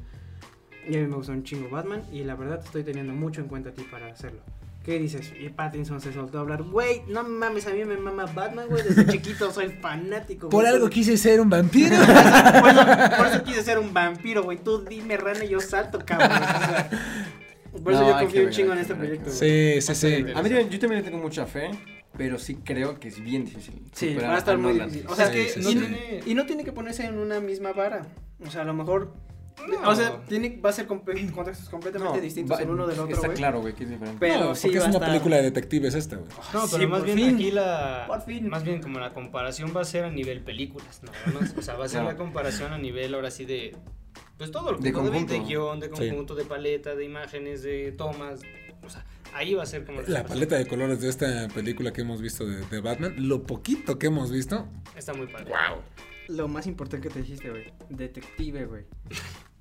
[0.86, 3.40] Y a mí me gusta un chingo Batman y la verdad te estoy teniendo mucho
[3.40, 4.42] en cuenta a ti para hacerlo.
[4.84, 5.32] ¿Qué dices?
[5.40, 8.82] Y Pattinson se soltó a hablar, güey, no mames, a mí me mama Batman, güey,
[8.82, 10.48] desde chiquito soy fanático.
[10.48, 10.74] Por güey".
[10.74, 11.94] algo quise ser un vampiro.
[12.60, 12.84] por, eso,
[13.16, 14.58] por eso quise ser un vampiro, güey.
[14.58, 16.32] Tú dime rana y yo salto, cabrón.
[16.32, 16.90] O sea,
[17.84, 19.30] por eso No, yo confío un chingo en este proyecto.
[19.30, 20.14] sí, sí, sí.
[20.16, 21.70] A mí también- yo también tengo mucha fe,
[22.18, 23.80] pero sí creo que es bien difícil.
[23.92, 25.04] Sí, va a estar muy difícil.
[25.06, 25.78] O sea, Sí, que sí, no sí.
[25.78, 28.04] tiene- y no tiene que ponerse en una misma vara.
[28.44, 29.14] O sea, a lo mejor.
[29.68, 29.88] No.
[29.90, 33.14] O sea, tiene, va a ser contextos completamente distintos va- el uno del otro.
[33.14, 33.36] Está güey.
[33.38, 34.18] claro, güey, que es diferente.
[34.20, 36.28] Pero No, sí porque es va una estar- película de detectives esta, güey.
[36.52, 37.34] No, Sí, pero más por bien fin.
[37.36, 38.04] aquí la.
[38.08, 38.48] Por fin.
[38.48, 41.12] Más bien como la comparación va a ser a nivel películas, ¿no?
[41.40, 41.46] ¿no?
[41.58, 43.76] O sea, va a ser la comparación a nivel ahora sí de.
[44.38, 45.32] Pues todo lo que De conjunto.
[45.32, 45.92] de guion, de Sí.
[46.08, 48.40] conjunto, de paleta, de imágenes, de tomas.
[48.84, 50.00] O sea, ahí va a ser como.
[50.08, 53.98] La paleta de colores de esta película que hemos visto de, de Batman, lo poquito
[53.98, 55.50] que hemos visto, Está muy padre.
[55.50, 55.82] wow.
[56.32, 57.72] Lo más importante que te dijiste, güey.
[57.88, 58.84] Detective, güey.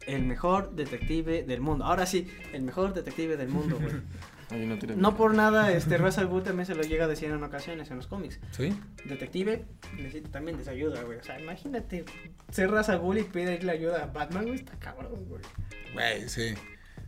[0.07, 1.85] El mejor detective del mundo.
[1.85, 3.93] Ahora sí, el mejor detective del mundo, güey.
[4.51, 7.89] No, No por nada, este al Ghul también se lo llega a decir en ocasiones
[7.89, 8.37] en los cómics.
[8.51, 8.77] ¿Sí?
[9.05, 9.63] Detective
[9.95, 11.19] necesita también de esa ayuda, güey.
[11.19, 12.03] O sea, imagínate
[12.51, 14.55] ser al Ghul y pedirle ayuda a Batman, güey.
[14.55, 15.41] Está cabrón, güey.
[15.93, 16.53] Güey, sí.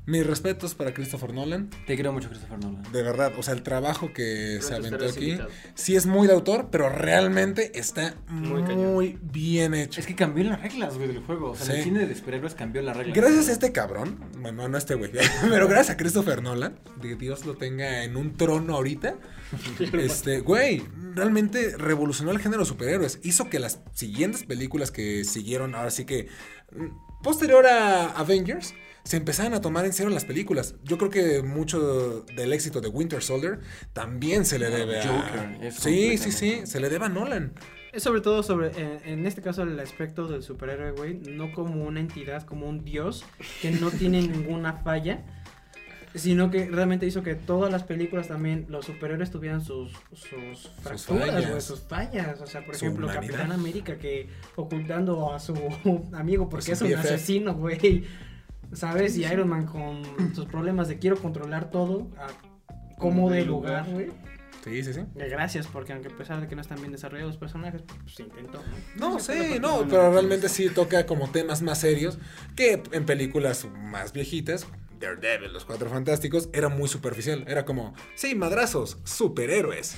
[0.05, 1.69] Mis respetos para Christopher Nolan.
[1.87, 2.83] Te quiero mucho, Christopher Nolan.
[2.91, 5.49] De verdad, o sea, el trabajo que se aventó aquí, invitado.
[5.75, 10.01] sí es muy de autor, pero realmente está muy, bien hecho.
[10.01, 11.51] Es que cambió las reglas, güey, del juego.
[11.51, 11.71] O sea, Sí.
[11.73, 13.15] el cine de superhéroes cambió las reglas.
[13.15, 15.09] Gracias a este cabrón, bueno, no a este güey,
[15.49, 19.15] pero gracias a Christopher Nolan, de que Dios lo tenga en un trono ahorita,
[19.93, 20.83] este, güey,
[21.15, 23.19] realmente revolucionó el género de superhéroes.
[23.23, 26.27] Hizo que las siguientes películas que siguieron, ahora sí que,
[26.75, 28.73] mm, posterior a Avengers,
[29.03, 30.75] se empezaron a tomar en serio las películas.
[30.83, 33.59] Yo creo que mucho del éxito de Winter Soldier
[33.91, 35.07] también se le debe a...
[35.07, 37.53] Joker, es sí, sí, sí, se le debe a Nolan.
[37.91, 41.13] Es sobre todo sobre, eh, en este caso, el aspecto del superhéroe, güey.
[41.15, 43.23] No como una entidad, como un dios
[43.61, 45.23] que no tiene ninguna falla.
[46.15, 51.27] Sino que realmente hizo que todas las películas también, los superhéroes tuvieran sus, sus fracturas,
[51.31, 51.49] fallas.
[51.49, 52.39] güey, sus fallas.
[52.39, 53.27] O sea, por Su ejemplo, humanidad.
[53.27, 55.55] Capitán América que ocultando a su
[56.13, 56.99] amigo porque su es un BFF.
[57.05, 58.05] asesino, güey.
[58.73, 59.17] ¿Sabes?
[59.17, 60.01] Y Iron Man con
[60.35, 62.27] sus problemas de quiero controlar todo, a
[62.97, 64.07] como de lugar, güey.
[64.63, 65.01] Sí, sí, sí.
[65.15, 68.23] Gracias, porque aunque a pesar de que no están bien desarrollados los personajes, pues se
[68.23, 68.61] intentó.
[68.95, 69.19] ¿no?
[69.19, 72.17] Sí, la no, pero realmente sí toca como temas más serios
[72.55, 74.65] que en películas más viejitas.
[75.03, 77.43] Daredevil, Los Cuatro Fantásticos, era muy superficial.
[77.47, 79.95] Era como, sí, madrazos, superhéroes.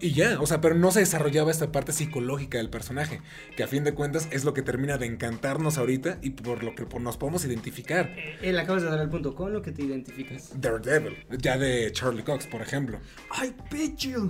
[0.00, 3.20] y ya, o sea, pero no se desarrollaba esta parte psicológica del personaje,
[3.56, 6.74] que a fin de cuentas es lo que termina de encantarnos ahorita y por lo
[6.74, 8.10] que nos podemos identificar.
[8.16, 10.50] Eh, Él acabas de dar el punto con lo que te identificas.
[10.60, 12.98] Daredevil, ya de Charlie Cox, por ejemplo.
[13.30, 14.28] ¡Ay, Pichu!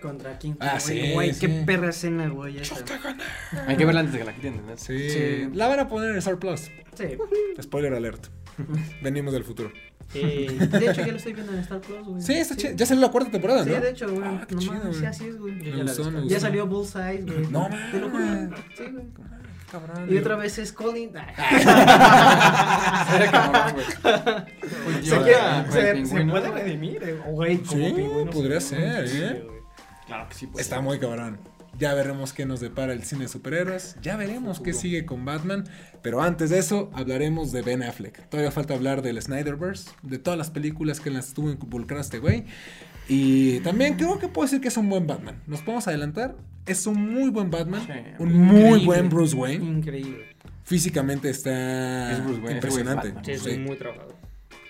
[0.00, 2.58] Contra King Ah, güey, sí, Güey, qué perra escena, güey.
[2.58, 2.74] esa.
[3.68, 4.76] Hay que verla antes de que la quiten, ¿no?
[4.76, 5.48] Sí, Sí.
[5.54, 6.62] la van a poner en Star Plus.
[6.96, 7.16] Sí.
[7.62, 8.26] Spoiler alert.
[9.02, 9.70] Venimos del futuro.
[10.14, 12.20] Eh, de hecho, ya lo estoy viendo en Star Plus, güey.
[12.22, 12.74] Sí, está chido.
[12.76, 13.80] Ya salió la cuarta temporada, Sí, ¿no?
[13.80, 14.22] de hecho, güey.
[14.28, 15.62] Ah, qué no chido, mames, sí, así es, güey.
[15.64, 16.24] Ya gustó.
[16.26, 17.46] Ya salió Bullseye, güey.
[17.50, 18.18] No Te lo juro.
[18.20, 18.50] mames.
[18.76, 19.04] Sí, güey.
[19.70, 20.06] Cabrón.
[20.12, 21.12] Y otra vez es Colin.
[23.30, 23.86] Cabrón, güey.
[24.84, 27.58] Pues Se, yo- quiere- ah, se- se puede redimir, eh, güey.
[27.58, 29.46] como Sí, pingüino, podría sí, ser, sí, ¿eh?
[30.06, 30.46] Claro que sí.
[30.46, 30.62] pues.
[30.64, 31.38] Está muy cabrón.
[31.82, 33.96] Ya veremos qué nos depara el cine de superhéroes.
[34.02, 35.64] Ya veremos qué sigue con Batman.
[36.00, 38.28] Pero antes de eso, hablaremos de Ben Affleck.
[38.28, 42.20] Todavía falta hablar del Snyderverse, de todas las películas que en las estuvo involucrado este
[42.20, 42.44] güey.
[43.08, 45.42] Y también creo que puedo decir que es un buen Batman.
[45.48, 46.36] Nos podemos adelantar.
[46.66, 47.82] Es un muy buen Batman.
[47.84, 48.86] Sí, un muy Increíble.
[48.86, 49.64] buen Bruce Wayne.
[49.64, 50.26] Increíble.
[50.62, 53.08] Físicamente está Es Bruce Wayne, es impresionante.
[53.08, 53.24] Batman.
[53.24, 54.14] Sí, es muy trabajado.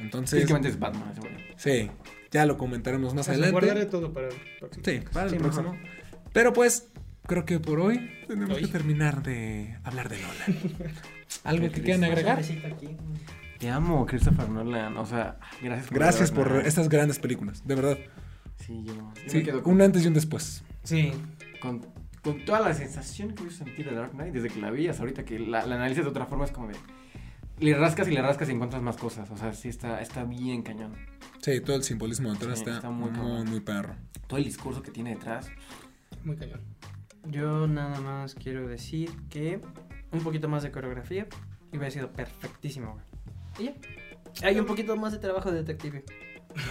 [0.01, 1.33] Entonces, Físicamente es Batman, güey.
[1.57, 1.91] sí,
[2.31, 3.53] ya lo comentaremos más O sea, adelante.
[3.53, 4.83] guardaré todo para el próximo.
[4.87, 5.77] Sí, para el Sí, próximo.
[6.33, 6.89] Pero pues,
[7.27, 8.63] creo que por hoy tenemos Hoy.
[8.63, 10.93] que terminar de hablar de Nolan.
[11.45, 12.39] ¿Algo que quieran agregar?
[12.39, 12.97] Aquí.
[13.59, 14.97] Te amo, Christopher Nolan.
[14.97, 17.99] O sea, gracias por Gracias por estas grandes películas, de verdad.
[18.59, 20.65] Sí, yo, yo Sí, me quedo con, un antes y un después.
[20.85, 21.13] Sí.
[21.61, 21.81] con,
[22.23, 25.03] con toda la sensación que yo sentí de Dark Knight desde que la vi hasta
[25.03, 26.75] ahorita que la, la analizas de otra forma es como de...
[27.59, 29.31] Le rascas y le rascas y encuentras más cosas.
[29.31, 30.95] O sea, sí está, está bien cañón.
[31.41, 33.95] Sí, todo el simbolismo detrás Sí, está, está muy muy perro.
[34.27, 35.49] Todo el discurso que tiene detrás.
[36.25, 36.61] Muy cañón.
[37.27, 39.61] Yo nada más quiero decir que
[40.11, 41.27] un poquito más de coreografía
[41.73, 42.95] y hubiera sido perfectísimo,
[43.59, 43.69] güey.
[43.69, 43.73] Y
[44.41, 44.49] ya.
[44.49, 46.05] Hay un poquito más de trabajo de detective.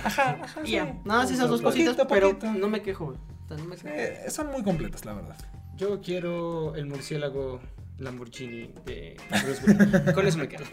[0.03, 0.61] Ajá, ajá.
[0.65, 0.85] Y ya.
[1.05, 2.53] Nada más esas dos Poquito, cositas, pero poquito.
[2.53, 3.17] no me quejo, güey.
[3.49, 3.87] No me quejo.
[3.89, 5.37] Eh, son muy completas, la verdad.
[5.77, 7.59] Yo quiero el murciélago
[7.97, 10.13] Lamborghini de Bruce.
[10.13, 10.63] Con eso me quedo.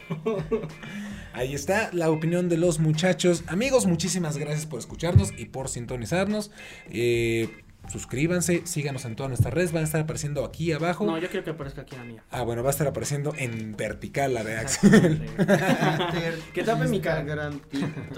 [1.32, 3.44] Ahí está la opinión de los muchachos.
[3.46, 6.50] Amigos, muchísimas gracias por escucharnos y por sintonizarnos.
[6.90, 9.73] Eh, suscríbanse, síganos en todas nuestras redes.
[9.73, 11.06] Van a estar apareciendo aquí abajo.
[11.06, 12.23] No, yo quiero que aparezca aquí la mía.
[12.31, 15.28] Ah, bueno, va a estar apareciendo en vertical la de Axel.
[16.52, 17.24] Que tape mi cara.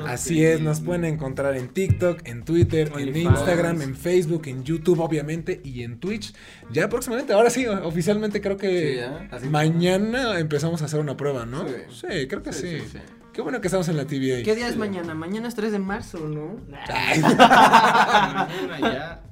[0.07, 3.17] Así es, nos pueden encontrar en TikTok, en Twitter, en.
[3.17, 6.33] Instagram, en Facebook, en YouTube, obviamente, y en Twitch.
[6.71, 9.49] Ya próximamente, ahora sí, oficialmente creo que Sí, ya, así.
[9.49, 11.67] mañana empezamos a hacer una prueba, ¿no?
[11.69, 11.75] Sí.
[12.09, 12.99] Sí, creo que sí, Sí, sí, sí.
[13.33, 14.43] Qué bueno que estamos en la TVA.
[14.43, 15.15] ¿Qué día es mañana?
[15.15, 16.57] Mañana es 3 de marzo, ¿no?
[16.71, 18.49] Mañana
[18.81, 19.23] ya.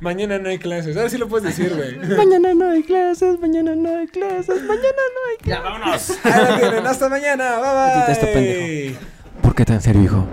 [0.00, 0.96] Mañana no hay clases.
[0.96, 1.96] Ahora sí lo puedes decir, güey.
[2.16, 5.46] mañana no hay clases, mañana no hay clases, mañana no hay clases.
[5.46, 6.10] Ya, vámonos.
[6.24, 6.86] Ahí la tienen.
[6.86, 7.58] Hasta mañana.
[7.58, 8.00] Bye bye.
[8.00, 8.98] Quita esto, pendejo.
[9.42, 10.26] ¿Por qué tan serio, hijo?